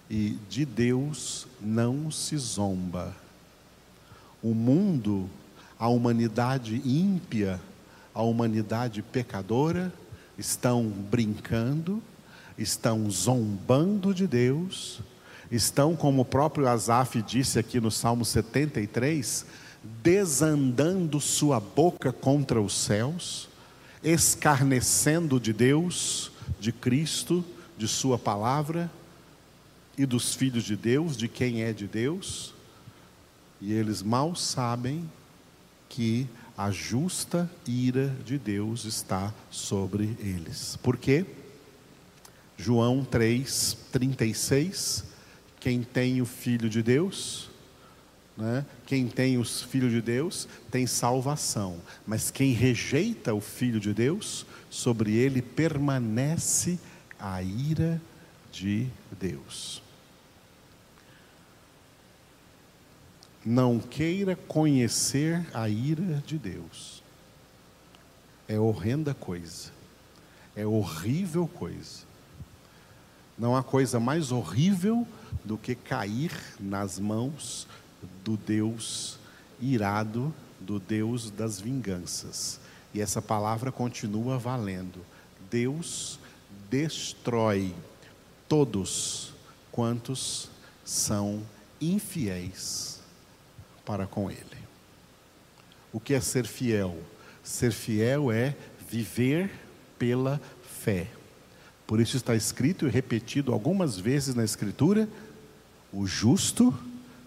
e 0.09 0.39
de 0.49 0.65
Deus 0.65 1.47
não 1.61 2.11
se 2.11 2.37
zomba. 2.37 3.15
O 4.43 4.55
mundo, 4.55 5.29
a 5.79 5.89
humanidade 5.89 6.81
ímpia, 6.85 7.61
a 8.15 8.23
humanidade 8.23 9.03
pecadora, 9.03 9.93
estão 10.39 10.85
brincando, 10.85 12.03
estão 12.57 13.11
zombando 13.11 14.15
de 14.15 14.27
Deus, 14.27 15.01
estão, 15.55 15.95
como 15.95 16.23
o 16.23 16.25
próprio 16.25 16.69
Asaf 16.69 17.21
disse 17.23 17.59
aqui 17.59 17.81
no 17.81 17.91
Salmo 17.91 18.25
73, 18.25 19.47
desandando 20.03 21.21
sua 21.21 21.61
boca 21.61 22.13
contra 22.13 22.61
os 22.61 22.75
céus, 22.75 23.49
escarnecendo 24.03 25.39
de 25.39 25.53
Deus, 25.53 26.31
de 26.59 26.73
Cristo, 26.73 27.45
de 27.77 27.89
Sua 27.89 28.19
palavra 28.19 28.91
e 29.97 30.07
dos 30.07 30.35
filhos 30.35 30.65
de 30.65 30.77
Deus, 30.77 31.17
de 31.17 31.29
quem 31.29 31.63
é 31.63 31.73
de 31.73 31.87
Deus, 31.87 32.53
e 33.61 33.73
eles 33.73 34.03
mal 34.03 34.35
sabem 34.35 35.09
que 35.89 36.27
a 36.57 36.71
justa 36.71 37.51
ira 37.67 38.09
de 38.25 38.39
Deus 38.39 38.85
está 38.85 39.33
sobre 39.51 40.17
eles. 40.21 40.77
Por 40.83 40.97
quê? 40.97 41.25
João 42.57 43.05
3, 43.05 43.77
36. 43.91 45.14
Quem 45.65 45.83
tem 45.83 46.23
o 46.23 46.27
Filho 46.27 46.71
de 46.71 46.81
Deus, 46.83 47.51
né? 48.37 48.65
quem 48.87 49.09
tem 49.09 49.39
os 49.39 49.63
filhos 49.63 49.91
de 49.91 50.01
Deus, 50.01 50.47
tem 50.71 50.87
salvação. 50.87 51.81
Mas 52.07 52.31
quem 52.31 52.53
rejeita 52.53 53.35
o 53.35 53.41
Filho 53.41 53.81
de 53.81 53.93
Deus, 53.93 54.47
sobre 54.71 55.17
ele 55.17 55.43
permanece 55.43 56.79
a 57.19 57.43
ira 57.43 58.01
de 58.53 58.87
Deus. 59.19 59.83
não 63.45 63.79
queira 63.79 64.35
conhecer 64.35 65.47
a 65.53 65.69
ira 65.69 66.23
de 66.27 66.39
Deus. 66.39 67.03
É 68.49 68.59
horrenda 68.59 69.13
coisa. 69.13 69.71
É 70.57 70.65
horrível 70.65 71.47
coisa. 71.47 72.05
Não 73.37 73.57
há 73.57 73.63
coisa 73.63 74.01
mais 74.01 74.33
horrível 74.33 75.07
do 75.45 75.59
que 75.59 75.75
cair 75.75 76.33
nas 76.59 76.99
mãos 76.99 77.67
do 78.25 78.37
Deus 78.37 79.19
irado, 79.61 80.35
do 80.59 80.81
Deus 80.81 81.31
das 81.31 81.61
vinganças. 81.61 82.59
E 82.93 83.01
essa 83.01 83.21
palavra 83.21 83.71
continua 83.71 84.39
valendo. 84.39 85.05
Deus 85.51 86.19
destrói 86.71 87.75
todos 88.49 89.33
quantos 89.71 90.49
são 90.85 91.43
infiéis 91.81 93.01
para 93.85 94.07
com 94.07 94.31
Ele. 94.31 94.65
O 95.93 96.01
que 96.01 96.15
é 96.15 96.21
ser 96.21 96.47
fiel? 96.47 96.99
Ser 97.43 97.73
fiel 97.73 98.33
é 98.33 98.57
viver 98.89 99.51
pela 99.99 100.41
fé. 100.63 101.09
Por 101.87 102.01
isso 102.01 102.17
está 102.17 102.35
escrito 102.35 102.87
e 102.87 102.91
repetido 102.91 103.53
algumas 103.53 103.99
vezes 103.99 104.35
na 104.35 104.45
Escritura: 104.45 105.09
o 105.95 106.07
justo 106.07 106.77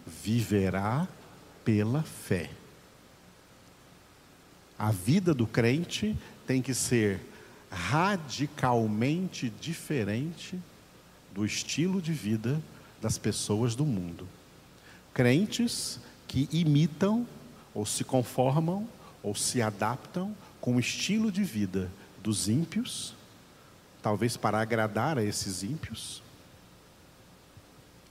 viverá 0.05 1.07
pela 1.63 2.03
fé. 2.03 2.49
A 4.77 4.91
vida 4.91 5.33
do 5.33 5.47
crente 5.47 6.15
tem 6.45 6.61
que 6.61 6.73
ser 6.73 7.21
radicalmente 7.71 9.49
diferente 9.49 10.59
do 11.33 11.45
estilo 11.45 12.01
de 12.01 12.11
vida 12.11 12.61
das 13.01 13.17
pessoas 13.17 13.73
do 13.73 13.85
mundo. 13.85 14.27
Crentes 15.13 15.99
que 16.27 16.49
imitam, 16.51 17.25
ou 17.73 17.85
se 17.85 18.03
conformam, 18.03 18.87
ou 19.23 19.33
se 19.33 19.61
adaptam 19.61 20.35
com 20.59 20.75
o 20.75 20.79
estilo 20.79 21.31
de 21.31 21.43
vida 21.43 21.89
dos 22.21 22.49
ímpios, 22.49 23.15
talvez 24.01 24.35
para 24.35 24.59
agradar 24.59 25.17
a 25.17 25.23
esses 25.23 25.63
ímpios, 25.63 26.21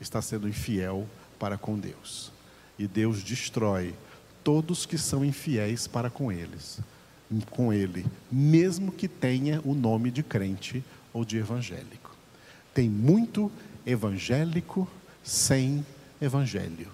está 0.00 0.20
sendo 0.20 0.48
infiel 0.48 1.06
para 1.38 1.56
com 1.56 1.78
Deus. 1.78 2.32
E 2.78 2.86
Deus 2.86 3.22
destrói 3.22 3.94
todos 4.44 4.86
que 4.86 4.98
são 4.98 5.24
infiéis 5.24 5.86
para 5.86 6.10
com 6.10 6.30
eles, 6.30 6.78
com 7.50 7.72
ele, 7.72 8.06
mesmo 8.30 8.92
que 8.92 9.08
tenha 9.08 9.60
o 9.64 9.74
nome 9.74 10.10
de 10.10 10.22
crente 10.22 10.84
ou 11.12 11.24
de 11.24 11.38
evangélico. 11.38 12.14
Tem 12.72 12.88
muito 12.88 13.50
evangélico 13.84 14.88
sem 15.24 15.84
evangelho. 16.20 16.88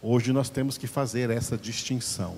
Hoje 0.00 0.32
nós 0.32 0.48
temos 0.48 0.78
que 0.78 0.86
fazer 0.86 1.30
essa 1.30 1.56
distinção. 1.56 2.36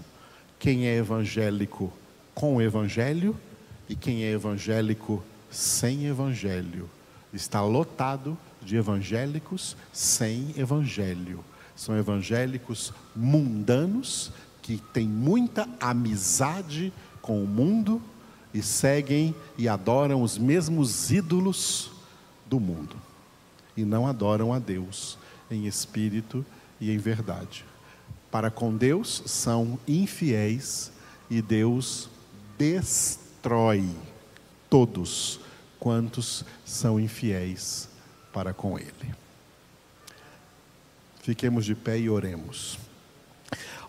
Quem 0.58 0.86
é 0.86 0.96
evangélico 0.96 1.92
com 2.34 2.62
evangelho 2.62 3.36
e 3.88 3.94
quem 3.94 4.22
é 4.22 4.30
evangélico 4.30 5.22
sem 5.50 6.06
evangelho. 6.06 6.88
Está 7.34 7.62
lotado 7.62 8.38
de 8.62 8.76
evangélicos 8.76 9.76
sem 9.92 10.54
evangelho. 10.56 11.44
São 11.74 11.96
evangélicos 11.96 12.92
mundanos 13.14 14.30
que 14.60 14.78
têm 14.92 15.08
muita 15.08 15.68
amizade 15.80 16.92
com 17.22 17.42
o 17.42 17.46
mundo 17.46 18.00
e 18.52 18.62
seguem 18.62 19.34
e 19.56 19.68
adoram 19.68 20.22
os 20.22 20.36
mesmos 20.36 21.10
ídolos 21.10 21.90
do 22.46 22.60
mundo 22.60 22.96
e 23.76 23.84
não 23.84 24.06
adoram 24.06 24.52
a 24.52 24.58
Deus 24.58 25.16
em 25.50 25.66
espírito 25.66 26.44
e 26.80 26.90
em 26.90 26.98
verdade. 26.98 27.64
Para 28.30 28.50
com 28.50 28.76
Deus 28.76 29.22
são 29.26 29.78
infiéis 29.88 30.92
e 31.28 31.40
Deus 31.40 32.08
destrói 32.58 33.88
todos 34.68 35.40
quantos 35.78 36.44
são 36.64 37.00
infiéis 37.00 37.89
para 38.32 38.52
com 38.52 38.78
Ele. 38.78 39.14
Fiquemos 41.22 41.64
de 41.64 41.74
pé 41.74 41.98
e 41.98 42.08
oremos. 42.08 42.78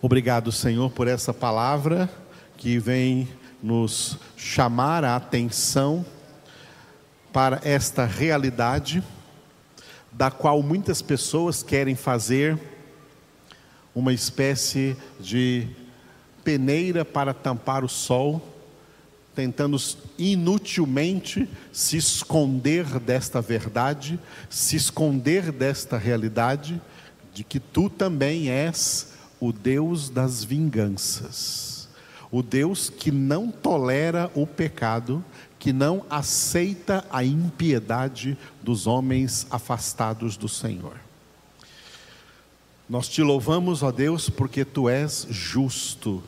Obrigado, 0.01 0.51
Senhor, 0.51 0.91
por 0.91 1.07
essa 1.07 1.33
palavra 1.33 2.09
que 2.57 2.77
vem 2.79 3.29
nos 3.61 4.17
chamar 4.35 5.03
a 5.03 5.15
atenção 5.15 6.05
para 7.31 7.61
esta 7.63 8.05
realidade, 8.05 9.03
da 10.11 10.29
qual 10.29 10.61
muitas 10.61 11.01
pessoas 11.01 11.63
querem 11.63 11.95
fazer 11.95 12.59
uma 13.95 14.11
espécie 14.11 14.97
de 15.19 15.67
peneira 16.43 17.05
para 17.05 17.33
tampar 17.33 17.83
o 17.83 17.89
sol, 17.89 18.50
tentando 19.35 19.77
inutilmente 20.17 21.47
se 21.71 21.97
esconder 21.97 22.99
desta 22.99 23.41
verdade, 23.41 24.19
se 24.49 24.75
esconder 24.75 25.51
desta 25.51 25.97
realidade, 25.97 26.81
de 27.33 27.43
que 27.43 27.59
tu 27.59 27.89
também 27.89 28.49
és 28.49 29.13
o 29.39 29.53
Deus 29.53 30.09
das 30.09 30.43
vinganças, 30.43 31.89
o 32.29 32.43
Deus 32.43 32.89
que 32.89 33.11
não 33.11 33.49
tolera 33.49 34.29
o 34.35 34.45
pecado, 34.45 35.23
que 35.57 35.71
não 35.71 36.05
aceita 36.09 37.05
a 37.09 37.23
impiedade 37.23 38.37
dos 38.61 38.87
homens 38.87 39.47
afastados 39.49 40.35
do 40.35 40.49
Senhor. 40.49 40.95
Nós 42.89 43.07
te 43.07 43.21
louvamos, 43.21 43.83
ó 43.83 43.91
Deus, 43.91 44.29
porque 44.29 44.65
tu 44.65 44.89
és 44.89 45.25
justo 45.29 46.21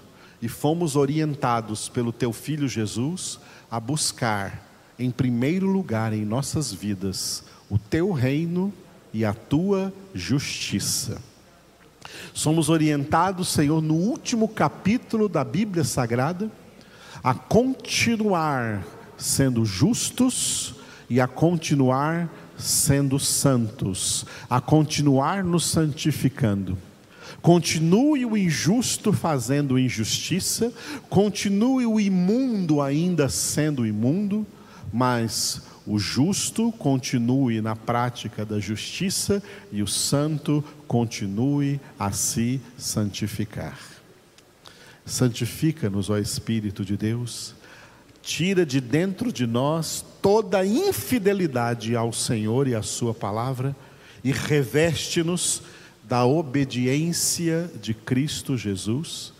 e 0.43 0.49
fomos 0.49 0.97
orientados 0.97 1.87
pelo 1.87 2.11
teu 2.11 2.33
filho 2.33 2.67
Jesus 2.67 3.39
a 3.71 3.79
buscar, 3.79 4.61
em 4.99 5.09
primeiro 5.09 5.67
lugar 5.67 6.11
em 6.11 6.25
nossas 6.25 6.69
vidas, 6.69 7.45
o 7.69 7.79
teu 7.79 8.11
reino 8.11 8.73
e 9.13 9.23
a 9.23 9.33
tua 9.33 9.93
justiça. 10.13 11.21
Somos 12.33 12.67
orientados, 12.67 13.47
Senhor, 13.47 13.81
no 13.81 13.93
último 13.93 14.49
capítulo 14.49 15.29
da 15.29 15.45
Bíblia 15.45 15.85
Sagrada, 15.85 16.51
a 17.23 17.33
continuar 17.33 18.85
sendo 19.17 19.63
justos 19.63 20.75
e 21.09 21.21
a 21.21 21.27
continuar 21.27 22.29
sendo 22.57 23.17
santos, 23.17 24.25
a 24.49 24.59
continuar 24.59 25.41
nos 25.41 25.65
santificando. 25.67 26.77
Continue 27.43 28.25
o 28.25 28.37
injusto 28.37 29.11
fazendo 29.11 29.77
injustiça, 29.77 30.71
continue 31.09 31.85
o 31.85 31.99
imundo 31.99 32.81
ainda 32.81 33.27
sendo 33.27 33.85
imundo, 33.85 34.47
mas 34.93 35.61
o 35.85 35.99
justo 35.99 36.71
continue 36.71 37.59
na 37.59 37.75
prática 37.75 38.45
da 38.45 38.61
justiça 38.61 39.43
e 39.73 39.83
o 39.83 39.87
santo 39.87 40.63
continue 40.87 41.81
a 41.99 42.13
se 42.13 42.61
santificar. 42.77 43.77
Santifica-nos, 45.05 46.09
ó 46.09 46.17
Espírito 46.17 46.85
de 46.85 46.95
Deus, 46.95 47.53
tira 48.21 48.65
de 48.65 48.79
dentro 48.79 49.33
de 49.33 49.45
nós 49.45 50.05
toda 50.21 50.65
infidelidade 50.65 51.93
ao 51.93 52.13
Senhor 52.13 52.69
e 52.69 52.73
à 52.73 52.81
Sua 52.81 53.13
palavra 53.13 53.75
e 54.23 54.31
reveste-nos 54.31 55.61
da 56.13 56.25
obediência 56.25 57.71
de 57.81 57.91
Cristo 57.91 58.55
Jesus, 58.55 59.33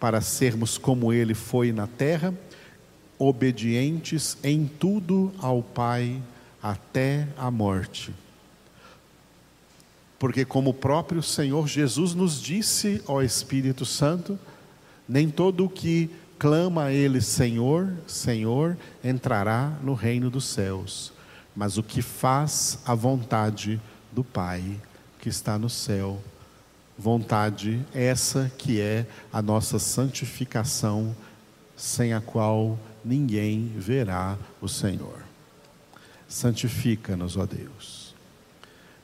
para 0.00 0.20
sermos 0.20 0.76
como 0.76 1.12
Ele 1.12 1.32
foi 1.32 1.70
na 1.70 1.86
terra 1.86 2.34
obedientes 3.20 4.36
em 4.42 4.66
tudo 4.66 5.32
ao 5.38 5.62
Pai 5.62 6.20
até 6.60 7.28
a 7.36 7.52
morte. 7.52 8.12
Porque, 10.18 10.44
como 10.44 10.70
o 10.70 10.74
próprio 10.74 11.22
Senhor 11.22 11.68
Jesus 11.68 12.14
nos 12.14 12.42
disse 12.42 13.00
ao 13.06 13.22
Espírito 13.22 13.86
Santo, 13.86 14.36
nem 15.08 15.30
todo 15.30 15.66
o 15.66 15.70
que 15.70 16.10
clama 16.36 16.86
a 16.86 16.92
Ele 16.92 17.20
Senhor, 17.20 17.94
Senhor, 18.08 18.76
entrará 19.04 19.78
no 19.80 19.94
reino 19.94 20.28
dos 20.28 20.46
céus, 20.46 21.12
mas 21.54 21.78
o 21.78 21.82
que 21.82 22.02
faz 22.02 22.80
a 22.84 22.92
vontade 22.92 23.80
do 24.10 24.24
Pai 24.24 24.80
que 25.22 25.28
está 25.28 25.56
no 25.56 25.70
céu. 25.70 26.20
Vontade 26.98 27.80
essa 27.94 28.50
que 28.58 28.80
é 28.80 29.06
a 29.32 29.40
nossa 29.40 29.78
santificação, 29.78 31.14
sem 31.76 32.12
a 32.12 32.20
qual 32.20 32.76
ninguém 33.04 33.72
verá 33.78 34.36
o 34.60 34.68
Senhor. 34.68 35.22
Santifica-nos, 36.28 37.36
ó 37.36 37.46
Deus. 37.46 38.14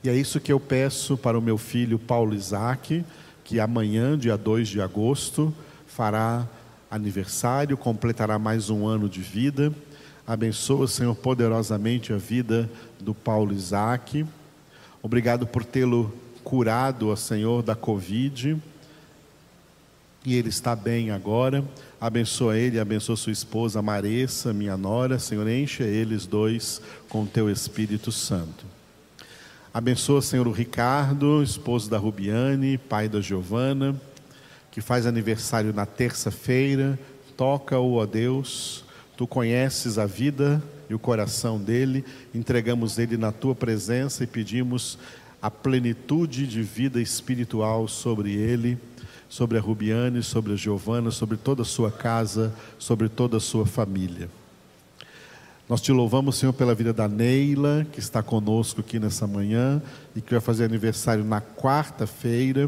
E 0.03 0.09
é 0.09 0.15
isso 0.15 0.41
que 0.41 0.51
eu 0.51 0.59
peço 0.59 1.17
para 1.17 1.39
o 1.39 1.41
meu 1.41 1.57
filho 1.57 1.97
Paulo 1.97 2.35
Isaac, 2.35 3.03
que 3.45 3.57
amanhã, 3.57 4.17
dia 4.17 4.37
2 4.37 4.67
de 4.67 4.81
agosto, 4.81 5.55
fará 5.87 6.45
aniversário, 6.91 7.77
completará 7.77 8.37
mais 8.37 8.69
um 8.69 8.85
ano 8.85 9.07
de 9.07 9.21
vida. 9.21 9.73
Abençoa, 10.27 10.85
Senhor, 10.85 11.15
poderosamente 11.15 12.11
a 12.11 12.17
vida 12.17 12.69
do 12.99 13.15
Paulo 13.15 13.53
Isaac. 13.53 14.25
Obrigado 15.01 15.47
por 15.47 15.63
tê-lo 15.63 16.13
curado, 16.43 17.09
ó 17.09 17.15
Senhor, 17.15 17.63
da 17.63 17.75
Covid 17.75 18.59
e 20.25 20.35
ele 20.35 20.49
está 20.49 20.75
bem 20.75 21.11
agora. 21.11 21.63
Abençoa 21.99 22.57
ele, 22.57 22.79
abençoa 22.79 23.15
sua 23.15 23.31
esposa 23.31 23.81
Maressa, 23.81 24.53
minha 24.53 24.77
nora. 24.77 25.17
Senhor, 25.17 25.47
enche 25.47 25.83
eles 25.83 26.25
dois 26.25 26.81
com 27.07 27.25
teu 27.25 27.49
Espírito 27.49 28.11
Santo. 28.11 28.65
Abençoa, 29.73 30.21
Senhor, 30.21 30.47
o 30.47 30.51
Ricardo, 30.51 31.43
esposo 31.43 31.89
da 31.89 31.97
Rubiane, 31.97 32.77
pai 32.77 33.07
da 33.07 33.21
Giovana, 33.21 33.95
que 34.71 34.81
faz 34.81 35.05
aniversário 35.05 35.73
na 35.73 35.85
terça-feira. 35.85 36.99
Toca-o, 37.37 37.93
ó 37.95 38.05
Deus. 38.05 38.83
Tu 39.15 39.27
conheces 39.27 39.97
a 39.97 40.05
vida 40.05 40.61
e 40.89 40.93
o 40.93 40.99
coração 40.99 41.59
dele. 41.59 42.03
Entregamos 42.33 42.97
ele 42.97 43.17
na 43.17 43.31
tua 43.31 43.53
presença 43.53 44.23
e 44.23 44.27
pedimos 44.27 44.97
a 45.41 45.49
plenitude 45.49 46.47
de 46.47 46.61
vida 46.61 47.01
espiritual 47.01 47.87
sobre 47.87 48.33
ele 48.33 48.77
sobre 49.29 49.59
a 49.59 49.61
Rubiane, 49.61 50.23
sobre 50.23 50.53
a 50.53 50.55
Giovana, 50.55 51.11
sobre 51.11 51.37
toda 51.37 51.61
a 51.61 51.65
sua 51.65 51.91
casa, 51.91 52.51
sobre 52.79 53.07
toda 53.07 53.37
a 53.37 53.39
sua 53.39 53.65
família. 53.65 54.27
Nós 55.69 55.79
te 55.81 55.91
louvamos, 55.91 56.35
Senhor, 56.35 56.51
pela 56.51 56.73
vida 56.73 56.91
da 56.91 57.07
Neila, 57.07 57.85
que 57.91 57.99
está 57.99 58.23
conosco 58.23 58.81
aqui 58.81 58.97
nessa 58.97 59.27
manhã 59.27 59.79
e 60.15 60.21
que 60.21 60.31
vai 60.31 60.41
fazer 60.41 60.65
aniversário 60.65 61.23
na 61.23 61.39
quarta-feira, 61.39 62.67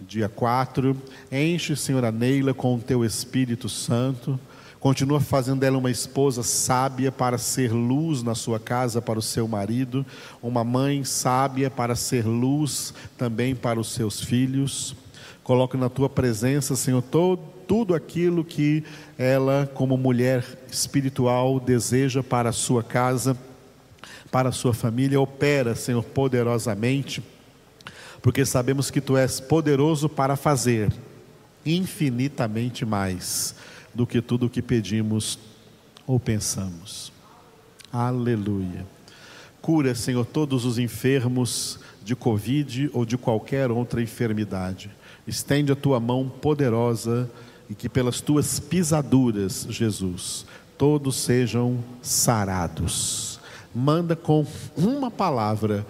dia 0.00 0.26
4. 0.26 0.96
Enche, 1.30 1.76
Senhor, 1.76 2.02
a 2.02 2.10
Neila 2.10 2.54
com 2.54 2.76
o 2.76 2.80
teu 2.80 3.04
Espírito 3.04 3.68
Santo. 3.68 4.40
Continua 4.80 5.20
fazendo 5.20 5.58
dela 5.58 5.76
uma 5.76 5.90
esposa 5.90 6.44
sábia 6.44 7.10
para 7.10 7.36
ser 7.36 7.72
luz 7.72 8.22
na 8.22 8.36
sua 8.36 8.60
casa 8.60 9.02
para 9.02 9.18
o 9.18 9.22
seu 9.22 9.48
marido, 9.48 10.06
uma 10.40 10.62
mãe 10.62 11.02
sábia 11.02 11.68
para 11.68 11.96
ser 11.96 12.24
luz 12.24 12.94
também 13.16 13.56
para 13.56 13.80
os 13.80 13.92
seus 13.92 14.20
filhos. 14.22 14.94
Coloco 15.42 15.76
na 15.76 15.88
tua 15.88 16.08
presença, 16.08 16.76
Senhor, 16.76 17.02
todo, 17.02 17.42
tudo 17.66 17.92
aquilo 17.92 18.44
que 18.44 18.84
ela, 19.18 19.68
como 19.74 19.96
mulher 19.96 20.44
espiritual, 20.70 21.58
deseja 21.58 22.22
para 22.22 22.50
a 22.50 22.52
sua 22.52 22.84
casa, 22.84 23.36
para 24.30 24.50
a 24.50 24.52
sua 24.52 24.72
família. 24.72 25.20
Opera, 25.20 25.74
Senhor, 25.74 26.04
poderosamente, 26.04 27.20
porque 28.22 28.44
sabemos 28.44 28.92
que 28.92 29.00
tu 29.00 29.16
és 29.16 29.40
poderoso 29.40 30.08
para 30.08 30.36
fazer 30.36 30.92
infinitamente 31.66 32.86
mais 32.86 33.56
do 33.98 34.06
que 34.06 34.22
tudo 34.22 34.46
o 34.46 34.48
que 34.48 34.62
pedimos 34.62 35.36
ou 36.06 36.20
pensamos. 36.20 37.12
Aleluia. 37.92 38.86
Cura, 39.60 39.92
Senhor, 39.92 40.24
todos 40.24 40.64
os 40.64 40.78
enfermos 40.78 41.80
de 42.04 42.14
Covid 42.14 42.90
ou 42.92 43.04
de 43.04 43.18
qualquer 43.18 43.72
outra 43.72 44.00
enfermidade. 44.00 44.88
Estende 45.26 45.72
a 45.72 45.74
tua 45.74 45.98
mão 45.98 46.28
poderosa 46.28 47.28
e 47.68 47.74
que 47.74 47.88
pelas 47.88 48.20
tuas 48.20 48.60
pisaduras, 48.60 49.66
Jesus, 49.68 50.46
todos 50.78 51.16
sejam 51.16 51.82
sarados. 52.00 53.40
Manda 53.74 54.14
com 54.14 54.46
uma 54.76 55.10
palavra 55.10 55.84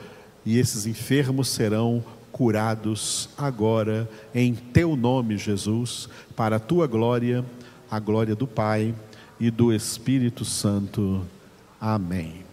e 0.46 0.58
esses 0.58 0.86
enfermos 0.86 1.48
serão 1.48 2.02
curados 2.32 3.28
agora, 3.36 4.08
em 4.34 4.54
teu 4.54 4.96
nome, 4.96 5.36
Jesus, 5.36 6.08
para 6.34 6.56
a 6.56 6.60
tua 6.60 6.86
glória, 6.86 7.44
a 7.90 7.98
glória 7.98 8.34
do 8.34 8.46
Pai 8.46 8.94
e 9.40 9.50
do 9.50 9.72
Espírito 9.72 10.44
Santo. 10.44 11.24
Amém. 11.80 12.44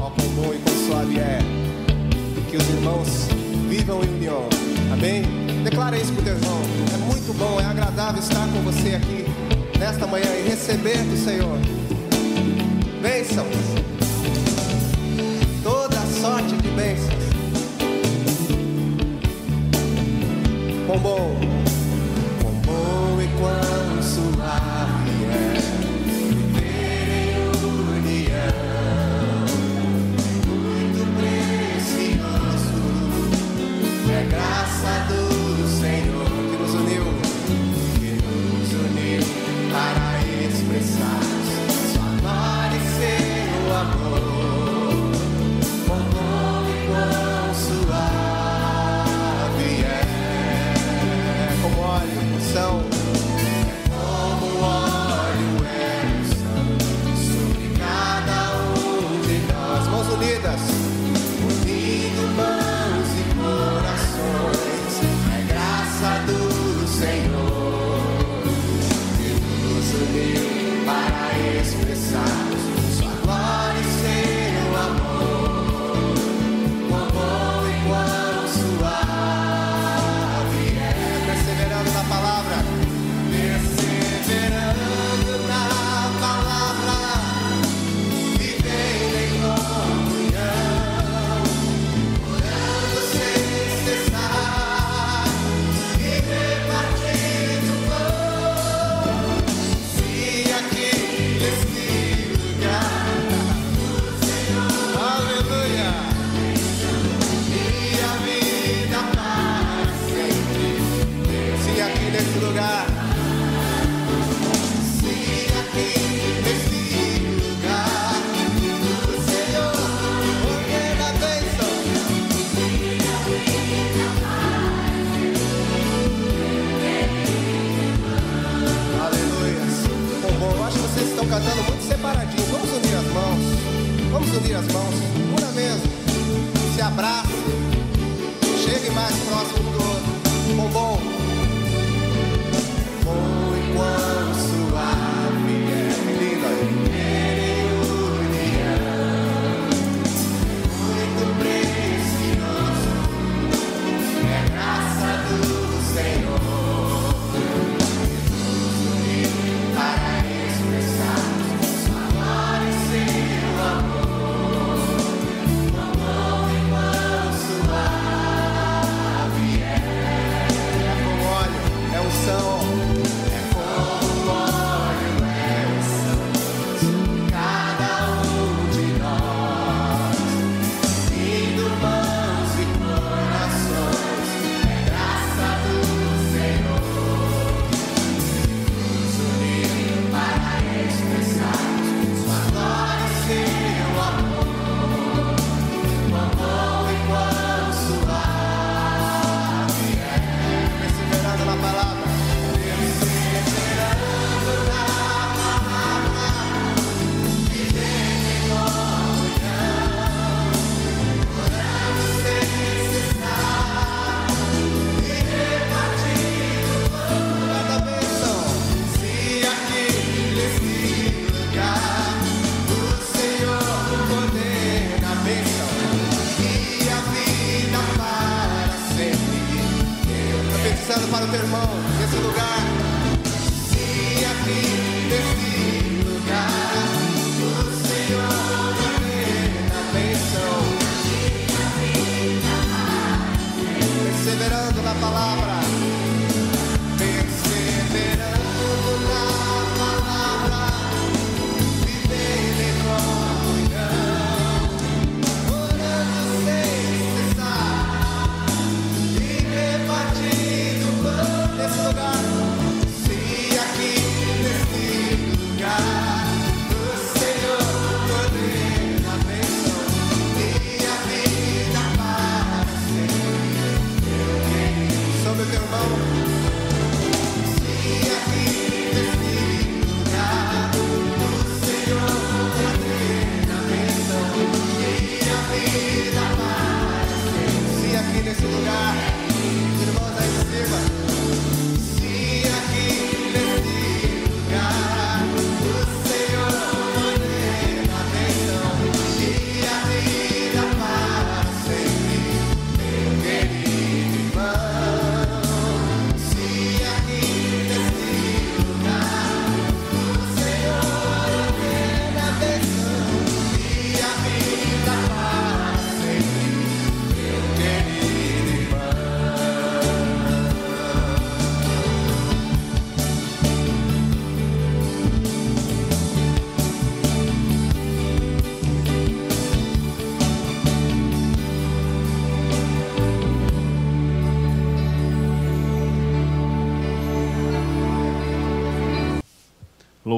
Ó 0.00 0.10
bom 0.10 0.54
e 0.54 0.58
quão 0.58 0.76
suave 0.86 1.18
é 1.18 1.38
que 2.50 2.56
os 2.56 2.68
irmãos 2.68 3.08
vivam 3.68 4.02
em 4.02 4.08
união. 4.08 4.48
Amém? 4.92 5.22
Declara 5.62 5.96
isso 5.96 6.12
pro 6.12 6.24
teu 6.24 6.34
irmão. 6.34 6.60
É 6.94 6.96
muito 6.96 7.32
bom, 7.38 7.60
é 7.60 7.64
agradável 7.64 8.20
estar 8.20 8.46
com 8.48 8.62
você 8.62 8.94
aqui 8.94 9.24
nesta 9.78 10.06
manhã 10.06 10.34
e 10.34 10.48
receber 10.48 10.98
do 11.04 11.16
Senhor. 11.16 11.58
Bênçãos. 13.02 13.87
Quão 20.88 21.57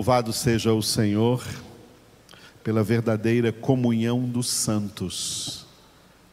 Louvado 0.01 0.33
seja 0.33 0.73
o 0.73 0.83
Senhor 0.83 1.47
pela 2.65 2.83
verdadeira 2.83 3.53
comunhão 3.53 4.23
dos 4.23 4.49
santos, 4.49 5.67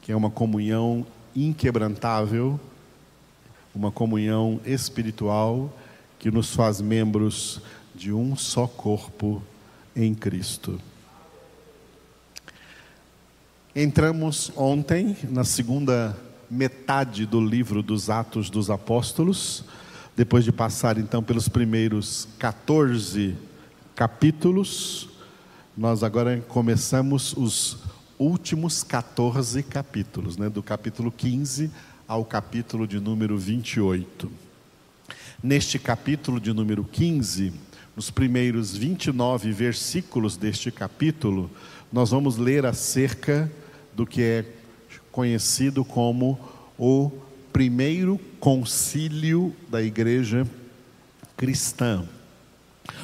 que 0.02 0.10
é 0.10 0.16
uma 0.16 0.30
comunhão 0.30 1.06
inquebrantável, 1.36 2.58
uma 3.76 3.92
comunhão 3.92 4.62
espiritual 4.66 5.70
que 6.18 6.32
nos 6.32 6.56
faz 6.56 6.80
membros 6.80 7.60
de 7.94 8.14
um 8.14 8.38
só 8.38 8.68
corpo 8.68 9.44
em 9.94 10.16
Cristo. 10.16 10.80
Entramos 13.76 14.50
ontem 14.56 15.18
na 15.30 15.44
segunda 15.44 16.18
metade 16.50 17.26
do 17.26 17.46
livro 17.46 17.84
dos 17.84 18.10
Atos 18.10 18.50
dos 18.50 18.70
Apóstolos, 18.70 19.66
depois 20.16 20.46
de 20.46 20.54
passar 20.54 20.98
então 20.98 21.22
pelos 21.22 21.50
primeiros 21.50 22.30
14 22.40 23.47
capítulos, 23.98 25.10
nós 25.76 26.04
agora 26.04 26.40
começamos 26.48 27.34
os 27.36 27.80
últimos 28.20 28.84
14 28.84 29.64
capítulos, 29.64 30.38
né, 30.38 30.48
do 30.50 30.62
capítulo 30.62 31.12
15 31.12 31.72
ao 32.08 32.24
capítulo 32.24 32.86
de 32.88 33.00
número 33.00 33.36
28. 33.40 34.32
Neste 35.42 35.80
capítulo 35.80 36.40
de 36.40 36.54
número 36.54 36.84
15, 36.84 37.52
nos 37.96 38.12
primeiros 38.12 38.78
29 38.78 39.52
versículos 39.52 40.38
deste 40.38 40.70
capítulo, 40.70 41.50
nós 41.92 42.12
vamos 42.12 42.38
ler 42.38 42.68
acerca 42.68 43.52
do 43.96 44.06
que 44.06 44.22
é 44.22 44.46
conhecido 45.12 45.84
como 45.84 46.40
o 46.78 47.10
primeiro 47.52 48.20
concílio 48.40 49.56
da 49.68 49.82
igreja 49.82 50.46
cristã. 51.36 52.08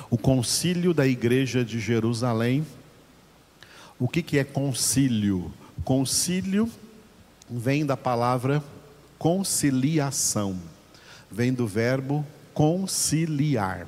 O 0.09 0.17
concílio 0.17 0.93
da 0.93 1.07
igreja 1.07 1.63
de 1.63 1.79
Jerusalém. 1.79 2.65
O 3.99 4.07
que, 4.07 4.21
que 4.21 4.37
é 4.37 4.43
concílio? 4.43 5.51
Concílio 5.83 6.69
vem 7.49 7.85
da 7.85 7.97
palavra 7.97 8.63
conciliação, 9.17 10.59
vem 11.31 11.53
do 11.53 11.65
verbo 11.65 12.25
conciliar. 12.53 13.87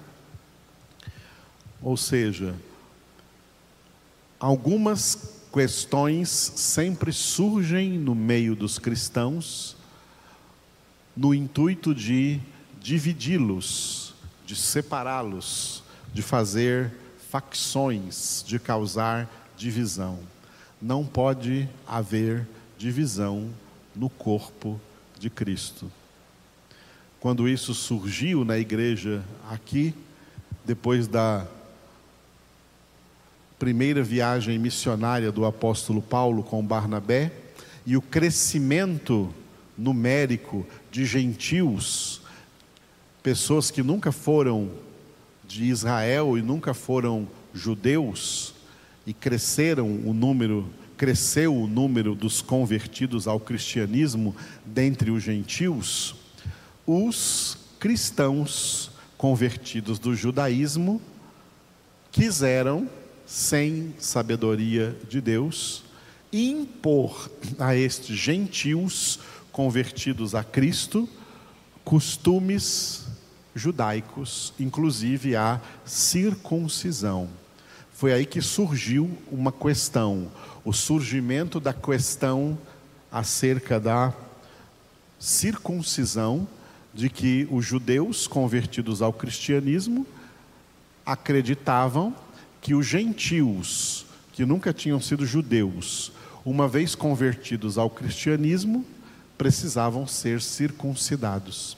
Ou 1.82 1.98
seja, 1.98 2.56
algumas 4.40 5.42
questões 5.52 6.30
sempre 6.30 7.12
surgem 7.12 7.98
no 8.00 8.16
meio 8.16 8.56
dos 8.56 8.80
cristãos 8.80 9.76
no 11.16 11.34
intuito 11.34 11.96
de 11.96 12.42
dividi-los, 12.82 14.14
de 14.46 14.56
separá-los, 14.56 15.82
de 16.16 16.22
fazer 16.22 16.94
facções, 17.30 18.42
de 18.48 18.58
causar 18.58 19.30
divisão. 19.58 20.18
Não 20.82 21.06
pode 21.06 21.68
haver 21.86 22.48
divisão 22.78 23.50
no 23.94 24.10
corpo 24.10 24.80
de 25.20 25.30
Cristo. 25.30 25.92
Quando 27.20 27.50
isso 27.50 27.74
surgiu 27.74 28.46
na 28.46 28.58
igreja 28.58 29.26
aqui, 29.52 29.94
depois 30.64 31.06
da 31.06 31.46
primeira 33.60 34.02
viagem 34.02 34.58
missionária 34.58 35.34
do 35.34 35.44
apóstolo 35.44 36.02
Paulo 36.02 36.44
com 36.44 36.66
Barnabé 36.66 37.30
e 37.86 37.98
o 37.98 38.02
crescimento 38.02 39.36
numérico 39.78 40.66
de 40.90 41.04
gentios, 41.04 42.22
pessoas 43.22 43.70
que 43.70 43.84
nunca 43.84 44.14
foram 44.14 44.85
de 45.48 45.66
Israel 45.66 46.38
e 46.38 46.42
nunca 46.42 46.74
foram 46.74 47.28
judeus, 47.54 48.54
e 49.06 49.14
cresceram 49.14 49.88
o 50.06 50.14
número, 50.14 50.68
cresceu 50.98 51.56
o 51.56 51.68
número 51.68 52.16
dos 52.16 52.42
convertidos 52.42 53.28
ao 53.28 53.40
cristianismo 53.40 54.36
dentre 54.66 55.12
os 55.12 55.24
gentios, 55.24 56.16
os 56.86 57.58
cristãos 57.80 58.92
convertidos 59.18 60.00
do 60.00 60.16
judaísmo 60.16 61.02
quiseram 62.12 62.90
sem 63.26 63.94
sabedoria 63.98 64.96
de 65.10 65.20
Deus, 65.20 65.84
impor 66.32 67.30
a 67.58 67.76
estes 67.76 68.18
gentios 68.18 69.20
convertidos 69.52 70.36
a 70.36 70.44
Cristo 70.44 71.08
costumes 71.84 73.06
judaicos, 73.56 74.54
inclusive 74.60 75.36
a 75.36 75.62
circuncisão. 75.86 77.30
Foi 77.94 78.12
aí 78.12 78.26
que 78.26 78.42
surgiu 78.42 79.10
uma 79.32 79.52
questão, 79.52 80.30
o 80.66 80.74
surgimento 80.74 81.60
da 81.60 81.74
questão 81.74 82.58
acerca 83.10 83.80
da 83.80 84.14
circuncisão, 85.18 86.46
de 86.94 87.10
que 87.10 87.48
os 87.50 87.66
judeus 87.66 88.28
convertidos 88.28 89.02
ao 89.02 89.14
cristianismo 89.14 90.06
acreditavam 91.06 92.16
que 92.62 92.74
os 92.74 92.86
gentios, 92.86 94.06
que 94.34 94.46
nunca 94.46 94.74
tinham 94.74 95.00
sido 95.00 95.26
judeus, 95.26 96.12
uma 96.44 96.68
vez 96.68 96.96
convertidos 96.96 97.78
ao 97.78 97.90
cristianismo, 97.90 98.86
precisavam 99.38 100.06
ser 100.08 100.42
circuncidados. 100.42 101.78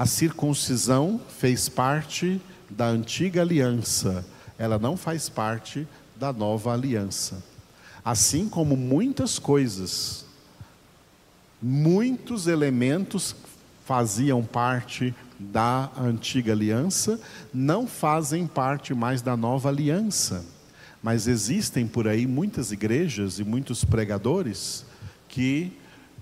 A 0.00 0.06
circuncisão 0.06 1.20
fez 1.28 1.68
parte 1.68 2.40
da 2.70 2.86
antiga 2.86 3.42
aliança, 3.42 4.24
ela 4.58 4.78
não 4.78 4.96
faz 4.96 5.28
parte 5.28 5.86
da 6.16 6.32
nova 6.32 6.72
aliança. 6.72 7.44
Assim 8.02 8.48
como 8.48 8.78
muitas 8.78 9.38
coisas, 9.38 10.24
muitos 11.60 12.46
elementos 12.46 13.36
faziam 13.84 14.42
parte 14.42 15.14
da 15.38 15.90
antiga 15.98 16.52
aliança 16.54 17.20
não 17.52 17.86
fazem 17.86 18.46
parte 18.46 18.94
mais 18.94 19.20
da 19.20 19.36
nova 19.36 19.68
aliança. 19.68 20.42
Mas 21.02 21.26
existem 21.26 21.86
por 21.86 22.08
aí 22.08 22.26
muitas 22.26 22.72
igrejas 22.72 23.38
e 23.38 23.44
muitos 23.44 23.84
pregadores 23.84 24.82
que 25.28 25.70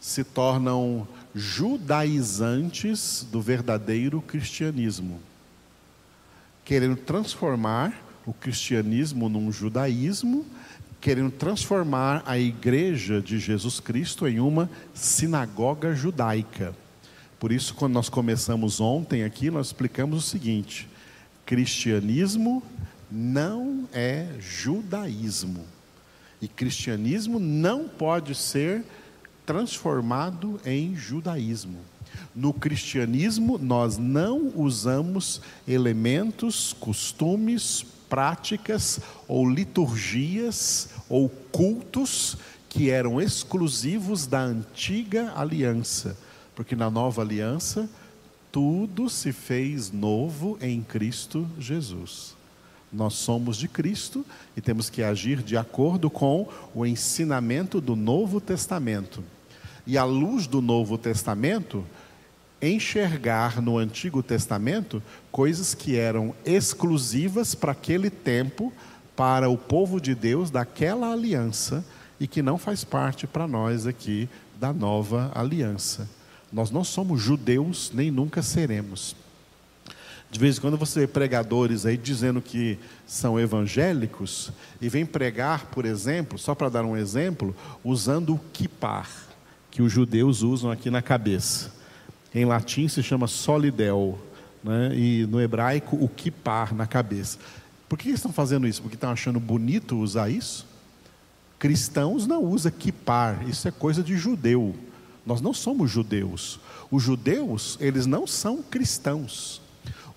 se 0.00 0.24
tornam 0.24 1.06
judaizantes 1.38 3.26
do 3.30 3.40
verdadeiro 3.40 4.20
cristianismo, 4.20 5.20
querendo 6.64 6.96
transformar 6.96 7.94
o 8.26 8.32
cristianismo 8.32 9.28
num 9.28 9.50
judaísmo, 9.52 10.44
querendo 11.00 11.30
transformar 11.30 12.22
a 12.26 12.36
igreja 12.36 13.22
de 13.22 13.38
Jesus 13.38 13.78
Cristo 13.78 14.26
em 14.26 14.40
uma 14.40 14.68
sinagoga 14.92 15.94
judaica. 15.94 16.74
Por 17.38 17.52
isso, 17.52 17.74
quando 17.74 17.94
nós 17.94 18.08
começamos 18.08 18.80
ontem 18.80 19.22
aqui, 19.22 19.48
nós 19.50 19.68
explicamos 19.68 20.18
o 20.18 20.28
seguinte: 20.28 20.88
cristianismo 21.46 22.62
não 23.10 23.88
é 23.92 24.26
judaísmo. 24.40 25.64
E 26.42 26.46
cristianismo 26.46 27.38
não 27.38 27.88
pode 27.88 28.34
ser 28.34 28.84
transformado 29.48 30.60
em 30.64 30.94
judaísmo. 30.94 31.80
No 32.36 32.52
cristianismo, 32.52 33.58
nós 33.58 33.98
não 33.98 34.52
usamos 34.54 35.40
elementos, 35.66 36.76
costumes, 36.78 37.84
práticas 38.08 39.00
ou 39.26 39.48
liturgias 39.48 40.90
ou 41.08 41.28
cultos 41.50 42.36
que 42.68 42.90
eram 42.90 43.20
exclusivos 43.20 44.26
da 44.26 44.40
antiga 44.40 45.32
aliança 45.34 46.16
porque 46.58 46.74
na 46.74 46.90
nova 46.90 47.22
aliança 47.22 47.88
tudo 48.50 49.08
se 49.08 49.30
fez 49.30 49.92
novo 49.92 50.58
em 50.60 50.82
Cristo 50.82 51.46
Jesus. 51.56 52.34
Nós 52.92 53.14
somos 53.14 53.56
de 53.56 53.68
Cristo 53.68 54.26
e 54.56 54.60
temos 54.60 54.90
que 54.90 55.00
agir 55.00 55.40
de 55.40 55.56
acordo 55.56 56.10
com 56.10 56.48
o 56.74 56.84
ensinamento 56.84 57.80
do 57.80 57.94
Novo 57.94 58.40
Testamento. 58.40 59.22
E 59.88 59.96
à 59.96 60.04
luz 60.04 60.46
do 60.46 60.60
Novo 60.60 60.98
Testamento, 60.98 61.82
enxergar 62.60 63.62
no 63.62 63.78
Antigo 63.78 64.22
Testamento 64.22 65.02
coisas 65.32 65.74
que 65.74 65.96
eram 65.96 66.34
exclusivas 66.44 67.54
para 67.54 67.72
aquele 67.72 68.10
tempo, 68.10 68.70
para 69.16 69.48
o 69.48 69.56
povo 69.56 69.98
de 69.98 70.14
Deus 70.14 70.50
daquela 70.50 71.10
aliança 71.10 71.82
e 72.20 72.26
que 72.26 72.42
não 72.42 72.58
faz 72.58 72.84
parte 72.84 73.26
para 73.26 73.48
nós 73.48 73.86
aqui 73.86 74.28
da 74.60 74.74
nova 74.74 75.32
aliança. 75.34 76.06
Nós 76.52 76.70
não 76.70 76.84
somos 76.84 77.22
judeus, 77.22 77.90
nem 77.94 78.10
nunca 78.10 78.42
seremos. 78.42 79.16
De 80.30 80.38
vez 80.38 80.58
em 80.58 80.60
quando 80.60 80.76
você 80.76 81.00
vê 81.00 81.06
pregadores 81.06 81.86
aí 81.86 81.96
dizendo 81.96 82.42
que 82.42 82.78
são 83.06 83.40
evangélicos 83.40 84.52
e 84.82 84.88
vem 84.90 85.06
pregar, 85.06 85.64
por 85.70 85.86
exemplo, 85.86 86.38
só 86.38 86.54
para 86.54 86.68
dar 86.68 86.84
um 86.84 86.94
exemplo, 86.94 87.56
usando 87.82 88.34
o 88.34 88.40
kippar, 88.52 89.27
que 89.70 89.82
os 89.82 89.92
judeus 89.92 90.42
usam 90.42 90.70
aqui 90.70 90.90
na 90.90 91.02
cabeça. 91.02 91.72
Em 92.34 92.44
latim 92.44 92.88
se 92.88 93.02
chama 93.02 93.26
solidel, 93.26 94.18
né? 94.62 94.92
e 94.94 95.26
no 95.26 95.40
hebraico 95.40 95.96
o 95.96 96.08
kippar 96.08 96.74
na 96.74 96.86
cabeça. 96.86 97.38
Por 97.88 97.98
que 97.98 98.08
eles 98.08 98.18
estão 98.18 98.32
fazendo 98.32 98.66
isso? 98.66 98.82
Porque 98.82 98.96
estão 98.96 99.10
achando 99.10 99.40
bonito 99.40 99.96
usar 99.96 100.28
isso? 100.28 100.66
Cristãos 101.58 102.26
não 102.26 102.44
usam 102.44 102.70
kippar, 102.70 103.48
isso 103.48 103.66
é 103.66 103.70
coisa 103.70 104.02
de 104.02 104.16
judeu. 104.16 104.74
Nós 105.24 105.40
não 105.40 105.52
somos 105.52 105.90
judeus. 105.90 106.60
Os 106.90 107.02
judeus, 107.02 107.76
eles 107.80 108.06
não 108.06 108.26
são 108.26 108.62
cristãos. 108.62 109.60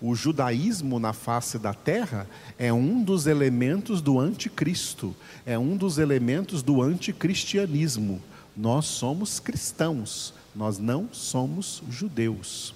O 0.02 0.16
judaísmo 0.16 1.00
na 1.00 1.14
face 1.14 1.60
da 1.60 1.74
terra 1.74 2.28
é 2.58 2.74
um 2.74 3.04
dos 3.04 3.28
elementos 3.28 4.02
do 4.02 4.20
anticristo, 4.20 5.16
é 5.46 5.60
um 5.60 5.78
dos 5.78 5.98
elementos 5.98 6.64
do 6.64 6.82
anticristianismo. 6.82 8.22
Nós 8.56 8.86
somos 8.86 9.40
cristãos, 9.40 10.34
nós 10.56 10.78
não 10.78 11.10
somos 11.12 11.82
judeus. 11.90 12.74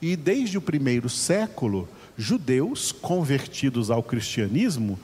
E 0.00 0.16
desde 0.16 0.58
o 0.58 0.62
primeiro 0.62 1.08
século, 1.08 1.88
judeus 2.16 2.92
convertidos 2.92 3.90
ao 3.90 4.02
cristianismo 4.02 4.98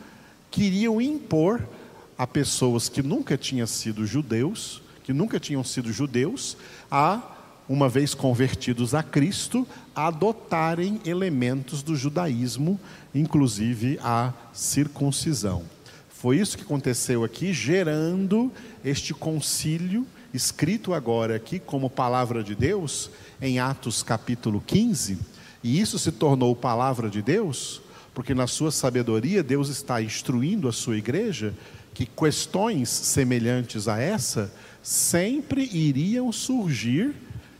queriam 0.51 1.01
impor 1.01 1.67
a 2.17 2.27
pessoas 2.27 2.89
que 2.89 3.03
nunca 3.03 3.37
tinham 3.37 3.67
sido 3.67 4.07
judeus, 4.07 4.83
que 5.03 5.13
nunca 5.13 5.41
tinham 5.41 5.65
sido 5.65 5.93
judeus, 5.93 6.57
a 6.91 7.21
uma 7.69 7.89
vez 7.89 8.13
convertidos 8.15 8.95
a 8.95 9.03
Cristo, 9.03 9.67
adotarem 9.95 11.01
elementos 11.07 11.83
do 11.83 11.97
judaísmo, 11.97 12.79
inclusive 13.15 13.99
a 14.03 14.33
circuncisão. 14.53 15.65
Foi 16.23 16.39
isso 16.39 16.57
que 16.57 16.63
aconteceu 16.63 17.25
aqui, 17.25 17.53
gerando 17.53 18.53
este 18.85 19.13
concílio, 19.13 20.07
escrito 20.33 20.95
agora 20.95 21.35
aqui 21.35 21.59
como 21.59 21.91
palavra 21.91 22.45
de 22.45 22.55
Deus, 22.55 23.11
em 23.41 23.59
Atos 23.59 24.05
capítulo 24.05 24.63
15, 24.65 25.19
e 25.65 25.81
isso 25.81 25.99
se 25.99 26.13
tornou 26.13 26.55
palavra 26.55 27.11
de 27.11 27.21
Deus, 27.21 27.83
porque 28.15 28.35
na 28.35 28.47
sua 28.47 28.71
sabedoria 28.71 29.43
Deus 29.43 29.69
está 29.69 30.01
instruindo 30.01 30.69
a 30.69 30.73
sua 30.73 30.97
igreja 30.97 31.53
que 31.93 32.07
questões 32.07 32.89
semelhantes 32.89 33.89
a 33.89 33.99
essa 33.99 34.55
sempre 34.81 35.69
iriam 35.73 36.31
surgir 36.31 37.17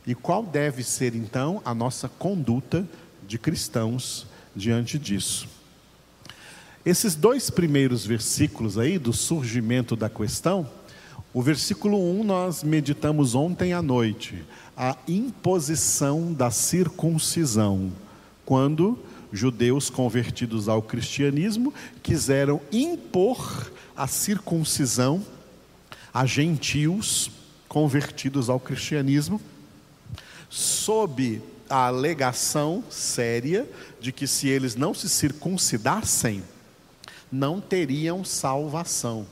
e 0.07 0.15
qual 0.15 0.41
deve 0.41 0.85
ser 0.85 1.15
então 1.15 1.61
a 1.65 1.73
nossa 1.73 2.07
conduta 2.07 2.87
de 3.27 3.37
cristãos 3.37 4.25
diante 4.55 4.97
disso. 4.97 5.52
Esses 6.85 7.15
dois 7.15 7.49
primeiros 7.49 8.05
versículos 8.05 8.77
aí 8.77 8.99
do 8.99 9.13
surgimento 9.13 9.95
da 9.95 10.09
questão, 10.09 10.69
o 11.33 11.41
versículo 11.41 11.97
1 12.19 12.23
nós 12.25 12.61
meditamos 12.61 13.35
ontem 13.35 13.71
à 13.71 13.81
noite, 13.81 14.43
a 14.75 14.97
imposição 15.07 16.33
da 16.33 16.51
circuncisão, 16.51 17.91
quando 18.45 18.99
judeus 19.31 19.89
convertidos 19.89 20.67
ao 20.67 20.81
cristianismo 20.81 21.73
quiseram 22.03 22.59
impor 22.71 23.71
a 23.95 24.05
circuncisão 24.05 25.23
a 26.13 26.25
gentios 26.25 27.31
convertidos 27.67 28.49
ao 28.49 28.59
cristianismo 28.59 29.41
sob 30.49 31.41
a 31.67 31.87
alegação 31.87 32.83
séria 32.89 33.67
de 33.99 34.11
que 34.11 34.27
se 34.27 34.47
eles 34.47 34.75
não 34.75 34.93
se 34.93 35.09
circuncidassem, 35.09 36.43
não 37.33 37.59
teriam 37.59 38.23
salvação. 38.23 39.25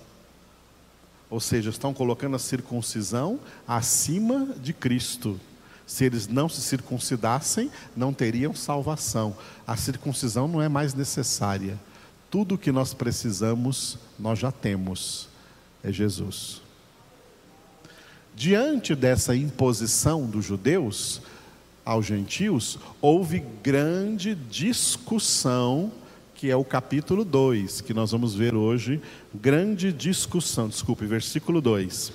Ou 1.30 1.40
seja, 1.40 1.70
estão 1.70 1.94
colocando 1.94 2.36
a 2.36 2.40
circuncisão 2.40 3.40
acima 3.68 4.56
de 4.60 4.74
Cristo. 4.74 5.40
Se 5.86 6.06
eles 6.06 6.28
não 6.28 6.50
se 6.50 6.62
circuncidassem, 6.62 7.70
não 7.96 8.12
teriam 8.12 8.56
salvação. 8.56 9.38
A 9.68 9.78
circuncisão 9.78 10.48
não 10.48 10.60
é 10.60 10.68
mais 10.68 10.96
necessária. 10.96 11.80
Tudo 12.32 12.56
o 12.56 12.58
que 12.58 12.72
nós 12.72 12.92
precisamos, 12.92 14.00
nós 14.18 14.40
já 14.40 14.52
temos. 14.52 15.30
É 15.84 15.92
Jesus. 15.92 16.60
Diante 18.36 18.96
dessa 18.96 19.36
imposição 19.36 20.26
dos 20.26 20.44
judeus 20.44 21.22
aos 21.86 22.08
gentios, 22.08 22.80
houve 23.00 23.46
grande 23.62 24.34
discussão, 24.34 25.92
que 26.42 26.50
é 26.50 26.56
o 26.56 26.66
capítulo 26.66 27.24
2, 27.24 27.82
que 27.82 27.94
nós 27.94 28.10
vamos 28.10 28.34
ver 28.34 28.56
hoje. 28.56 29.00
Grande 29.32 29.94
discussão, 29.94 30.68
desculpe, 30.68 31.06
versículo 31.06 31.62
2. 31.62 32.12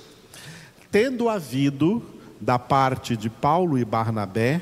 Tendo 0.91 1.29
havido, 1.29 2.03
da 2.41 2.59
parte 2.59 3.15
de 3.15 3.29
Paulo 3.29 3.79
e 3.79 3.85
Barnabé, 3.85 4.61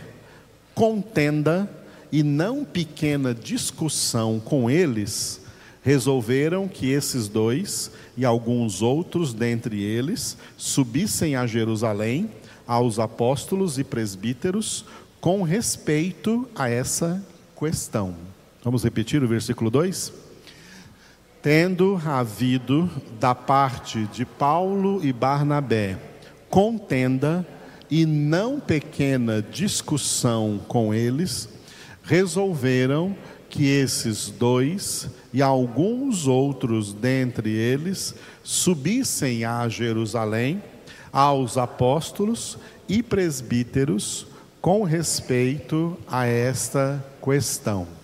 contenda 0.76 1.68
e 2.12 2.22
não 2.22 2.64
pequena 2.64 3.34
discussão 3.34 4.40
com 4.40 4.70
eles, 4.70 5.42
resolveram 5.82 6.68
que 6.68 6.92
esses 6.92 7.28
dois 7.28 7.90
e 8.16 8.24
alguns 8.24 8.84
outros 8.84 9.34
dentre 9.34 9.82
eles 9.82 10.38
subissem 10.56 11.36
a 11.36 11.48
Jerusalém 11.48 12.30
aos 12.68 13.00
apóstolos 13.00 13.80
e 13.80 13.84
presbíteros 13.84 14.86
com 15.20 15.42
respeito 15.42 16.48
a 16.54 16.70
essa 16.70 17.20
questão. 17.58 18.35
Vamos 18.66 18.84
repetir 18.84 19.24
o 19.24 19.28
versículo 19.28 19.70
2? 19.70 20.12
Tendo 21.40 22.02
havido 22.04 22.90
da 23.20 23.36
parte 23.36 24.06
de 24.06 24.26
Paulo 24.26 25.06
e 25.06 25.14
Barnabé 25.14 26.00
contenda 26.50 27.46
e 27.92 28.08
não 28.08 28.60
pequena 28.60 29.40
discussão 29.40 30.60
com 30.68 30.92
eles, 30.92 31.48
resolveram 32.02 33.16
que 33.52 33.68
esses 33.68 34.32
dois 34.32 35.12
e 35.32 35.44
alguns 35.44 36.26
outros 36.26 36.92
dentre 36.92 37.52
eles 37.52 38.16
subissem 38.44 39.46
a 39.46 39.70
Jerusalém 39.70 40.64
aos 41.14 41.56
apóstolos 41.56 42.58
e 42.90 43.04
presbíteros 43.04 44.26
com 44.60 44.82
respeito 44.82 45.96
a 46.08 46.26
esta 46.26 47.06
questão. 47.24 47.95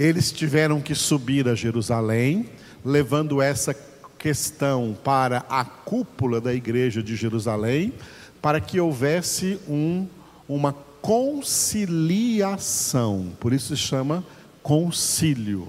Eles 0.00 0.32
tiveram 0.32 0.80
que 0.80 0.94
subir 0.94 1.46
a 1.46 1.54
Jerusalém, 1.54 2.48
levando 2.82 3.42
essa 3.42 3.76
questão 4.18 4.96
para 5.04 5.44
a 5.46 5.62
cúpula 5.62 6.40
da 6.40 6.54
igreja 6.54 7.02
de 7.02 7.14
Jerusalém, 7.14 7.92
para 8.40 8.62
que 8.62 8.80
houvesse 8.80 9.60
um, 9.68 10.08
uma 10.48 10.72
conciliação, 11.02 13.30
por 13.38 13.52
isso 13.52 13.76
se 13.76 13.82
chama 13.82 14.24
concílio. 14.62 15.68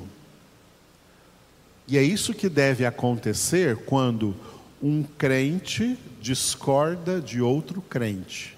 E 1.86 1.98
é 1.98 2.04
isso 2.04 2.34
que 2.34 2.48
deve 2.48 2.86
acontecer 2.86 3.76
quando 3.86 4.34
um 4.82 5.04
crente 5.04 6.00
discorda 6.22 7.20
de 7.20 7.42
outro 7.42 7.82
crente. 7.82 8.56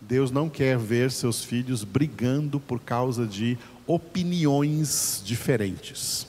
Deus 0.00 0.30
não 0.30 0.48
quer 0.48 0.78
ver 0.78 1.10
seus 1.10 1.42
filhos 1.42 1.82
brigando 1.82 2.60
por 2.60 2.78
causa 2.78 3.26
de 3.26 3.58
opiniões 3.88 5.20
diferentes. 5.24 6.28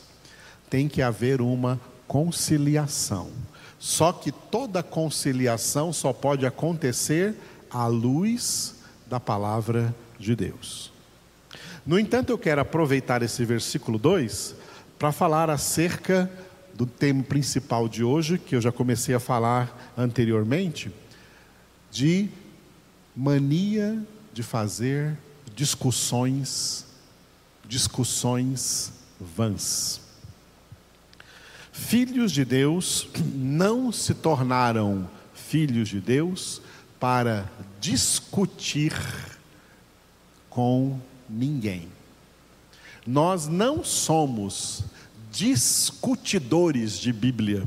Tem 0.70 0.88
que 0.88 1.02
haver 1.02 1.42
uma 1.42 1.80
conciliação. 2.08 3.30
Só 3.78 4.12
que 4.12 4.32
toda 4.32 4.82
conciliação 4.82 5.94
só 5.94 6.12
pode 6.12 6.46
acontecer 6.46 7.36
à 7.70 7.86
luz 7.86 8.76
da 9.08 9.20
palavra 9.20 9.94
de 10.18 10.36
Deus. 10.36 10.92
No 11.86 12.00
entanto, 12.00 12.32
eu 12.32 12.38
quero 12.38 12.62
aproveitar 12.62 13.22
esse 13.22 13.44
versículo 13.46 13.98
2 13.98 14.56
para 14.98 15.12
falar 15.12 15.50
acerca 15.50 16.30
do 16.74 16.86
tema 16.86 17.24
principal 17.24 17.90
de 17.90 18.04
hoje, 18.04 18.38
que 18.38 18.56
eu 18.56 18.62
já 18.62 18.72
comecei 18.72 19.14
a 19.14 19.20
falar 19.20 19.94
anteriormente, 19.98 20.92
de 21.92 22.30
mania 23.16 24.02
de 24.34 24.44
fazer 24.44 25.18
discussões, 25.56 26.86
discussões 27.70 28.92
vãs. 29.20 30.02
Filhos 31.72 32.32
de 32.32 32.44
Deus 32.44 33.08
não 33.34 33.92
se 33.92 34.14
tornaram 34.14 35.10
filhos 35.34 35.88
de 35.88 36.02
Deus 36.02 36.62
para 37.00 37.50
discutir 37.80 38.94
com 40.50 41.00
ninguém. 41.30 41.88
Nós 43.06 43.48
não 43.48 43.84
somos 43.84 44.84
discutidores 45.32 46.98
de 46.98 47.14
Bíblia. 47.14 47.64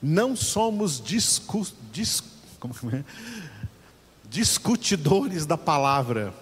Não 0.00 0.36
somos 0.36 1.02
discu, 1.02 1.66
dis, 1.90 2.22
é? 2.92 3.02
discutidores 4.28 5.46
da 5.46 5.56
palavra. 5.56 6.32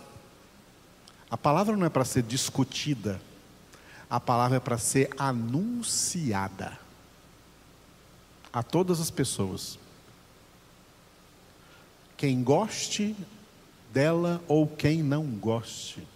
A 1.30 1.36
palavra 1.36 1.76
não 1.76 1.86
é 1.86 1.88
para 1.88 2.04
ser 2.04 2.22
discutida, 2.22 3.20
a 4.08 4.20
palavra 4.20 4.58
é 4.58 4.60
para 4.60 4.78
ser 4.78 5.10
anunciada. 5.18 6.78
A 8.52 8.62
todas 8.62 9.00
as 9.00 9.10
pessoas. 9.10 9.78
Quem 12.16 12.42
goste 12.42 13.14
dela 13.92 14.42
ou 14.48 14.66
quem 14.66 15.02
não 15.02 15.24
goste, 15.24 16.06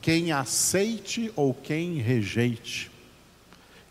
quem 0.00 0.32
aceite 0.32 1.32
ou 1.36 1.54
quem 1.54 1.98
rejeite, 1.98 2.90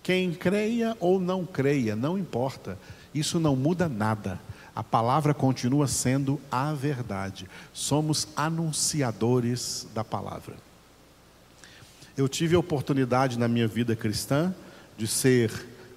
quem 0.01 0.33
creia 0.33 0.97
ou 0.99 1.19
não 1.19 1.45
creia, 1.45 1.95
não 1.95 2.17
importa, 2.17 2.77
isso 3.13 3.39
não 3.39 3.55
muda 3.55 3.87
nada. 3.87 4.39
A 4.75 4.83
palavra 4.83 5.33
continua 5.33 5.87
sendo 5.87 6.39
a 6.51 6.73
verdade. 6.73 7.47
Somos 7.73 8.27
anunciadores 8.35 9.87
da 9.93 10.03
palavra. 10.03 10.55
Eu 12.17 12.27
tive 12.27 12.55
a 12.55 12.59
oportunidade 12.59 13.39
na 13.39 13.47
minha 13.47 13.67
vida 13.67 13.95
cristã 13.95 14.53
de 14.97 15.07
ser 15.07 15.51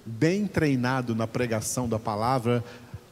bem 0.05 0.47
treinado 0.47 1.15
na 1.15 1.27
pregação 1.27 1.87
da 1.87 1.99
palavra, 1.99 2.63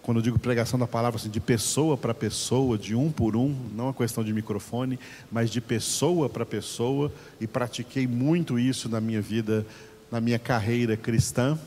quando 0.01 0.17
eu 0.17 0.23
digo 0.23 0.39
pregação 0.39 0.79
da 0.79 0.87
palavra, 0.87 1.19
assim, 1.19 1.29
de 1.29 1.39
pessoa 1.39 1.95
para 1.95 2.13
pessoa, 2.13 2.77
de 2.77 2.95
um 2.95 3.11
por 3.11 3.35
um, 3.35 3.55
não 3.75 3.89
é 3.89 3.93
questão 3.93 4.23
de 4.23 4.33
microfone, 4.33 4.99
mas 5.31 5.49
de 5.49 5.61
pessoa 5.61 6.27
para 6.27 6.45
pessoa, 6.45 7.11
e 7.39 7.45
pratiquei 7.45 8.07
muito 8.07 8.57
isso 8.57 8.89
na 8.89 8.99
minha 8.99 9.21
vida, 9.21 9.65
na 10.11 10.19
minha 10.19 10.39
carreira 10.39 10.97
cristã. 10.97 11.57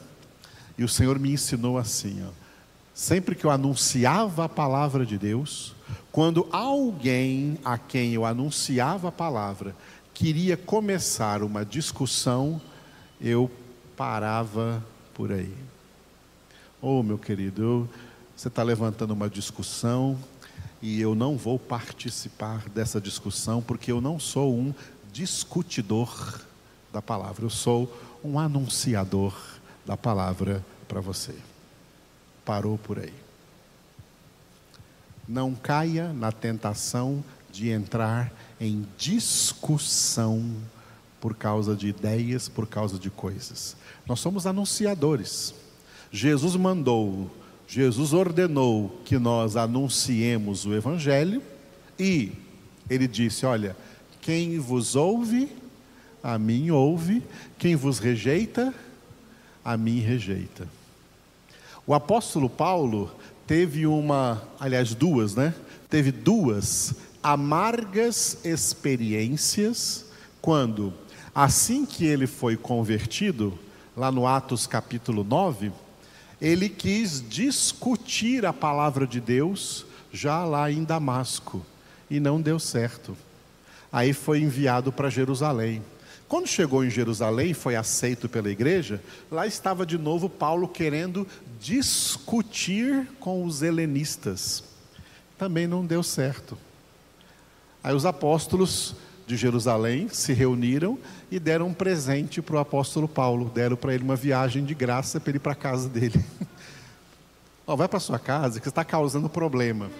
E 0.77 0.83
o 0.83 0.89
Senhor 0.89 1.19
me 1.19 1.33
ensinou 1.33 1.79
assim, 1.79 2.25
ó, 2.27 2.44
sempre 2.95 3.35
que 3.35 3.45
eu 3.45 3.51
anunciava 3.51 4.45
a 4.45 4.49
palavra 4.49 5.05
de 5.05 5.19
Deus, 5.19 5.75
quando 6.13 6.47
alguém 6.53 7.59
a 7.65 7.77
quem 7.77 8.15
eu 8.15 8.25
anunciava 8.25 9.09
a 9.09 9.13
palavra 9.13 9.75
queria 10.15 10.57
começar 10.57 11.43
uma 11.43 11.65
discussão, 11.65 12.61
eu 13.21 13.51
parava 13.97 14.83
por 15.13 15.33
aí. 15.33 15.53
Oh, 16.81 17.03
meu 17.03 17.19
querido, 17.19 17.89
você 18.37 18.47
está 18.47 18.63
levantando 18.63 19.13
uma 19.13 19.29
discussão 19.29 20.17
e 20.81 21.01
eu 21.01 21.17
não 21.17 21.37
vou 21.37 21.59
participar 21.59 22.69
dessa 22.69 23.01
discussão 23.01 23.61
porque 23.61 23.91
eu 23.91 24.01
não 24.01 24.21
sou 24.21 24.55
um 24.55 24.73
discutidor 25.13 26.41
da 26.93 27.03
palavra, 27.03 27.45
eu 27.45 27.51
sou 27.51 27.93
um 28.23 28.39
anunciador 28.39 29.35
da 29.85 29.97
palavra 29.97 30.65
para 30.87 31.01
você. 31.01 31.35
Parou 32.45 32.79
por 32.79 32.99
aí. 32.99 33.13
Não 35.27 35.55
caia 35.55 36.13
na 36.13 36.31
tentação 36.31 37.25
de 37.51 37.71
entrar 37.71 38.33
em 38.61 38.87
discussão 38.99 40.55
por 41.21 41.35
causa 41.35 41.75
de 41.75 41.89
ideias, 41.89 42.49
por 42.49 42.67
causa 42.67 42.99
de 42.99 43.09
coisas. 43.09 43.77
Nós 44.07 44.21
somos 44.21 44.47
anunciadores. 44.47 45.55
Jesus 46.13 46.55
mandou, 46.57 47.31
Jesus 47.67 48.13
ordenou 48.13 49.01
que 49.05 49.19
nós 49.19 49.57
anunciemos 49.57 50.67
o 50.67 50.75
Evangelho 50.75 51.43
e 51.99 52.33
ele 52.91 53.09
disse: 53.09 53.47
Olha, 53.47 53.77
quem 54.21 54.59
vos 54.59 54.95
ouve, 54.97 55.49
a 56.23 56.39
mim 56.39 56.71
ouve, 56.71 57.23
quem 57.59 57.75
vos 57.75 57.99
rejeita, 57.99 58.75
a 59.65 59.77
mim 59.77 60.01
rejeita. 60.01 60.69
O 61.87 61.93
apóstolo 61.93 62.49
Paulo 62.49 63.11
teve 63.47 63.87
uma, 63.87 64.43
aliás, 64.59 64.95
duas, 64.95 65.35
né? 65.35 65.55
Teve 65.91 66.11
duas 66.11 66.95
amargas 67.23 68.39
experiências 68.45 70.07
quando, 70.41 70.93
assim 71.35 71.85
que 71.85 72.07
ele 72.07 72.27
foi 72.27 72.57
convertido, 72.57 73.59
lá 73.97 74.11
no 74.11 74.27
Atos 74.27 74.67
capítulo 74.67 75.23
9, 75.25 75.73
ele 76.41 76.69
quis 76.69 77.23
discutir 77.29 78.45
a 78.45 78.53
palavra 78.53 79.07
de 79.07 79.21
Deus 79.21 79.87
já 80.13 80.45
lá 80.45 80.71
em 80.71 80.85
Damasco 80.85 81.65
e 82.11 82.19
não 82.19 82.41
deu 82.41 82.59
certo. 82.59 83.17
Aí 83.93 84.13
foi 84.13 84.41
enviado 84.41 84.91
para 84.91 85.11
Jerusalém. 85.11 85.83
Quando 86.29 86.47
chegou 86.47 86.85
em 86.85 86.91
Jerusalém, 86.91 87.53
foi 87.53 87.77
aceito 87.77 88.29
pela 88.29 88.51
igreja, 88.51 89.01
lá 89.31 89.47
estava 89.47 89.85
de 89.85 89.99
novo 89.99 90.29
Paulo 90.29 90.67
querendo 90.67 91.27
discutir 91.61 93.07
com 93.21 93.45
os 93.45 93.63
helenistas. 93.63 94.65
Também 95.39 95.67
não 95.67 95.85
deu 95.85 96.03
certo. 96.03 96.57
Aí 97.83 97.95
os 97.95 98.07
apóstolos 98.07 98.97
de 99.27 99.37
Jerusalém 99.37 100.09
se 100.11 100.33
reuniram 100.33 100.99
e 101.31 101.39
deram 101.39 101.69
um 101.69 101.75
presente 101.75 102.41
para 102.43 102.57
o 102.57 102.59
apóstolo 102.59 103.09
Paulo. 103.09 103.51
Deram 103.55 103.77
para 103.77 103.95
ele 103.95 104.05
uma 104.05 104.17
viagem 104.17 104.65
de 104.65 104.75
graça 104.75 105.21
para 105.21 105.31
ele 105.31 105.39
ir 105.39 105.41
para 105.41 105.53
a 105.53 105.57
casa 105.57 105.89
dele. 105.89 106.25
oh, 107.67 107.77
vai 107.77 107.89
para 107.89 108.01
sua 108.01 108.19
casa 108.19 108.61
que 108.61 108.69
está 108.69 108.85
causando 108.85 109.29
problema. 109.29 109.91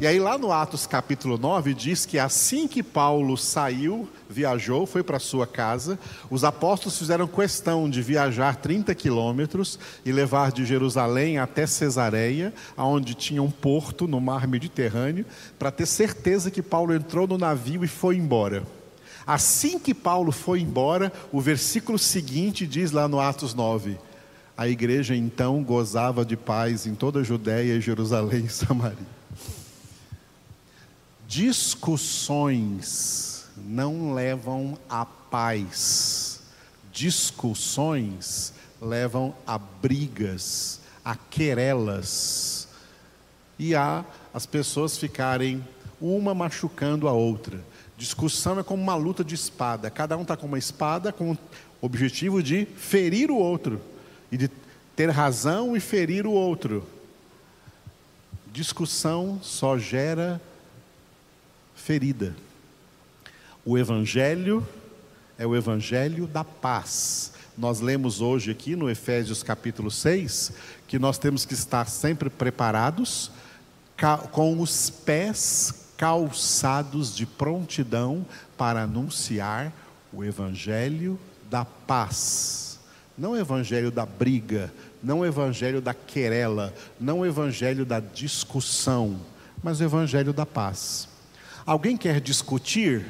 E 0.00 0.06
aí, 0.06 0.18
lá 0.18 0.38
no 0.38 0.50
Atos 0.50 0.86
capítulo 0.86 1.36
9, 1.36 1.74
diz 1.74 2.06
que 2.06 2.18
assim 2.18 2.66
que 2.66 2.82
Paulo 2.82 3.36
saiu, 3.36 4.08
viajou, 4.28 4.86
foi 4.86 5.02
para 5.02 5.18
sua 5.18 5.46
casa, 5.46 5.98
os 6.30 6.44
apóstolos 6.44 6.98
fizeram 6.98 7.26
questão 7.26 7.88
de 7.88 8.00
viajar 8.00 8.56
30 8.56 8.94
quilômetros 8.94 9.78
e 10.04 10.10
levar 10.10 10.50
de 10.50 10.64
Jerusalém 10.64 11.38
até 11.38 11.66
Cesareia, 11.66 12.54
onde 12.76 13.14
tinha 13.14 13.42
um 13.42 13.50
porto 13.50 14.08
no 14.08 14.20
mar 14.20 14.48
Mediterrâneo, 14.48 15.26
para 15.58 15.70
ter 15.70 15.86
certeza 15.86 16.50
que 16.50 16.62
Paulo 16.62 16.94
entrou 16.94 17.26
no 17.28 17.36
navio 17.36 17.84
e 17.84 17.88
foi 17.88 18.16
embora. 18.16 18.62
Assim 19.26 19.78
que 19.78 19.94
Paulo 19.94 20.32
foi 20.32 20.60
embora, 20.60 21.12
o 21.30 21.40
versículo 21.40 21.98
seguinte 21.98 22.66
diz 22.66 22.90
lá 22.90 23.06
no 23.06 23.20
Atos 23.20 23.54
9: 23.54 23.98
a 24.56 24.68
igreja 24.68 25.16
então 25.16 25.62
gozava 25.62 26.24
de 26.24 26.36
paz 26.36 26.86
em 26.86 26.94
toda 26.94 27.20
a 27.20 27.22
Judéia, 27.22 27.80
Jerusalém 27.80 28.44
e 28.44 28.50
Samaria. 28.50 28.98
Discussões 31.26 32.62
não 33.56 34.12
levam 34.14 34.76
à 34.88 35.04
paz. 35.06 36.40
Discussões 36.92 38.52
levam 38.80 39.34
a 39.46 39.58
brigas, 39.58 40.80
a 41.04 41.16
querelas 41.16 42.68
e 43.58 43.74
a 43.74 44.04
as 44.34 44.46
pessoas 44.46 44.96
ficarem 44.96 45.62
uma 46.00 46.34
machucando 46.34 47.06
a 47.08 47.12
outra. 47.12 47.62
Discussão 47.98 48.58
é 48.58 48.62
como 48.62 48.82
uma 48.82 48.94
luta 48.94 49.22
de 49.22 49.34
espada. 49.34 49.90
Cada 49.90 50.16
um 50.16 50.22
está 50.22 50.36
com 50.36 50.46
uma 50.46 50.58
espada 50.58 51.12
com 51.12 51.32
o 51.32 51.38
objetivo 51.80 52.42
de 52.42 52.66
ferir 52.76 53.30
o 53.30 53.36
outro 53.36 53.80
e 54.32 54.36
de 54.38 54.50
ter 54.96 55.10
razão 55.10 55.76
e 55.76 55.80
ferir 55.80 56.26
o 56.26 56.32
outro. 56.32 56.84
Discussão 58.50 59.38
só 59.42 59.76
gera 59.76 60.40
ferida. 61.74 62.34
O 63.64 63.76
Evangelho 63.76 64.66
é 65.38 65.46
o 65.46 65.54
Evangelho 65.54 66.26
da 66.26 66.42
paz. 66.42 67.32
Nós 67.56 67.80
lemos 67.80 68.22
hoje 68.22 68.50
aqui 68.50 68.74
no 68.74 68.88
Efésios 68.88 69.42
capítulo 69.42 69.90
6 69.90 70.52
que 70.88 70.98
nós 70.98 71.18
temos 71.18 71.44
que 71.44 71.54
estar 71.54 71.88
sempre 71.88 72.30
preparados, 72.30 73.30
com 74.30 74.60
os 74.60 74.90
pés 74.90 75.86
calçados 75.96 77.14
de 77.14 77.24
prontidão 77.24 78.26
para 78.56 78.82
anunciar 78.82 79.72
o 80.12 80.24
Evangelho 80.24 81.18
da 81.48 81.64
paz. 81.64 82.71
Não 83.16 83.32
o 83.32 83.36
Evangelho 83.36 83.90
da 83.90 84.06
briga, 84.06 84.72
não 85.02 85.20
o 85.20 85.26
Evangelho 85.26 85.80
da 85.80 85.92
querela, 85.92 86.74
não 86.98 87.20
o 87.20 87.26
Evangelho 87.26 87.84
da 87.84 88.00
discussão, 88.00 89.20
mas 89.62 89.80
o 89.80 89.84
Evangelho 89.84 90.32
da 90.32 90.46
paz. 90.46 91.08
Alguém 91.66 91.96
quer 91.96 92.20
discutir? 92.20 93.06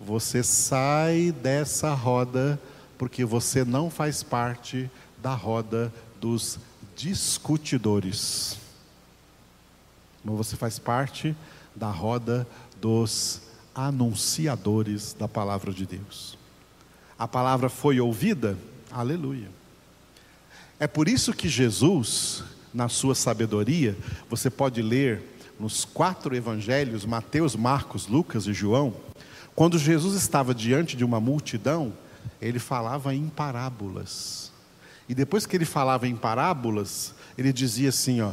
Você 0.00 0.42
sai 0.42 1.32
dessa 1.32 1.94
roda, 1.94 2.60
porque 2.98 3.24
você 3.24 3.64
não 3.64 3.90
faz 3.90 4.22
parte 4.22 4.90
da 5.22 5.34
roda 5.34 5.92
dos 6.20 6.58
discutidores. 6.94 8.58
Mas 10.22 10.36
você 10.36 10.56
faz 10.56 10.78
parte 10.78 11.34
da 11.74 11.90
roda 11.90 12.46
dos 12.80 13.42
anunciadores 13.74 15.14
da 15.14 15.26
palavra 15.26 15.72
de 15.72 15.86
Deus. 15.86 16.38
A 17.18 17.26
palavra 17.26 17.68
foi 17.68 17.98
ouvida? 18.00 18.56
Aleluia. 18.94 19.48
É 20.78 20.86
por 20.86 21.08
isso 21.08 21.32
que 21.32 21.48
Jesus, 21.48 22.44
na 22.72 22.88
sua 22.88 23.12
sabedoria, 23.16 23.96
você 24.30 24.48
pode 24.48 24.80
ler 24.80 25.20
nos 25.58 25.84
quatro 25.84 26.36
evangelhos, 26.36 27.04
Mateus, 27.04 27.56
Marcos, 27.56 28.06
Lucas 28.06 28.46
e 28.46 28.52
João, 28.52 28.94
quando 29.52 29.80
Jesus 29.80 30.14
estava 30.14 30.54
diante 30.54 30.96
de 30.96 31.04
uma 31.04 31.18
multidão, 31.18 31.92
ele 32.40 32.60
falava 32.60 33.12
em 33.12 33.28
parábolas. 33.28 34.52
E 35.08 35.14
depois 35.14 35.44
que 35.44 35.56
ele 35.56 35.64
falava 35.64 36.06
em 36.06 36.14
parábolas, 36.14 37.16
ele 37.36 37.52
dizia 37.52 37.88
assim, 37.88 38.20
ó: 38.20 38.30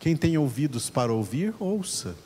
Quem 0.00 0.16
tem 0.16 0.36
ouvidos 0.36 0.90
para 0.90 1.12
ouvir, 1.12 1.54
ouça. 1.60 2.16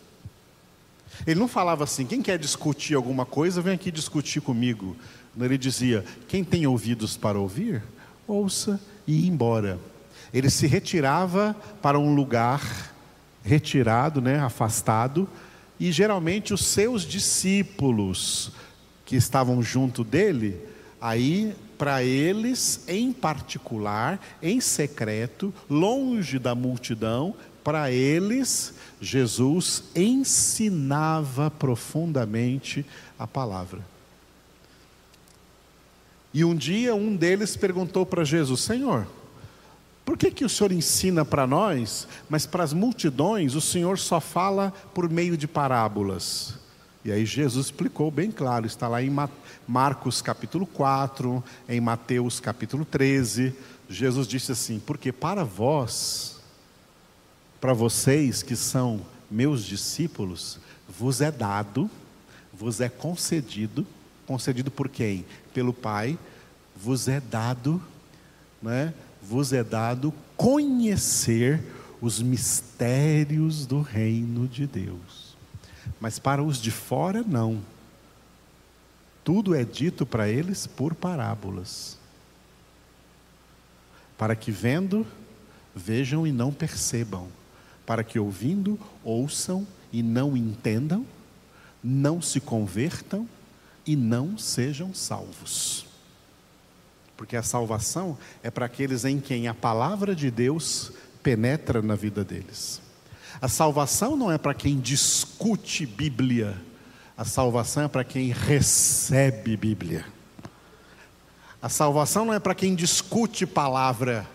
Ele 1.27 1.39
não 1.39 1.49
falava 1.49 1.85
assim: 1.85 2.07
Quem 2.07 2.23
quer 2.23 2.39
discutir 2.39 2.94
alguma 2.94 3.24
coisa, 3.24 3.61
vem 3.61 3.74
aqui 3.74 3.90
discutir 3.90 4.40
comigo. 4.40 4.97
Ele 5.39 5.57
dizia: 5.57 6.05
Quem 6.28 6.43
tem 6.44 6.66
ouvidos 6.66 7.16
para 7.16 7.39
ouvir, 7.39 7.82
ouça 8.27 8.81
e 9.07 9.24
ia 9.24 9.28
embora. 9.28 9.78
Ele 10.32 10.49
se 10.49 10.66
retirava 10.66 11.55
para 11.81 11.99
um 11.99 12.15
lugar 12.15 12.93
retirado, 13.44 14.20
né, 14.20 14.39
afastado, 14.39 15.28
E 15.81 15.90
geralmente 15.90 16.55
os 16.55 16.65
seus 16.65 17.03
discípulos 17.03 18.53
que 19.05 19.16
estavam 19.16 19.61
junto 19.61 20.05
dele, 20.05 20.61
aí 21.01 21.57
para 21.77 22.05
eles 22.05 22.85
em 22.86 23.12
particular, 23.12 24.20
em 24.40 24.61
secreto, 24.61 25.53
longe 25.69 26.39
da 26.39 26.55
multidão, 26.55 27.35
para 27.62 27.90
eles 27.90 28.74
Jesus 29.01 29.82
ensinava 29.97 31.51
profundamente 31.51 32.86
a 33.18 33.26
palavra. 33.26 33.80
E 36.32 36.44
um 36.44 36.55
dia 36.55 36.94
um 36.94 37.14
deles 37.14 37.56
perguntou 37.56 38.06
para 38.06 38.24
Jesus: 38.24 38.60
Senhor, 38.60 39.06
por 40.05 40.16
que, 40.16 40.30
que 40.30 40.44
o 40.44 40.48
Senhor 40.48 40.72
ensina 40.72 41.24
para 41.24 41.47
nós, 41.47 42.09
mas 42.28 42.47
para 42.47 42.64
as 42.64 42.72
multidões 42.72 43.55
o 43.55 43.60
Senhor 43.60 43.98
só 43.98 44.20
fala 44.20 44.72
por 44.94 45.09
meio 45.09 45.36
de 45.36 45.47
parábolas? 45.47 46.55
E 47.05 47.10
aí 47.10 47.26
Jesus 47.26 47.66
explicou 47.66 48.10
bem 48.10 48.30
claro, 48.30 48.64
está 48.64 48.86
lá 48.86 49.02
em 49.02 49.12
Marcos 49.66 50.22
capítulo 50.22 50.64
4, 50.64 51.43
em 51.68 51.80
Mateus 51.80 52.39
capítulo 52.39 52.84
13. 52.84 53.52
Jesus 53.89 54.28
disse 54.28 54.52
assim: 54.52 54.78
Porque 54.78 55.10
para 55.10 55.44
vós, 55.44 56.40
para 57.62 57.72
vocês 57.72 58.43
que 58.43 58.56
são 58.56 59.01
meus 59.30 59.64
discípulos, 59.64 60.59
vos 60.89 61.20
é 61.20 61.30
dado, 61.30 61.89
vos 62.52 62.80
é 62.80 62.89
concedido, 62.89 63.86
concedido 64.26 64.68
por 64.68 64.89
quem? 64.89 65.24
Pelo 65.55 65.72
Pai, 65.72 66.18
vos 66.74 67.06
é 67.06 67.20
dado, 67.20 67.80
né? 68.60 68.93
Vos 69.22 69.52
é 69.52 69.62
dado 69.62 70.12
conhecer 70.36 71.62
os 72.01 72.20
mistérios 72.20 73.64
do 73.64 73.80
reino 73.80 74.48
de 74.48 74.66
Deus. 74.66 75.36
Mas 76.01 76.18
para 76.18 76.43
os 76.43 76.60
de 76.60 76.72
fora 76.72 77.22
não. 77.22 77.62
Tudo 79.22 79.55
é 79.55 79.64
dito 79.64 80.05
para 80.05 80.28
eles 80.28 80.66
por 80.66 80.97
parábolas. 80.97 81.97
Para 84.18 84.34
que 84.34 84.51
vendo, 84.51 85.06
vejam 85.76 86.26
e 86.26 86.32
não 86.32 86.52
percebam 86.52 87.28
para 87.86 88.04
que 88.04 88.18
ouvindo, 88.18 88.78
ouçam 89.02 89.66
e 89.92 90.02
não 90.02 90.36
entendam, 90.36 91.04
não 91.82 92.22
se 92.22 92.40
convertam 92.40 93.28
e 93.86 93.96
não 93.96 94.38
sejam 94.38 94.94
salvos. 94.94 95.86
Porque 97.16 97.36
a 97.36 97.42
salvação 97.42 98.16
é 98.42 98.50
para 98.50 98.66
aqueles 98.66 99.04
em 99.04 99.20
quem 99.20 99.48
a 99.48 99.54
palavra 99.54 100.14
de 100.14 100.30
Deus 100.30 100.92
penetra 101.22 101.82
na 101.82 101.94
vida 101.94 102.24
deles. 102.24 102.80
A 103.40 103.48
salvação 103.48 104.16
não 104.16 104.30
é 104.30 104.38
para 104.38 104.54
quem 104.54 104.78
discute 104.78 105.86
Bíblia, 105.86 106.60
a 107.16 107.24
salvação 107.24 107.84
é 107.84 107.88
para 107.88 108.04
quem 108.04 108.32
recebe 108.32 109.56
Bíblia. 109.56 110.04
A 111.60 111.68
salvação 111.68 112.24
não 112.24 112.34
é 112.34 112.40
para 112.40 112.54
quem 112.54 112.74
discute 112.74 113.46
palavra, 113.46 114.26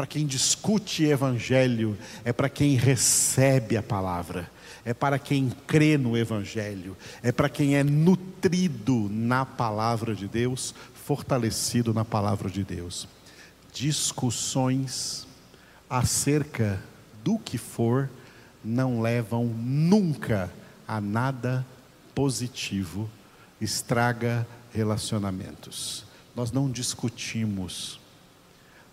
para 0.00 0.06
quem 0.06 0.24
discute 0.24 1.04
evangelho, 1.04 1.94
é 2.24 2.32
para 2.32 2.48
quem 2.48 2.74
recebe 2.74 3.76
a 3.76 3.82
palavra, 3.82 4.50
é 4.82 4.94
para 4.94 5.18
quem 5.18 5.50
crê 5.66 5.98
no 5.98 6.16
evangelho, 6.16 6.96
é 7.22 7.30
para 7.30 7.50
quem 7.50 7.76
é 7.76 7.84
nutrido 7.84 9.10
na 9.10 9.44
palavra 9.44 10.14
de 10.14 10.26
Deus, 10.26 10.74
fortalecido 11.04 11.92
na 11.92 12.02
palavra 12.02 12.48
de 12.48 12.64
Deus. 12.64 13.06
Discussões 13.74 15.28
acerca 15.90 16.82
do 17.22 17.38
que 17.38 17.58
for 17.58 18.08
não 18.64 19.02
levam 19.02 19.44
nunca 19.44 20.50
a 20.88 20.98
nada 20.98 21.66
positivo, 22.14 23.06
estraga 23.60 24.46
relacionamentos. 24.72 26.06
Nós 26.34 26.50
não 26.50 26.70
discutimos 26.70 27.99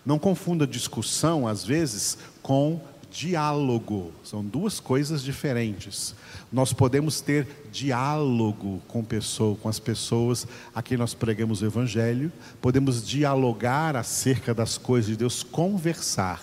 não 0.08 0.18
confunda 0.18 0.66
discussão, 0.66 1.46
às 1.46 1.62
vezes, 1.62 2.16
com 2.40 2.80
diálogo. 3.10 4.10
São 4.24 4.42
duas 4.42 4.80
coisas 4.80 5.22
diferentes. 5.22 6.14
Nós 6.50 6.72
podemos 6.72 7.20
ter 7.20 7.46
diálogo 7.70 8.80
com, 8.88 9.04
pessoa, 9.04 9.54
com 9.56 9.68
as 9.68 9.78
pessoas 9.78 10.46
a 10.74 10.80
quem 10.80 10.96
nós 10.96 11.12
pregamos 11.12 11.60
o 11.60 11.66
Evangelho, 11.66 12.32
podemos 12.58 13.06
dialogar 13.06 13.96
acerca 13.96 14.54
das 14.54 14.78
coisas 14.78 15.10
de 15.10 15.16
Deus, 15.18 15.42
conversar. 15.42 16.42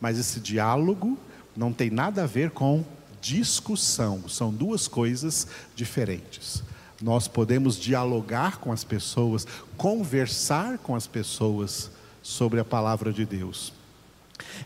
Mas 0.00 0.16
esse 0.16 0.38
diálogo 0.38 1.18
não 1.56 1.72
tem 1.72 1.90
nada 1.90 2.22
a 2.22 2.28
ver 2.28 2.52
com 2.52 2.84
discussão, 3.20 4.28
são 4.28 4.52
duas 4.52 4.86
coisas 4.86 5.48
diferentes. 5.74 6.62
Nós 7.02 7.26
podemos 7.26 7.76
dialogar 7.76 8.58
com 8.58 8.70
as 8.70 8.84
pessoas, 8.84 9.48
conversar 9.76 10.78
com 10.78 10.94
as 10.94 11.08
pessoas 11.08 11.90
sobre 12.22 12.60
a 12.60 12.64
palavra 12.64 13.12
de 13.12 13.24
Deus. 13.24 13.72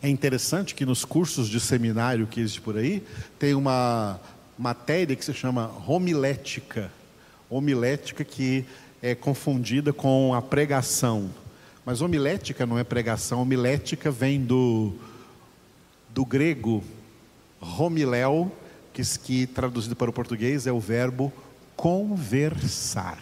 É 0.02 0.08
interessante 0.08 0.74
que 0.74 0.86
nos 0.86 1.04
cursos 1.04 1.48
de 1.48 1.60
seminário 1.60 2.26
que 2.26 2.40
existe 2.40 2.60
por 2.60 2.76
aí, 2.76 3.02
tem 3.38 3.54
uma 3.54 4.20
matéria 4.58 5.16
que 5.16 5.24
se 5.24 5.34
chama 5.34 5.70
homilética. 5.86 6.90
Homilética 7.50 8.24
que 8.24 8.64
é 9.02 9.14
confundida 9.14 9.92
com 9.92 10.34
a 10.34 10.40
pregação. 10.40 11.30
Mas 11.84 12.00
homilética 12.00 12.64
não 12.64 12.78
é 12.78 12.84
pregação, 12.84 13.42
homilética 13.42 14.10
vem 14.10 14.40
do, 14.40 14.94
do 16.10 16.24
grego 16.24 16.82
homiléu, 17.60 18.50
que, 18.92 19.02
que 19.18 19.46
traduzido 19.46 19.96
para 19.96 20.10
o 20.10 20.12
português 20.12 20.66
é 20.66 20.72
o 20.72 20.80
verbo 20.80 21.32
conversar. 21.76 23.18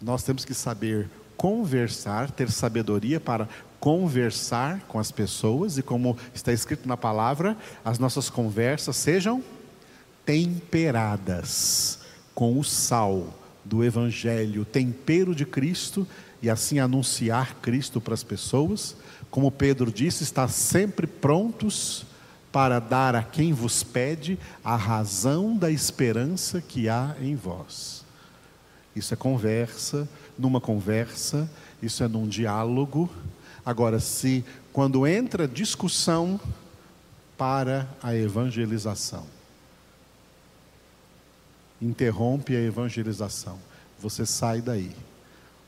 Nós 0.00 0.22
temos 0.22 0.44
que 0.44 0.54
saber 0.54 1.08
conversar, 1.38 2.30
ter 2.32 2.50
sabedoria 2.50 3.18
para 3.18 3.48
conversar 3.80 4.80
com 4.88 4.98
as 4.98 5.10
pessoas 5.12 5.78
e 5.78 5.82
como 5.82 6.18
está 6.34 6.52
escrito 6.52 6.86
na 6.86 6.96
palavra, 6.96 7.56
as 7.84 7.98
nossas 7.98 8.28
conversas 8.28 8.96
sejam 8.96 9.42
temperadas 10.26 12.00
com 12.34 12.58
o 12.58 12.64
sal 12.64 13.32
do 13.64 13.84
evangelho, 13.84 14.64
tempero 14.64 15.34
de 15.34 15.46
Cristo 15.46 16.06
e 16.42 16.50
assim 16.50 16.80
anunciar 16.80 17.54
Cristo 17.62 18.00
para 18.00 18.14
as 18.14 18.24
pessoas. 18.24 18.96
Como 19.30 19.50
Pedro 19.50 19.92
disse, 19.92 20.24
está 20.24 20.48
sempre 20.48 21.06
prontos 21.06 22.04
para 22.50 22.78
dar 22.78 23.14
a 23.14 23.22
quem 23.22 23.52
vos 23.52 23.82
pede 23.82 24.38
a 24.64 24.74
razão 24.74 25.56
da 25.56 25.70
esperança 25.70 26.60
que 26.60 26.88
há 26.88 27.14
em 27.20 27.36
vós. 27.36 28.04
Isso 28.96 29.14
é 29.14 29.16
conversa, 29.16 30.08
numa 30.38 30.60
conversa, 30.60 31.50
isso 31.82 32.02
é 32.04 32.08
num 32.08 32.28
diálogo. 32.28 33.10
Agora, 33.64 33.98
se 34.00 34.44
quando 34.72 35.06
entra 35.06 35.48
discussão 35.48 36.40
para 37.36 37.88
a 38.02 38.14
evangelização, 38.14 39.26
interrompe 41.80 42.56
a 42.56 42.60
evangelização, 42.60 43.58
você 43.98 44.24
sai 44.24 44.60
daí. 44.60 44.92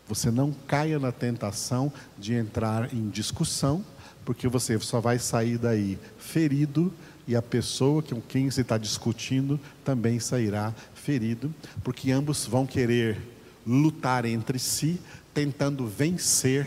Você 0.09 0.31
não 0.31 0.53
caia 0.67 0.99
na 0.99 1.13
tentação 1.13 1.93
de 2.19 2.35
entrar 2.35 2.93
em 2.93 3.09
discussão, 3.09 3.85
porque 4.25 4.49
você 4.49 4.79
só 4.81 5.01
vai 5.01 5.19
sair 5.19 5.57
daí 5.57 5.99
ferido 6.19 6.93
e 7.29 7.37
a 7.37 7.43
pessoa 7.43 8.03
com 8.03 8.21
quem 8.21 8.51
você 8.51 8.63
está 8.63 8.77
discutindo 8.77 9.59
também 9.85 10.19
sairá 10.19 10.75
ferido, 10.95 11.55
porque 11.85 12.11
ambos 12.11 12.45
vão 12.45 12.67
querer 12.67 13.21
lutar 13.71 14.25
entre 14.25 14.59
si, 14.59 15.01
tentando 15.33 15.87
vencer 15.87 16.67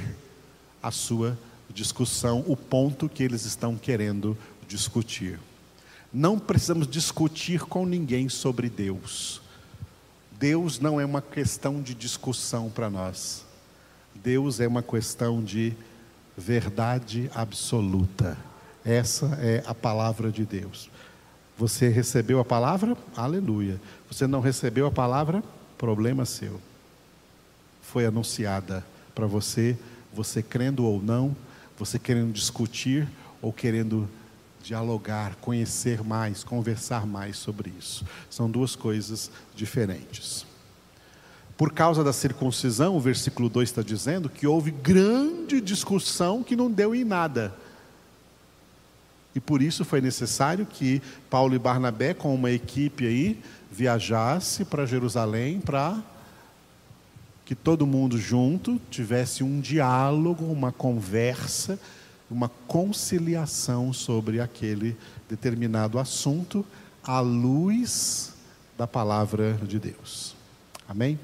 a 0.82 0.90
sua 0.90 1.38
discussão, 1.70 2.46
o 2.48 2.56
ponto 2.56 3.10
que 3.10 3.22
eles 3.22 3.44
estão 3.44 3.76
querendo 3.76 4.38
discutir. 4.68 5.38
Não 6.14 6.40
precisamos 6.40 6.88
discutir 6.88 7.62
com 7.62 7.86
ninguém 7.86 8.30
sobre 8.30 8.70
Deus. 8.70 9.42
Deus 10.32 10.80
não 10.80 11.00
é 11.00 11.06
uma 11.06 11.22
questão 11.22 11.82
de 11.82 11.94
discussão 11.94 12.70
para 12.70 12.90
nós. 12.90 13.44
Deus 14.16 14.62
é 14.62 14.68
uma 14.68 14.82
questão 14.82 15.44
de 15.44 15.74
verdade 16.38 17.30
absoluta. 17.36 18.38
Essa 18.86 19.26
é 19.42 19.62
a 19.66 19.74
palavra 19.74 20.32
de 20.32 20.46
Deus. 20.46 20.90
Você 21.58 21.90
recebeu 21.90 22.40
a 22.40 22.46
palavra? 22.46 22.96
Aleluia. 23.16 23.82
Você 24.10 24.26
não 24.26 24.40
recebeu 24.40 24.88
a 24.88 24.92
palavra? 24.92 25.44
Problema 25.78 26.24
seu 26.24 26.62
foi 27.94 28.08
anunciada 28.08 28.84
para 29.14 29.28
você, 29.28 29.78
você 30.12 30.42
crendo 30.42 30.84
ou 30.84 31.00
não, 31.00 31.36
você 31.78 32.00
querendo 32.00 32.34
discutir 32.34 33.08
ou 33.40 33.54
querendo 33.54 34.10
dialogar, 34.64 35.36
conhecer 35.36 36.04
mais, 36.04 36.44
conversar 36.44 37.06
mais 37.06 37.38
sobre 37.38 37.72
isso. 37.78 38.04
São 38.32 38.50
duas 38.50 38.76
coisas 38.76 39.30
diferentes. 39.56 40.44
Por 41.56 41.72
causa 41.72 42.04
da 42.04 42.12
circuncisão, 42.12 42.98
o 42.98 43.00
versículo 43.00 43.48
2 43.48 43.70
está 43.70 43.84
dizendo 43.84 44.28
que 44.28 44.48
houve 44.48 44.72
grande 44.72 45.62
discussão 45.62 46.42
que 46.42 46.56
não 46.56 46.72
deu 46.72 46.96
em 46.96 47.04
nada. 47.04 47.54
E 49.36 49.40
por 49.40 49.62
isso 49.62 49.86
foi 49.86 50.02
necessário 50.02 50.66
que 50.66 51.00
Paulo 51.30 51.54
e 51.54 51.60
Barnabé, 51.60 52.16
com 52.16 52.34
uma 52.34 52.50
equipe 52.50 53.06
aí, 53.06 53.40
viajasse 53.72 54.66
para 54.66 54.84
Jerusalém 54.84 55.60
para 55.60 56.04
que 57.46 57.56
todo 57.56 57.86
mundo 57.86 58.18
junto 58.18 58.80
tivesse 58.90 59.44
um 59.44 59.60
diálogo, 59.60 60.46
uma 60.46 60.72
conversa, 60.72 61.80
uma 62.30 62.50
conciliação 62.68 63.92
sobre 63.92 64.40
aquele 64.40 64.96
determinado 65.30 66.00
assunto 66.00 66.66
à 67.04 67.20
luz 67.20 68.34
da 68.78 68.88
palavra 68.88 69.54
de 69.68 69.78
Deus. 69.78 70.36
Amém? 70.88 71.20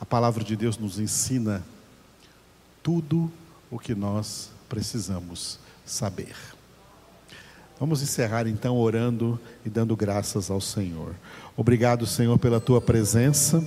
A 0.00 0.06
palavra 0.06 0.42
de 0.42 0.56
Deus 0.56 0.78
nos 0.78 0.98
ensina 0.98 1.62
tudo 2.82 3.30
o 3.70 3.78
que 3.78 3.94
nós 3.94 4.50
precisamos 4.68 5.58
saber. 5.84 6.34
Vamos 7.78 8.02
encerrar 8.02 8.46
então 8.46 8.76
orando 8.76 9.40
e 9.64 9.70
dando 9.70 9.96
graças 9.96 10.50
ao 10.50 10.60
Senhor. 10.60 11.14
Obrigado, 11.56 12.06
Senhor, 12.06 12.38
pela 12.38 12.60
tua 12.60 12.80
presença, 12.80 13.62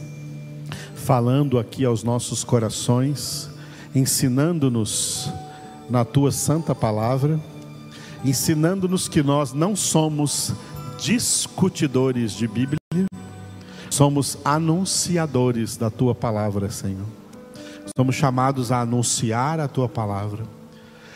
falando 1.04 1.60
aqui 1.60 1.84
aos 1.84 2.02
nossos 2.02 2.46
corações, 2.46 3.50
ensinando-nos 3.94 5.30
na 5.90 6.06
tua 6.06 6.32
santa 6.32 6.74
palavra, 6.74 7.38
ensinando-nos 8.24 9.10
que 9.10 9.22
nós 9.22 9.52
não 9.52 9.76
somos 9.76 10.54
discutidores 10.98 12.32
de 12.32 12.48
Bíblia, 12.48 12.80
somos 13.90 14.38
anunciadores 14.46 15.76
da 15.76 15.90
tua 15.90 16.16
palavra, 16.16 16.72
Senhor. 16.72 17.06
Somos 17.98 18.16
chamados 18.16 18.72
a 18.72 18.80
anunciar 18.80 19.60
a 19.60 19.68
tua 19.68 19.90
palavra, 19.90 20.46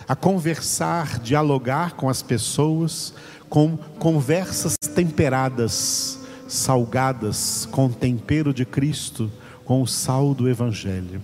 a 0.05 0.18
conversar, 0.18 1.18
dialogar 1.18 1.93
com 1.93 2.09
as 2.09 2.22
pessoas, 2.22 3.14
com 3.49 3.77
conversas 3.97 4.76
temperadas, 4.93 6.19
salgadas, 6.45 7.65
com 7.72 7.89
tempero 7.89 8.53
de 8.53 8.65
Cristo, 8.65 9.31
com 9.68 9.81
o 9.81 9.88
sal 9.88 10.34
do 10.34 10.48
Evangelho. 10.48 11.22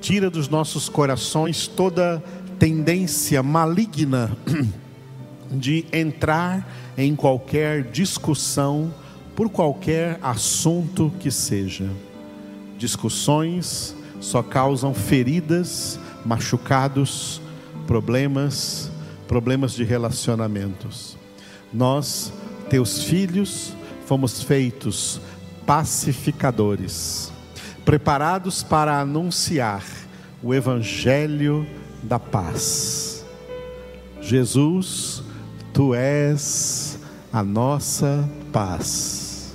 Tira 0.00 0.28
dos 0.28 0.48
nossos 0.48 0.88
corações 0.88 1.68
toda 1.68 2.22
tendência 2.58 3.40
maligna 3.40 4.36
de 5.48 5.86
entrar 5.92 6.68
em 6.98 7.14
qualquer 7.14 7.84
discussão 7.84 8.92
por 9.36 9.48
qualquer 9.48 10.18
assunto 10.20 11.10
que 11.20 11.30
seja. 11.30 11.88
Discussões 12.76 13.94
só 14.20 14.42
causam 14.42 14.92
feridas, 14.92 16.00
machucados, 16.26 17.40
problemas, 17.86 18.90
problemas 19.28 19.72
de 19.72 19.84
relacionamentos. 19.84 21.16
Nós, 21.72 22.32
teus 22.68 23.04
filhos, 23.04 23.72
fomos 24.04 24.42
feitos 24.42 25.20
pacificadores, 25.66 27.32
preparados 27.84 28.62
para 28.62 29.00
anunciar 29.00 29.84
o 30.42 30.54
evangelho 30.54 31.66
da 32.02 32.18
paz. 32.18 33.24
Jesus, 34.20 35.22
tu 35.72 35.94
és 35.94 36.98
a 37.32 37.42
nossa 37.42 38.28
paz. 38.52 39.54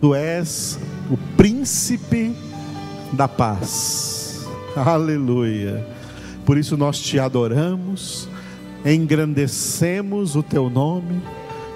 Tu 0.00 0.14
és 0.14 0.78
o 1.10 1.16
príncipe 1.36 2.34
da 3.12 3.26
paz. 3.26 4.46
Aleluia. 4.76 5.84
Por 6.44 6.56
isso 6.56 6.76
nós 6.76 6.98
te 6.98 7.18
adoramos, 7.18 8.28
engrandecemos 8.84 10.36
o 10.36 10.42
teu 10.42 10.70
nome, 10.70 11.20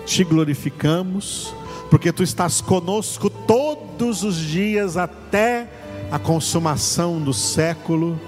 te 0.07 0.25
glorificamos, 0.25 1.55
porque 1.93 2.11
tu 2.11 2.23
estás 2.23 2.63
conosco 2.63 3.29
todos 3.29 4.23
os 4.25 4.39
dias 4.39 4.97
até 4.97 5.69
a 6.11 6.19
consumação 6.19 7.21
do 7.21 7.35
século, 7.35 8.19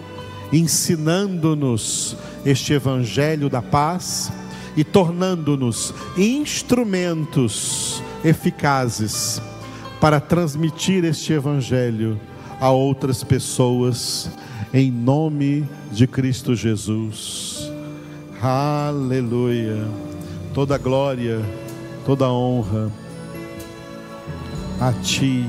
ensinando-nos 0.53 2.15
este 2.45 2.75
evangelho 2.75 3.49
da 3.49 3.63
paz 3.63 4.31
e 4.77 4.85
tornando-nos 4.85 5.95
instrumentos 6.15 8.03
eficazes 8.23 9.41
para 9.99 10.21
transmitir 10.21 11.03
este 11.03 11.33
evangelho 11.33 12.21
a 12.61 12.69
outras 12.69 13.25
pessoas 13.25 14.29
em 14.75 14.91
nome 14.91 15.67
de 15.91 16.07
Cristo 16.07 16.55
Jesus. 16.55 17.73
Aleluia. 18.43 19.89
Toda 20.53 20.77
glória, 20.77 21.41
toda 22.05 22.29
honra 22.29 22.93
a 24.81 24.93
ti, 25.03 25.47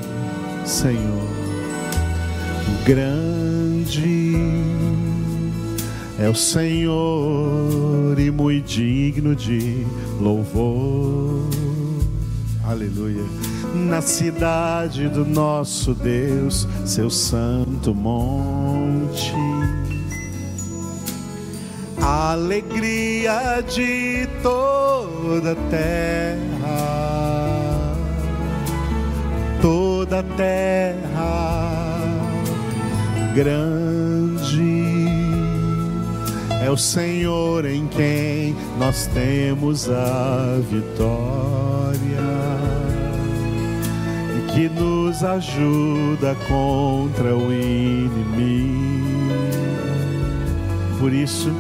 Senhor. 0.65 1.27
Grande 2.85 4.35
é 6.19 6.29
o 6.29 6.35
Senhor 6.35 8.17
e 8.17 8.31
muito 8.31 8.67
digno 8.67 9.35
de 9.35 9.85
louvor. 10.19 11.49
Aleluia. 12.63 13.23
Na 13.75 14.01
cidade 14.01 15.09
do 15.09 15.25
nosso 15.25 15.93
Deus, 15.93 16.67
seu 16.85 17.09
santo 17.09 17.93
monte. 17.93 19.33
A 22.01 22.31
alegria 22.31 23.61
de 23.61 24.27
toda 24.41 25.51
a 25.51 25.55
terra. 25.69 26.54
Toda 29.65 30.19
a 30.19 30.23
terra 30.37 31.97
grande 33.33 35.07
é 36.63 36.69
o 36.69 36.77
Senhor 36.77 37.65
em 37.65 37.87
quem 37.87 38.55
nós 38.77 39.07
temos 39.07 39.89
a 39.89 40.59
vitória 40.69 41.97
e 44.37 44.51
que 44.51 44.69
nos 44.69 45.23
ajuda 45.23 46.35
contra 46.47 47.35
o 47.35 47.51
inimigo. 47.51 49.31
Por 50.99 51.11
isso, 51.11 51.51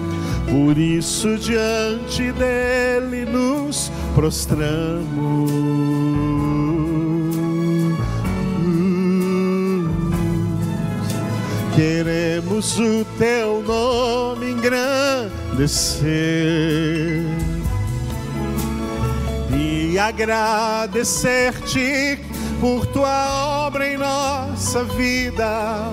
por 0.47 0.77
isso 0.77 1.39
diante 1.39 2.31
dele 2.33 3.25
nos 3.25 3.91
prostramos. 4.13 5.94
Queremos 11.75 12.79
o 12.79 13.05
teu 13.19 13.61
nome 13.61 14.51
engrandecer 14.51 16.05
e 19.53 19.99
agradecer-te 19.99 22.17
por 22.61 22.85
tua 22.85 23.65
obra 23.67 23.89
em 23.89 23.97
nossa 23.97 24.85
vida. 24.85 25.91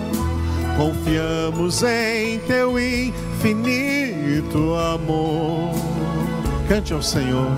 Confiamos 0.77 1.83
em 1.83 2.39
teu 2.47 2.79
infinito 2.79 4.77
amor. 4.77 5.73
Cante 6.69 6.93
ao 6.93 7.03
Senhor, 7.03 7.57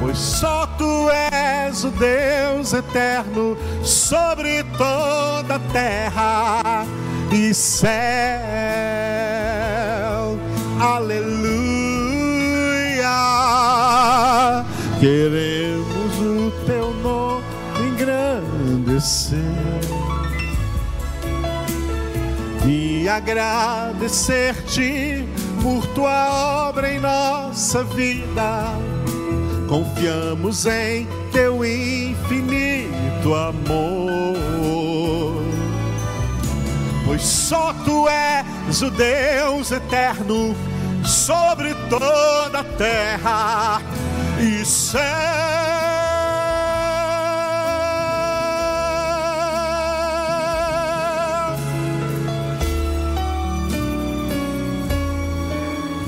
pois 0.00 0.16
só 0.16 0.66
tu 0.78 1.10
és 1.10 1.84
o 1.84 1.90
Deus 1.90 2.72
eterno 2.72 3.54
sobre 3.84 4.64
toda 4.78 5.56
a 5.56 5.60
terra 5.74 6.69
e 7.32 7.54
céu. 7.54 7.90
Aleluia. 10.80 11.30
Queremos 14.98 16.18
o 16.20 16.50
teu 16.66 16.92
nome 16.94 17.44
engrandecer 17.92 19.38
e 22.66 23.08
agradecer-te 23.08 25.24
por 25.62 25.86
tua 25.88 26.68
obra 26.68 26.92
em 26.92 27.00
nossa 27.00 27.84
vida. 27.84 28.64
Confiamos 29.68 30.66
em 30.66 31.06
teu 31.32 31.64
infinito 31.64 33.34
amor 33.34 34.59
só 37.20 37.72
tu 37.84 38.08
és 38.08 38.82
o 38.82 38.90
Deus 38.90 39.70
eterno 39.70 40.56
sobre 41.04 41.74
toda 41.88 42.60
a 42.60 42.64
terra 42.64 43.82
e 44.38 44.64
céu. 44.64 45.00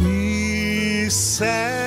E 0.06 1.10
céu. 1.10 1.81